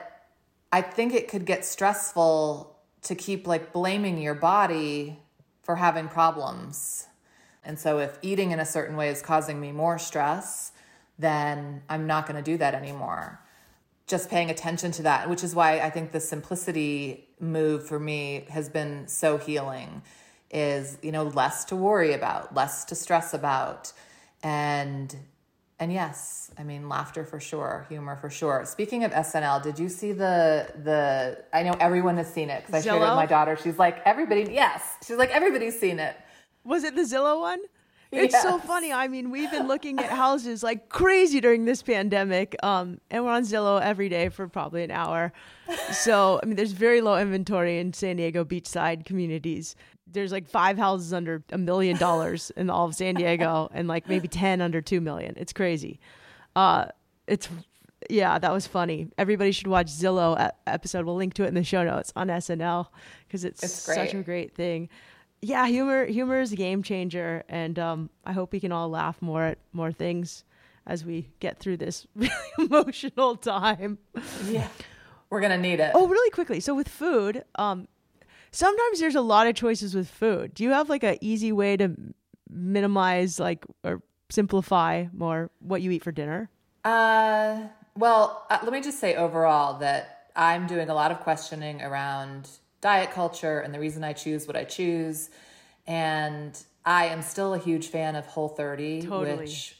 I 0.73 0.83
think 0.83 1.15
it 1.15 1.29
could 1.29 1.45
get 1.45 1.65
stressful 1.65 2.77
to 3.03 3.15
keep 3.15 3.47
like 3.47 3.73
blaming 3.73 4.19
your 4.19 4.35
body 4.35 5.19
for 5.63 5.77
having 5.77 6.09
problems. 6.09 7.07
And 7.65 7.79
so 7.79 7.99
if 7.99 8.19
eating 8.23 8.51
in 8.51 8.61
a 8.61 8.67
certain 8.67 8.97
way 8.97 9.09
is 9.09 9.21
causing 9.21 9.61
me 9.61 9.73
more 9.73 9.99
stress, 9.99 10.73
then 11.19 11.83
I'm 11.89 12.07
not 12.07 12.27
going 12.27 12.43
to 12.43 12.51
do 12.51 12.57
that 12.59 12.75
anymore. 12.75 13.41
Just 14.09 14.31
paying 14.31 14.51
attention 14.51 14.91
to 14.93 15.03
that, 15.03 15.29
which 15.31 15.45
is 15.45 15.55
why 15.55 15.81
I 15.81 15.91
think 15.91 16.13
the 16.13 16.21
simplicity 16.21 17.29
move 17.39 17.87
for 17.87 18.01
me 18.01 18.47
has 18.49 18.69
been 18.69 19.07
so 19.07 19.39
healing 19.39 20.03
is, 20.51 20.99
you 21.03 21.13
know, 21.13 21.25
less 21.25 21.65
to 21.67 21.77
worry 21.77 22.15
about, 22.15 22.55
less 22.55 22.85
to 22.87 22.95
stress 22.95 23.35
about 23.35 23.93
and 24.43 25.15
and 25.81 25.93
yes, 25.93 26.51
I 26.59 26.65
mean 26.65 26.89
laughter 26.89 27.25
for 27.25 27.39
sure, 27.39 27.87
humor 27.89 28.17
for 28.17 28.31
sure. 28.31 28.65
Speaking 28.67 29.05
of 29.05 29.13
SNL, 29.13 29.63
did 29.63 29.79
you 29.79 29.89
see 29.89 30.13
the 30.13 30.73
the? 30.83 31.45
I 31.53 31.63
know 31.63 31.77
everyone 31.79 32.17
has 32.17 32.33
seen 32.33 32.51
it 32.51 32.67
because 32.67 32.85
I 32.85 32.89
shared 32.89 33.01
it 33.01 33.05
with 33.05 33.15
my 33.15 33.27
daughter. 33.27 33.57
She's 33.57 33.79
like 33.79 34.03
everybody. 34.05 34.49
Yes, 34.51 34.83
she's 35.07 35.17
like 35.17 35.31
everybody's 35.31 35.79
seen 35.79 36.01
it. 36.01 36.17
Was 36.65 36.83
it 36.83 36.97
the 36.97 37.03
Zillow 37.03 37.41
one? 37.41 37.61
It's 38.11 38.33
yes. 38.33 38.43
so 38.43 38.59
funny. 38.59 38.93
I 38.93 39.07
mean, 39.09 39.31
we've 39.31 39.51
been 39.51 39.69
looking 39.69 39.99
at 39.99 40.11
houses 40.11 40.63
like 40.63 40.89
crazy 40.89 41.41
during 41.41 41.67
this 41.67 41.83
pandemic, 41.83 42.57
um, 42.63 43.01
and 43.11 43.25
we're 43.25 43.33
on 43.33 43.43
Zillow 43.43 43.81
every 43.83 44.09
day 44.09 44.31
for 44.31 44.49
probably 44.49 44.83
an 44.83 44.91
hour. 44.91 45.33
So, 45.93 46.41
I 46.43 46.47
mean, 46.47 46.57
there's 46.57 46.73
very 46.73 47.03
low 47.03 47.19
inventory 47.19 47.79
in 47.79 47.93
San 47.93 48.17
Diego 48.17 48.45
beachside 48.45 49.05
communities 49.05 49.77
there's 50.13 50.33
like 50.33 50.49
five 50.49 50.79
houses 50.79 51.13
under 51.13 51.43
a 51.51 51.59
million 51.59 51.97
dollars 51.97 52.51
in 52.57 52.71
all 52.71 52.87
of 52.87 52.95
San 52.95 53.15
Diego 53.15 53.69
and 53.75 53.89
like 53.89 54.09
maybe 54.09 54.29
10 54.29 54.61
under 54.61 54.81
2 54.81 55.01
million. 55.01 55.35
It's 55.37 55.53
crazy. 55.53 56.01
Uh, 56.57 56.87
it's, 57.27 57.49
yeah, 58.09 58.39
that 58.39 58.53
was 58.53 58.67
funny. 58.67 59.09
Everybody 59.19 59.53
should 59.53 59.67
watch 59.67 59.89
Zillow 59.89 60.51
episode. 60.67 61.05
We'll 61.05 61.17
link 61.17 61.35
to 61.35 61.45
it 61.45 61.49
in 61.49 61.55
the 61.55 61.65
show 61.65 61.85
notes 61.85 62.13
on 62.17 62.29
SNL 62.29 62.89
because 63.27 63.45
it's, 63.45 63.63
it's 63.63 63.73
such 63.73 64.15
a 64.15 64.23
great 64.23 64.55
thing. 64.55 64.89
Yeah, 65.41 65.67
humor 65.67 66.07
humor 66.07 66.41
is 66.41 66.53
a 66.53 66.57
game 66.57 66.83
changer, 66.83 67.45
and 67.49 67.79
um, 67.79 68.11
I 68.25 68.33
hope 68.33 68.53
we 68.53 68.61
can 68.61 68.73
all 68.73 68.89
laugh 68.89 69.21
more 69.23 69.45
at 69.45 69.59
more 69.73 69.93
things 69.93 70.45
as 70.87 71.05
we 71.05 71.29
get 71.39 71.59
through 71.59 71.77
this 71.77 72.07
really 72.17 72.33
emotional 72.59 73.37
time. 73.37 73.99
Yeah, 74.47 74.69
we're 75.31 75.41
gonna 75.41 75.59
need 75.59 75.81
it. 75.81 75.93
Oh, 75.95 76.09
really 76.09 76.31
quickly. 76.31 76.61
So 76.61 76.75
with 76.75 76.89
food, 76.89 77.45
um, 77.55 77.87
sometimes 78.51 78.99
there's 78.99 79.15
a 79.15 79.21
lot 79.21 79.47
of 79.47 79.55
choices 79.55 79.95
with 79.95 80.09
food. 80.09 80.55
Do 80.55 80.65
you 80.65 80.71
have 80.71 80.89
like 80.89 81.05
an 81.05 81.19
easy 81.21 81.53
way 81.53 81.77
to 81.77 81.95
minimize 82.51 83.39
like 83.39 83.65
or 83.85 84.03
simplify 84.31 85.07
more 85.13 85.51
what 85.61 85.83
you 85.83 85.91
eat 85.91 86.03
for 86.03 86.13
dinner? 86.13 86.51
Uh, 86.85 87.61
well, 87.97 88.47
uh, 88.51 88.59
let 88.63 88.73
me 88.73 88.81
just 88.81 88.99
say 88.99 89.15
overall 89.15 89.79
that 89.79 90.31
I'm 90.35 90.67
doing 90.67 90.89
a 90.89 90.95
lot 90.95 91.11
of 91.11 91.21
questioning 91.21 91.83
around 91.83 92.49
diet 92.81 93.11
culture 93.11 93.61
and 93.61 93.75
the 93.75 93.81
reason 93.81 94.05
I 94.05 94.13
choose 94.13 94.47
what 94.47 94.57
I 94.57 94.65
choose. 94.65 95.31
And 95.87 96.61
I 96.85 97.07
am 97.07 97.23
still 97.23 97.55
a 97.55 97.59
huge 97.59 97.89
fan 97.89 98.17
of 98.17 98.27
Whole 98.27 98.49
30, 98.49 99.03
totally. 99.03 99.37
which 99.37 99.77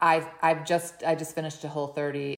I've 0.00 0.26
I've 0.42 0.64
just 0.66 1.02
I 1.04 1.14
just 1.14 1.34
finished 1.34 1.64
a 1.64 1.68
Whole 1.68 1.86
30 1.86 2.36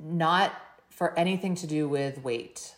not 0.00 0.52
for 0.90 1.16
anything 1.18 1.54
to 1.56 1.66
do 1.66 1.88
with 1.88 2.22
weight 2.22 2.74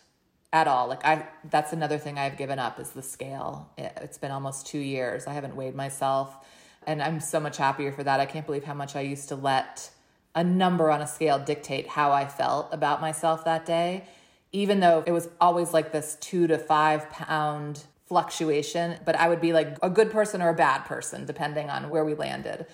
at 0.53 0.67
all. 0.67 0.87
Like 0.87 1.05
I 1.05 1.27
that's 1.49 1.73
another 1.73 1.97
thing 1.97 2.17
I've 2.17 2.37
given 2.37 2.59
up 2.59 2.79
is 2.79 2.91
the 2.91 3.01
scale. 3.01 3.69
It's 3.77 4.17
been 4.17 4.31
almost 4.31 4.67
2 4.67 4.79
years. 4.79 5.27
I 5.27 5.33
haven't 5.33 5.55
weighed 5.55 5.75
myself 5.75 6.45
and 6.85 7.01
I'm 7.01 7.19
so 7.19 7.39
much 7.39 7.57
happier 7.57 7.91
for 7.91 8.03
that. 8.03 8.19
I 8.19 8.25
can't 8.25 8.45
believe 8.45 8.63
how 8.63 8.73
much 8.73 8.95
I 8.95 9.01
used 9.01 9.29
to 9.29 9.35
let 9.35 9.91
a 10.35 10.43
number 10.43 10.91
on 10.91 11.01
a 11.01 11.07
scale 11.07 11.39
dictate 11.39 11.87
how 11.87 12.11
I 12.11 12.27
felt 12.27 12.73
about 12.73 13.01
myself 13.01 13.45
that 13.45 13.65
day, 13.65 14.05
even 14.51 14.79
though 14.79 15.03
it 15.05 15.11
was 15.11 15.29
always 15.41 15.73
like 15.73 15.91
this 15.91 16.17
2 16.21 16.47
to 16.47 16.57
5 16.57 17.09
pound 17.09 17.83
fluctuation, 18.05 18.97
but 19.05 19.15
I 19.15 19.27
would 19.27 19.41
be 19.41 19.51
like 19.51 19.77
a 19.81 19.89
good 19.89 20.11
person 20.11 20.41
or 20.41 20.49
a 20.49 20.53
bad 20.53 20.85
person 20.85 21.25
depending 21.25 21.69
on 21.69 21.89
where 21.89 22.05
we 22.05 22.13
landed. 22.13 22.65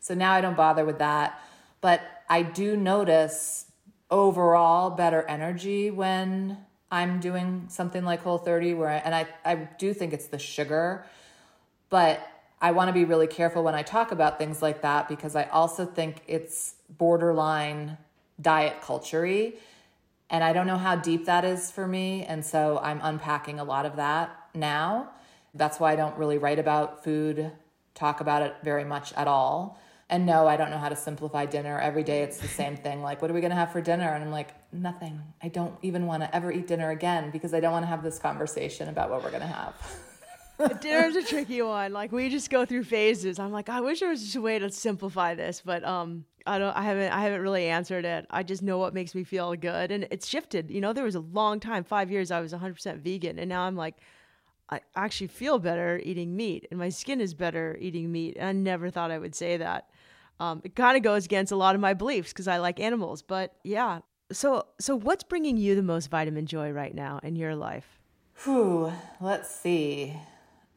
So 0.00 0.14
now 0.14 0.32
I 0.32 0.40
don't 0.40 0.56
bother 0.56 0.84
with 0.84 0.98
that, 0.98 1.40
but 1.80 2.02
I 2.28 2.42
do 2.42 2.76
notice 2.76 3.66
overall 4.10 4.90
better 4.90 5.22
energy 5.22 5.90
when 5.90 6.58
I'm 6.90 7.20
doing 7.20 7.66
something 7.68 8.04
like 8.04 8.22
Whole 8.22 8.36
30 8.36 8.74
where 8.74 8.90
I, 8.90 8.96
and 8.96 9.14
I 9.14 9.26
I 9.44 9.54
do 9.54 9.94
think 9.94 10.12
it's 10.12 10.26
the 10.26 10.38
sugar 10.38 11.06
but 11.88 12.26
I 12.62 12.70
want 12.70 12.88
to 12.88 12.92
be 12.92 13.04
really 13.04 13.26
careful 13.26 13.64
when 13.64 13.74
I 13.74 13.82
talk 13.82 14.12
about 14.12 14.38
things 14.38 14.62
like 14.62 14.82
that 14.82 15.08
because 15.08 15.34
I 15.34 15.44
also 15.44 15.84
think 15.84 16.22
it's 16.28 16.76
borderline 16.88 17.98
diet 18.40 18.80
culture 18.80 19.26
and 20.30 20.44
I 20.44 20.52
don't 20.52 20.68
know 20.68 20.78
how 20.78 20.94
deep 20.94 21.26
that 21.26 21.44
is 21.44 21.72
for 21.72 21.88
me 21.88 22.24
and 22.24 22.46
so 22.46 22.78
I'm 22.80 23.00
unpacking 23.02 23.58
a 23.58 23.64
lot 23.64 23.84
of 23.84 23.96
that 23.96 24.48
now. 24.54 25.10
That's 25.54 25.80
why 25.80 25.92
I 25.92 25.96
don't 25.96 26.16
really 26.16 26.38
write 26.38 26.60
about 26.60 27.02
food, 27.02 27.50
talk 27.94 28.20
about 28.20 28.42
it 28.42 28.54
very 28.62 28.84
much 28.84 29.12
at 29.14 29.26
all 29.26 29.80
and 30.08 30.24
no, 30.24 30.46
I 30.46 30.56
don't 30.56 30.70
know 30.70 30.78
how 30.78 30.88
to 30.90 30.96
simplify 30.96 31.46
dinner. 31.46 31.80
Every 31.80 32.04
day 32.04 32.22
it's 32.22 32.38
the 32.38 32.46
same 32.46 32.76
thing. 32.76 33.02
Like, 33.02 33.22
what 33.22 33.30
are 33.30 33.34
we 33.34 33.40
going 33.40 33.50
to 33.50 33.56
have 33.56 33.72
for 33.72 33.80
dinner? 33.80 34.12
And 34.12 34.22
I'm 34.22 34.30
like, 34.30 34.50
nothing. 34.70 35.22
I 35.42 35.48
don't 35.48 35.74
even 35.80 36.04
want 36.04 36.22
to 36.22 36.36
ever 36.36 36.52
eat 36.52 36.66
dinner 36.66 36.90
again 36.90 37.30
because 37.30 37.54
I 37.54 37.60
don't 37.60 37.72
want 37.72 37.84
to 37.84 37.88
have 37.88 38.02
this 38.02 38.18
conversation 38.18 38.90
about 38.90 39.08
what 39.08 39.24
we're 39.24 39.30
going 39.30 39.40
to 39.40 39.46
have. 39.46 39.74
Dinner's 40.80 41.16
a 41.16 41.22
tricky 41.22 41.62
one. 41.62 41.92
Like 41.92 42.12
we 42.12 42.28
just 42.28 42.50
go 42.50 42.64
through 42.64 42.84
phases. 42.84 43.38
I'm 43.38 43.52
like, 43.52 43.68
I 43.68 43.80
wish 43.80 44.00
there 44.00 44.08
was 44.08 44.22
just 44.22 44.36
a 44.36 44.40
way 44.40 44.58
to 44.58 44.70
simplify 44.70 45.34
this, 45.34 45.62
but 45.64 45.84
um, 45.84 46.24
I 46.46 46.58
don't. 46.58 46.76
I 46.76 46.82
haven't. 46.82 47.12
I 47.12 47.20
haven't 47.22 47.40
really 47.40 47.66
answered 47.66 48.04
it. 48.04 48.26
I 48.30 48.42
just 48.42 48.62
know 48.62 48.78
what 48.78 48.94
makes 48.94 49.14
me 49.14 49.24
feel 49.24 49.54
good, 49.54 49.90
and 49.90 50.06
it's 50.10 50.26
shifted. 50.26 50.70
You 50.70 50.80
know, 50.80 50.92
there 50.92 51.04
was 51.04 51.14
a 51.14 51.20
long 51.20 51.60
time, 51.60 51.84
five 51.84 52.10
years, 52.10 52.30
I 52.30 52.40
was 52.40 52.52
100% 52.52 52.98
vegan, 52.98 53.38
and 53.38 53.48
now 53.48 53.62
I'm 53.62 53.76
like, 53.76 53.96
I 54.70 54.80
actually 54.96 55.28
feel 55.28 55.58
better 55.58 56.00
eating 56.02 56.36
meat, 56.36 56.66
and 56.70 56.78
my 56.78 56.88
skin 56.88 57.20
is 57.20 57.34
better 57.34 57.76
eating 57.80 58.10
meat. 58.10 58.36
And 58.38 58.48
I 58.48 58.52
never 58.52 58.90
thought 58.90 59.10
I 59.10 59.18
would 59.18 59.34
say 59.34 59.56
that. 59.58 59.88
Um, 60.40 60.60
it 60.64 60.74
kind 60.74 60.96
of 60.96 61.02
goes 61.02 61.24
against 61.24 61.52
a 61.52 61.56
lot 61.56 61.74
of 61.74 61.80
my 61.80 61.94
beliefs 61.94 62.32
because 62.32 62.48
I 62.48 62.58
like 62.58 62.80
animals. 62.80 63.22
But 63.22 63.54
yeah. 63.62 64.00
So 64.32 64.66
so 64.80 64.96
what's 64.96 65.24
bringing 65.24 65.56
you 65.56 65.74
the 65.74 65.82
most 65.82 66.08
vitamin 66.10 66.46
joy 66.46 66.70
right 66.70 66.94
now 66.94 67.20
in 67.22 67.36
your 67.36 67.54
life? 67.54 68.00
Whew. 68.44 68.92
Let's 69.20 69.54
see. 69.54 70.16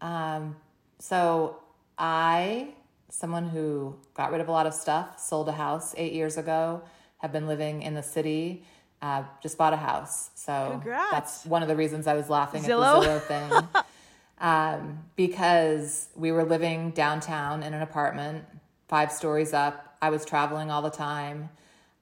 Um, 0.05 0.55
so 0.99 1.57
I, 1.97 2.69
someone 3.09 3.49
who 3.49 3.95
got 4.13 4.31
rid 4.31 4.39
of 4.39 4.47
a 4.47 4.51
lot 4.51 4.67
of 4.67 4.73
stuff, 4.73 5.19
sold 5.19 5.49
a 5.49 5.53
house 5.53 5.95
eight 5.97 6.13
years 6.13 6.37
ago, 6.37 6.83
have 7.17 7.31
been 7.31 7.47
living 7.47 7.81
in 7.81 7.95
the 7.95 8.03
city. 8.03 8.63
Uh, 9.01 9.23
just 9.41 9.57
bought 9.57 9.73
a 9.73 9.77
house. 9.77 10.29
So 10.35 10.69
Congrats. 10.71 11.11
that's 11.11 11.45
one 11.45 11.63
of 11.63 11.67
the 11.67 11.75
reasons 11.75 12.07
I 12.07 12.13
was 12.13 12.29
laughing 12.29 12.63
Zillow? 12.63 13.03
at 13.05 13.27
the 13.27 13.33
Zillow 13.33 13.63
thing. 13.73 13.83
um, 14.39 14.99
because 15.15 16.09
we 16.15 16.31
were 16.31 16.43
living 16.43 16.91
downtown 16.91 17.63
in 17.63 17.73
an 17.73 17.81
apartment, 17.81 18.45
five 18.87 19.11
stories 19.11 19.53
up. 19.53 19.97
I 20.01 20.11
was 20.11 20.23
traveling 20.23 20.69
all 20.69 20.81
the 20.83 20.91
time, 20.91 21.49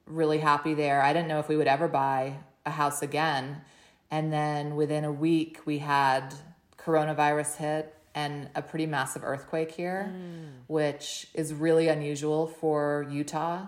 really 0.06 0.38
happy 0.38 0.74
there. 0.74 1.00
I 1.02 1.12
didn't 1.14 1.28
know 1.28 1.38
if 1.38 1.48
we 1.48 1.56
would 1.56 1.66
ever 1.66 1.88
buy 1.88 2.36
a 2.66 2.70
house 2.70 3.02
again. 3.02 3.62
And 4.10 4.32
then 4.32 4.76
within 4.76 5.04
a 5.04 5.12
week, 5.12 5.60
we 5.64 5.78
had 5.78 6.34
coronavirus 6.78 7.56
hit 7.56 7.93
and 8.14 8.48
a 8.54 8.62
pretty 8.62 8.86
massive 8.86 9.24
earthquake 9.24 9.72
here, 9.72 10.12
mm. 10.14 10.50
which 10.68 11.26
is 11.34 11.52
really 11.52 11.88
unusual 11.88 12.46
for 12.46 13.06
Utah. 13.10 13.66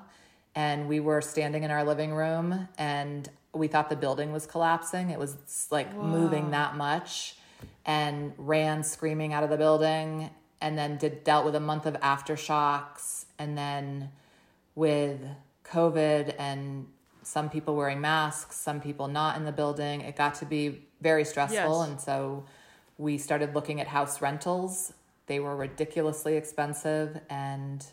And 0.55 0.88
we 0.88 1.01
were 1.01 1.20
standing 1.20 1.64
in 1.64 1.70
our 1.70 1.84
living 1.84 2.14
room 2.14 2.68
and 2.78 3.28
we 3.53 3.68
thought 3.68 3.88
the 3.88 3.97
building 3.97 4.32
was 4.32 4.47
collapsing. 4.47 5.11
It 5.11 5.18
was 5.18 5.36
like 5.70 5.94
moving 5.94 6.51
that 6.53 6.76
much 6.76 7.36
and 7.84 8.32
ran 8.36 8.82
screaming 8.82 9.32
out 9.32 9.42
of 9.42 9.51
the 9.51 9.57
building 9.57 10.30
and 10.61 10.78
then 10.78 10.97
did 10.97 11.24
dealt 11.24 11.44
with 11.44 11.55
a 11.55 11.61
month 11.61 11.86
of 11.86 11.94
aftershocks 12.01 13.26
and 13.38 13.57
then 13.57 14.11
with 14.74 15.20
COVID 15.64 16.34
and 16.38 16.86
some 17.22 17.51
people 17.51 17.74
wearing 17.74 18.01
masks, 18.01 18.57
some 18.57 18.80
people 18.80 19.09
not 19.09 19.36
in 19.36 19.44
the 19.44 19.53
building, 19.53 20.03
it 20.03 20.16
got 20.16 20.36
to 20.36 20.47
be 20.47 20.82
very 21.01 21.24
stressful. 21.24 21.80
Yes. 21.80 21.88
And 21.90 22.01
so 22.01 22.44
we 22.99 23.18
started 23.18 23.55
looking 23.55 23.80
at 23.80 23.86
house 23.88 24.20
rentals. 24.20 24.92
They 25.26 25.40
were 25.40 25.57
ridiculously 25.57 26.36
expensive 26.36 27.20
and 27.28 27.84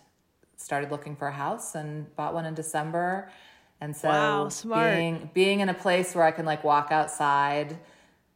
started 0.58 0.92
looking 0.92 1.16
for 1.16 1.28
a 1.28 1.32
house 1.32 1.76
and 1.76 2.14
bought 2.16 2.34
one 2.34 2.46
in 2.46 2.54
December. 2.54 3.30
And 3.82 3.96
so 3.96 4.10
Wow, 4.10 4.50
being 4.74 5.30
being 5.34 5.60
in 5.60 5.70
a 5.70 5.74
place 5.74 6.16
where 6.16 6.24
I 6.24 6.32
can 6.32 6.46
like 6.46 6.64
walk 6.64 6.92
outside 6.92 7.78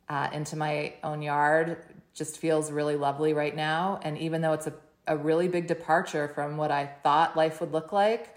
uh, 0.09 0.29
into 0.33 0.55
my 0.55 0.93
own 1.03 1.21
yard 1.21 1.77
just 2.13 2.37
feels 2.39 2.71
really 2.71 2.95
lovely 2.95 3.33
right 3.33 3.55
now. 3.55 3.99
And 4.03 4.17
even 4.17 4.41
though 4.41 4.53
it's 4.53 4.67
a, 4.67 4.73
a 5.07 5.15
really 5.15 5.47
big 5.47 5.67
departure 5.67 6.27
from 6.27 6.57
what 6.57 6.71
I 6.71 6.87
thought 7.03 7.37
life 7.37 7.61
would 7.61 7.71
look 7.71 7.93
like, 7.93 8.35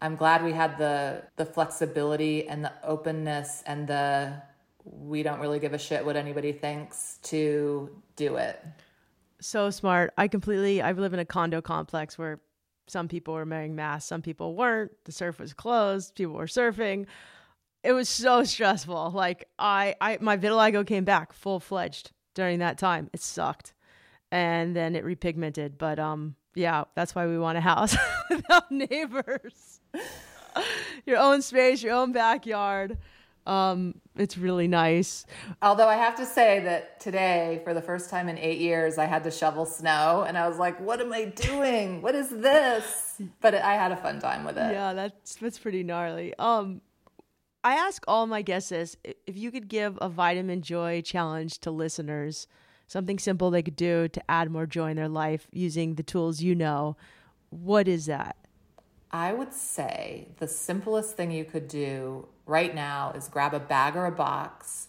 I'm 0.00 0.16
glad 0.16 0.42
we 0.42 0.52
had 0.52 0.78
the 0.78 1.24
the 1.36 1.44
flexibility 1.44 2.48
and 2.48 2.64
the 2.64 2.72
openness 2.82 3.62
and 3.66 3.86
the 3.86 4.42
we 4.90 5.22
don't 5.22 5.40
really 5.40 5.58
give 5.58 5.72
a 5.72 5.78
shit 5.78 6.04
what 6.04 6.16
anybody 6.16 6.52
thinks 6.52 7.18
to 7.22 7.90
do 8.16 8.36
it. 8.36 8.62
So 9.40 9.70
smart. 9.70 10.12
I 10.18 10.28
completely, 10.28 10.82
I 10.82 10.92
live 10.92 11.14
in 11.14 11.20
a 11.20 11.24
condo 11.24 11.62
complex 11.62 12.18
where 12.18 12.40
some 12.88 13.08
people 13.08 13.34
were 13.34 13.44
wearing 13.44 13.74
masks, 13.74 14.08
some 14.08 14.20
people 14.20 14.54
weren't. 14.54 14.90
The 15.04 15.12
surf 15.12 15.38
was 15.38 15.54
closed, 15.54 16.14
people 16.16 16.34
were 16.34 16.46
surfing. 16.46 17.06
It 17.82 17.92
was 17.92 18.08
so 18.08 18.44
stressful. 18.44 19.12
Like 19.14 19.48
I, 19.58 19.94
I 20.00 20.18
my 20.20 20.36
vitiligo 20.36 20.86
came 20.86 21.04
back 21.04 21.32
full 21.32 21.60
fledged 21.60 22.12
during 22.34 22.58
that 22.58 22.78
time. 22.78 23.08
It 23.12 23.22
sucked. 23.22 23.74
And 24.32 24.76
then 24.76 24.94
it 24.94 25.04
repigmented. 25.04 25.78
But 25.78 25.98
um, 25.98 26.36
yeah, 26.54 26.84
that's 26.94 27.14
why 27.14 27.26
we 27.26 27.38
want 27.38 27.58
a 27.58 27.60
house 27.60 27.96
without 28.30 28.70
neighbors. 28.70 29.80
your 31.06 31.18
own 31.18 31.42
space, 31.42 31.82
your 31.82 31.94
own 31.94 32.12
backyard. 32.12 32.98
Um, 33.46 34.00
it's 34.16 34.36
really 34.36 34.68
nice. 34.68 35.24
Although 35.62 35.88
I 35.88 35.96
have 35.96 36.14
to 36.16 36.26
say 36.26 36.60
that 36.60 37.00
today, 37.00 37.60
for 37.64 37.72
the 37.72 37.80
first 37.82 38.10
time 38.10 38.28
in 38.28 38.38
eight 38.38 38.58
years, 38.60 38.98
I 38.98 39.06
had 39.06 39.24
to 39.24 39.30
shovel 39.30 39.64
snow, 39.64 40.24
and 40.26 40.36
I 40.36 40.46
was 40.48 40.58
like, 40.58 40.78
"What 40.80 41.00
am 41.00 41.12
I 41.12 41.24
doing? 41.24 42.02
What 42.02 42.14
is 42.14 42.28
this?" 42.28 43.20
But 43.40 43.54
I 43.54 43.74
had 43.74 43.92
a 43.92 43.96
fun 43.96 44.20
time 44.20 44.44
with 44.44 44.56
it. 44.58 44.72
Yeah, 44.72 44.92
that's 44.92 45.36
that's 45.36 45.58
pretty 45.58 45.82
gnarly. 45.82 46.34
Um, 46.38 46.82
I 47.64 47.74
ask 47.74 48.04
all 48.06 48.26
my 48.26 48.42
guests 48.42 48.70
this: 48.70 48.96
if 49.26 49.36
you 49.36 49.50
could 49.50 49.68
give 49.68 49.98
a 50.00 50.08
vitamin 50.08 50.60
joy 50.62 51.00
challenge 51.00 51.58
to 51.60 51.70
listeners, 51.70 52.46
something 52.86 53.18
simple 53.18 53.50
they 53.50 53.62
could 53.62 53.76
do 53.76 54.08
to 54.08 54.30
add 54.30 54.50
more 54.50 54.66
joy 54.66 54.90
in 54.90 54.96
their 54.96 55.08
life 55.08 55.48
using 55.52 55.94
the 55.94 56.02
tools 56.02 56.42
you 56.42 56.54
know, 56.54 56.96
what 57.48 57.88
is 57.88 58.06
that? 58.06 58.36
I 59.12 59.32
would 59.32 59.52
say 59.52 60.28
the 60.38 60.46
simplest 60.46 61.16
thing 61.16 61.32
you 61.32 61.44
could 61.44 61.66
do 61.66 62.28
right 62.50 62.74
now 62.74 63.12
is 63.14 63.28
grab 63.28 63.54
a 63.54 63.60
bag 63.60 63.96
or 63.96 64.04
a 64.04 64.12
box, 64.12 64.88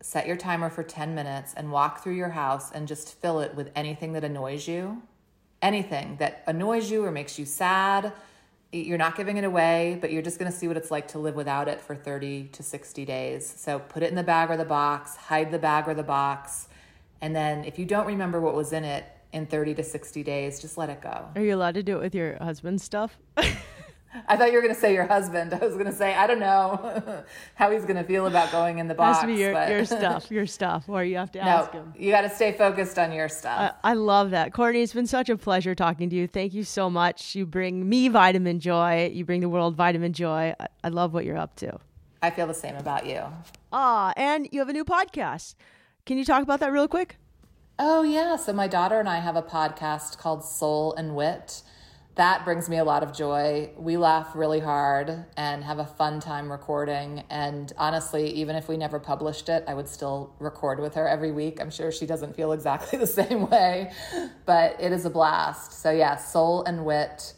set 0.00 0.26
your 0.26 0.36
timer 0.36 0.70
for 0.70 0.82
10 0.82 1.14
minutes, 1.14 1.52
and 1.54 1.70
walk 1.70 2.02
through 2.02 2.14
your 2.14 2.30
house 2.30 2.70
and 2.70 2.88
just 2.88 3.20
fill 3.20 3.40
it 3.40 3.54
with 3.54 3.70
anything 3.74 4.12
that 4.14 4.24
annoys 4.24 4.66
you. 4.68 5.02
Anything 5.60 6.16
that 6.16 6.42
annoys 6.46 6.90
you 6.90 7.04
or 7.04 7.10
makes 7.10 7.38
you 7.38 7.44
sad. 7.44 8.12
You're 8.72 8.98
not 8.98 9.16
giving 9.16 9.36
it 9.36 9.44
away, 9.44 9.98
but 10.00 10.10
you're 10.10 10.22
just 10.22 10.38
to 10.38 10.50
see 10.50 10.66
what 10.66 10.76
it's 10.76 10.90
like 10.90 11.08
to 11.08 11.18
live 11.18 11.34
without 11.34 11.68
it 11.68 11.80
for 11.80 11.94
30 11.94 12.48
to 12.52 12.62
60 12.62 13.04
days. 13.04 13.52
So 13.58 13.78
put 13.78 14.02
it 14.02 14.08
in 14.08 14.14
the 14.14 14.22
bag 14.22 14.50
or 14.50 14.56
the 14.56 14.64
box, 14.64 15.14
hide 15.14 15.50
the 15.50 15.58
bag 15.58 15.86
or 15.86 15.94
the 15.94 16.02
box, 16.02 16.68
and 17.20 17.36
then 17.36 17.64
if 17.64 17.78
you 17.78 17.84
don't 17.84 18.06
remember 18.06 18.40
what 18.40 18.54
was 18.54 18.72
in 18.72 18.84
it 18.84 19.04
in 19.32 19.46
30 19.46 19.74
to 19.74 19.84
60 19.84 20.22
days, 20.24 20.60
just 20.60 20.76
let 20.76 20.90
it 20.90 21.00
go. 21.00 21.28
Are 21.36 21.42
you 21.42 21.54
allowed 21.54 21.74
to 21.74 21.82
do 21.82 21.96
it 21.98 22.00
with 22.00 22.14
your 22.14 22.36
husband's 22.42 22.82
stuff? 22.82 23.16
I 24.28 24.36
thought 24.36 24.48
you 24.48 24.54
were 24.56 24.62
going 24.62 24.74
to 24.74 24.80
say 24.80 24.92
your 24.92 25.06
husband. 25.06 25.54
I 25.60 25.64
was 25.64 25.74
going 25.74 25.86
to 25.86 25.92
say 25.92 26.14
I 26.14 26.26
don't 26.26 26.38
know 26.40 27.24
how 27.54 27.70
he's 27.70 27.82
going 27.84 27.96
to 27.96 28.04
feel 28.04 28.26
about 28.26 28.52
going 28.52 28.78
in 28.78 28.86
the 28.88 28.94
It 28.94 28.98
box. 28.98 29.18
has 29.18 29.22
to 29.22 29.26
be 29.34 29.40
your, 29.40 29.52
but- 29.52 29.68
your 29.70 29.84
stuff, 29.86 30.30
your 30.30 30.46
stuff, 30.46 30.84
or 30.88 31.02
you 31.04 31.16
have 31.16 31.32
to 31.32 31.38
no, 31.38 31.44
ask 31.44 31.72
him. 31.72 31.92
you 31.96 32.10
got 32.10 32.22
to 32.22 32.30
stay 32.30 32.52
focused 32.52 32.98
on 32.98 33.12
your 33.12 33.28
stuff. 33.28 33.74
I, 33.82 33.90
I 33.90 33.94
love 33.94 34.30
that. 34.30 34.52
Courtney, 34.52 34.82
it's 34.82 34.92
been 34.92 35.06
such 35.06 35.28
a 35.30 35.36
pleasure 35.36 35.74
talking 35.74 36.10
to 36.10 36.16
you. 36.16 36.26
Thank 36.26 36.52
you 36.54 36.64
so 36.64 36.90
much. 36.90 37.34
You 37.34 37.46
bring 37.46 37.88
me 37.88 38.08
vitamin 38.08 38.60
joy. 38.60 39.10
You 39.12 39.24
bring 39.24 39.40
the 39.40 39.48
world 39.48 39.76
vitamin 39.76 40.12
joy. 40.12 40.54
I, 40.60 40.66
I 40.84 40.88
love 40.88 41.14
what 41.14 41.24
you're 41.24 41.38
up 41.38 41.56
to. 41.56 41.78
I 42.22 42.30
feel 42.30 42.46
the 42.46 42.54
same 42.54 42.76
about 42.76 43.06
you. 43.06 43.20
Ah, 43.72 44.12
and 44.16 44.48
you 44.52 44.60
have 44.60 44.68
a 44.68 44.72
new 44.72 44.84
podcast. 44.84 45.54
Can 46.06 46.18
you 46.18 46.24
talk 46.24 46.42
about 46.42 46.60
that 46.60 46.70
real 46.72 46.86
quick? 46.86 47.16
Oh 47.78 48.02
yeah, 48.02 48.36
so 48.36 48.52
my 48.52 48.68
daughter 48.68 49.00
and 49.00 49.08
I 49.08 49.18
have 49.20 49.34
a 49.34 49.42
podcast 49.42 50.18
called 50.18 50.44
Soul 50.44 50.94
and 50.94 51.16
Wit. 51.16 51.62
That 52.16 52.44
brings 52.44 52.68
me 52.68 52.76
a 52.76 52.84
lot 52.84 53.02
of 53.02 53.14
joy. 53.14 53.70
We 53.76 53.96
laugh 53.96 54.32
really 54.34 54.60
hard 54.60 55.24
and 55.36 55.64
have 55.64 55.78
a 55.78 55.86
fun 55.86 56.20
time 56.20 56.52
recording. 56.52 57.24
And 57.30 57.72
honestly, 57.78 58.30
even 58.32 58.54
if 58.54 58.68
we 58.68 58.76
never 58.76 59.00
published 59.00 59.48
it, 59.48 59.64
I 59.66 59.72
would 59.72 59.88
still 59.88 60.34
record 60.38 60.78
with 60.78 60.94
her 60.94 61.08
every 61.08 61.32
week. 61.32 61.58
I'm 61.58 61.70
sure 61.70 61.90
she 61.90 62.04
doesn't 62.04 62.36
feel 62.36 62.52
exactly 62.52 62.98
the 62.98 63.06
same 63.06 63.48
way, 63.48 63.92
but 64.44 64.76
it 64.78 64.92
is 64.92 65.06
a 65.06 65.10
blast. 65.10 65.80
So, 65.80 65.90
yeah, 65.90 66.16
Soul 66.16 66.64
and 66.64 66.84
Wit. 66.84 67.32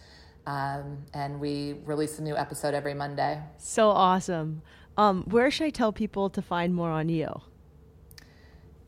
Um, 0.47 1.05
and 1.15 1.41
we 1.41 1.75
release 1.85 2.19
a 2.19 2.23
new 2.23 2.37
episode 2.37 2.75
every 2.75 2.95
Monday. 2.95 3.41
So 3.59 3.91
awesome. 3.91 4.63
Um, 4.97 5.25
where 5.25 5.51
should 5.51 5.67
I 5.67 5.71
tell 5.71 5.93
people 5.93 6.31
to 6.31 6.43
find 6.43 6.75
more 6.75 6.91
on 6.91 7.09
you? 7.09 7.43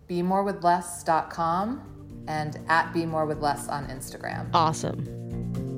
BeMoreWithLess.com 0.09 2.25
and 2.29 2.59
at 2.69 2.93
BeMoreWithLess 2.93 3.71
on 3.71 3.87
Instagram. 3.87 4.51
Awesome. 4.53 5.76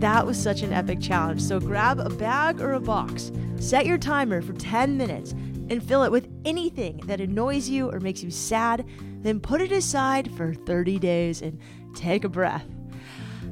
That 0.00 0.26
was 0.26 0.42
such 0.42 0.62
an 0.62 0.72
epic 0.72 0.98
challenge. 0.98 1.42
So 1.42 1.60
grab 1.60 2.00
a 2.00 2.08
bag 2.08 2.62
or 2.62 2.72
a 2.72 2.80
box, 2.80 3.30
set 3.58 3.84
your 3.84 3.98
timer 3.98 4.40
for 4.40 4.54
10 4.54 4.96
minutes, 4.96 5.32
and 5.32 5.82
fill 5.82 6.04
it 6.04 6.10
with 6.10 6.26
anything 6.46 6.96
that 7.04 7.20
annoys 7.20 7.68
you 7.68 7.90
or 7.90 8.00
makes 8.00 8.22
you 8.22 8.30
sad. 8.30 8.86
Then 9.20 9.40
put 9.40 9.60
it 9.60 9.72
aside 9.72 10.32
for 10.32 10.54
30 10.54 10.98
days 10.98 11.42
and 11.42 11.60
take 11.94 12.24
a 12.24 12.30
breath. 12.30 12.64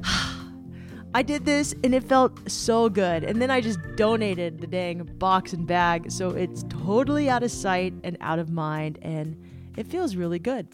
I 1.13 1.21
did 1.21 1.45
this 1.45 1.75
and 1.83 1.93
it 1.93 2.03
felt 2.03 2.49
so 2.49 2.89
good. 2.89 3.23
And 3.23 3.39
then 3.39 3.51
I 3.51 3.61
just 3.61 3.79
donated 3.95 4.59
the 4.59 4.67
dang 4.67 5.03
box 5.19 5.53
and 5.53 5.67
bag 5.67 6.11
so 6.11 6.31
it's 6.31 6.63
totally 6.67 7.29
out 7.29 7.43
of 7.43 7.51
sight 7.51 7.93
and 8.03 8.17
out 8.21 8.39
of 8.39 8.49
mind, 8.49 8.97
and 9.03 9.39
it 9.77 9.85
feels 9.85 10.15
really 10.15 10.39
good. 10.39 10.67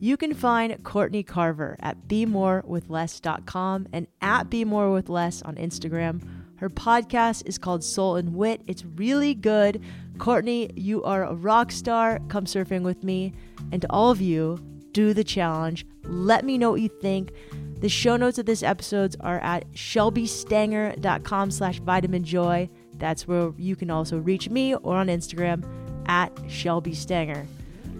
You 0.00 0.16
can 0.16 0.32
find 0.32 0.82
Courtney 0.84 1.24
Carver 1.24 1.76
at 1.80 2.06
BeMoreWithLess.com 2.06 3.88
and 3.92 4.06
at 4.20 4.48
BeMoreWithLess 4.48 5.46
on 5.46 5.56
Instagram. 5.56 6.22
Her 6.56 6.68
podcast 6.68 7.46
is 7.46 7.58
called 7.58 7.82
Soul 7.82 8.16
and 8.16 8.34
Wit. 8.34 8.62
It's 8.66 8.84
really 8.84 9.34
good. 9.34 9.82
Courtney, 10.18 10.70
you 10.76 11.02
are 11.02 11.24
a 11.24 11.34
rock 11.34 11.72
star. 11.72 12.20
Come 12.28 12.44
surfing 12.44 12.82
with 12.82 13.02
me. 13.02 13.32
And 13.72 13.82
to 13.82 13.90
all 13.90 14.10
of 14.10 14.20
you, 14.20 14.58
do 14.92 15.14
the 15.14 15.24
challenge. 15.24 15.84
Let 16.04 16.44
me 16.44 16.58
know 16.58 16.70
what 16.70 16.80
you 16.80 16.88
think. 16.88 17.32
The 17.80 17.88
show 17.88 18.16
notes 18.16 18.38
of 18.38 18.46
this 18.46 18.62
episodes 18.62 19.16
are 19.20 19.38
at 19.40 19.70
shelbystanger.com 19.72 21.50
slash 21.50 21.78
vitamin 21.80 22.24
joy. 22.24 22.68
That's 22.96 23.28
where 23.28 23.52
you 23.56 23.76
can 23.76 23.90
also 23.90 24.18
reach 24.18 24.48
me 24.48 24.74
or 24.74 24.96
on 24.96 25.06
Instagram 25.08 25.64
at 26.08 26.32
Shelby 26.48 26.94
Stanger. 26.94 27.46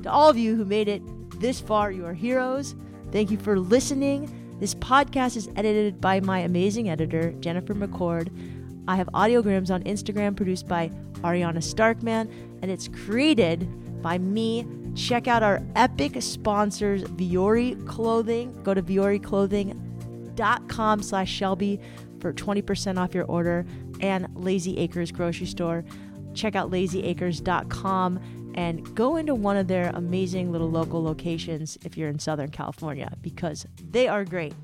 To 0.03 0.11
all 0.11 0.29
of 0.29 0.37
you 0.37 0.57
who 0.57 0.65
made 0.65 0.89
it 0.89 1.03
this 1.39 1.61
far, 1.61 1.93
you 1.93 2.05
are 2.07 2.15
heroes. 2.15 2.75
Thank 3.13 3.31
you 3.31 3.37
for 3.39 3.59
listening. 3.59 4.57
This 4.61 4.75
podcast 4.75 5.37
is 5.37 5.49
edited 5.57 6.01
by 6.01 6.21
my 6.21 6.41
amazing 6.41 6.89
editor, 6.91 7.33
Jennifer 7.41 7.75
McCord. 7.75 8.29
I 8.89 8.97
have 8.97 9.09
audiograms 9.15 9.71
on 9.71 9.83
Instagram 9.85 10.35
produced 10.37 10.67
by 10.67 10.91
Ariana 11.21 11.59
Starkman, 11.59 12.29
and 12.63 12.71
it's 12.71 12.89
created 12.89 13.69
by 14.03 14.19
me. 14.19 14.67
Check 14.95 15.29
out 15.29 15.43
our 15.43 15.63
epic 15.77 16.21
sponsors, 16.23 17.03
Vuori 17.05 17.87
Clothing. 17.87 18.63
Go 18.63 18.73
to 18.75 18.83
vuoriclothing.com 18.83 21.03
slash 21.03 21.31
Shelby 21.31 21.79
for 22.21 22.33
20% 22.33 22.99
off 22.99 23.15
your 23.15 23.27
order. 23.27 23.65
and 24.01 24.29
Lazy 24.37 24.79
Acres 24.79 25.11
grocery 25.11 25.47
store. 25.47 25.85
Check 26.35 26.55
out 26.55 26.71
lazyacres.com 26.71 28.21
and 28.55 28.95
go 28.95 29.17
into 29.17 29.35
one 29.35 29.57
of 29.57 29.69
their 29.69 29.91
amazing 29.95 30.53
little 30.53 30.71
local 30.71 31.03
locations 31.03 31.79
if 31.85 31.97
you're 31.97 32.09
in 32.09 32.19
Southern 32.19 32.51
California 32.51 33.13
because 33.23 33.67
they 33.91 34.09
are 34.09 34.25
great. 34.25 34.55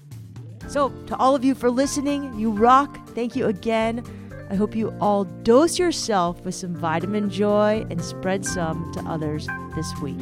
So, 0.68 0.88
to 1.06 1.16
all 1.16 1.34
of 1.34 1.44
you 1.44 1.54
for 1.54 1.70
listening, 1.70 2.38
you 2.38 2.50
rock. 2.50 3.06
Thank 3.08 3.36
you 3.36 3.46
again. 3.46 4.02
I 4.50 4.54
hope 4.54 4.74
you 4.74 4.94
all 5.00 5.24
dose 5.24 5.78
yourself 5.78 6.44
with 6.44 6.54
some 6.54 6.74
vitamin 6.74 7.30
joy 7.30 7.86
and 7.90 8.02
spread 8.02 8.44
some 8.44 8.92
to 8.92 9.00
others 9.00 9.46
this 9.74 9.92
week. 10.00 10.20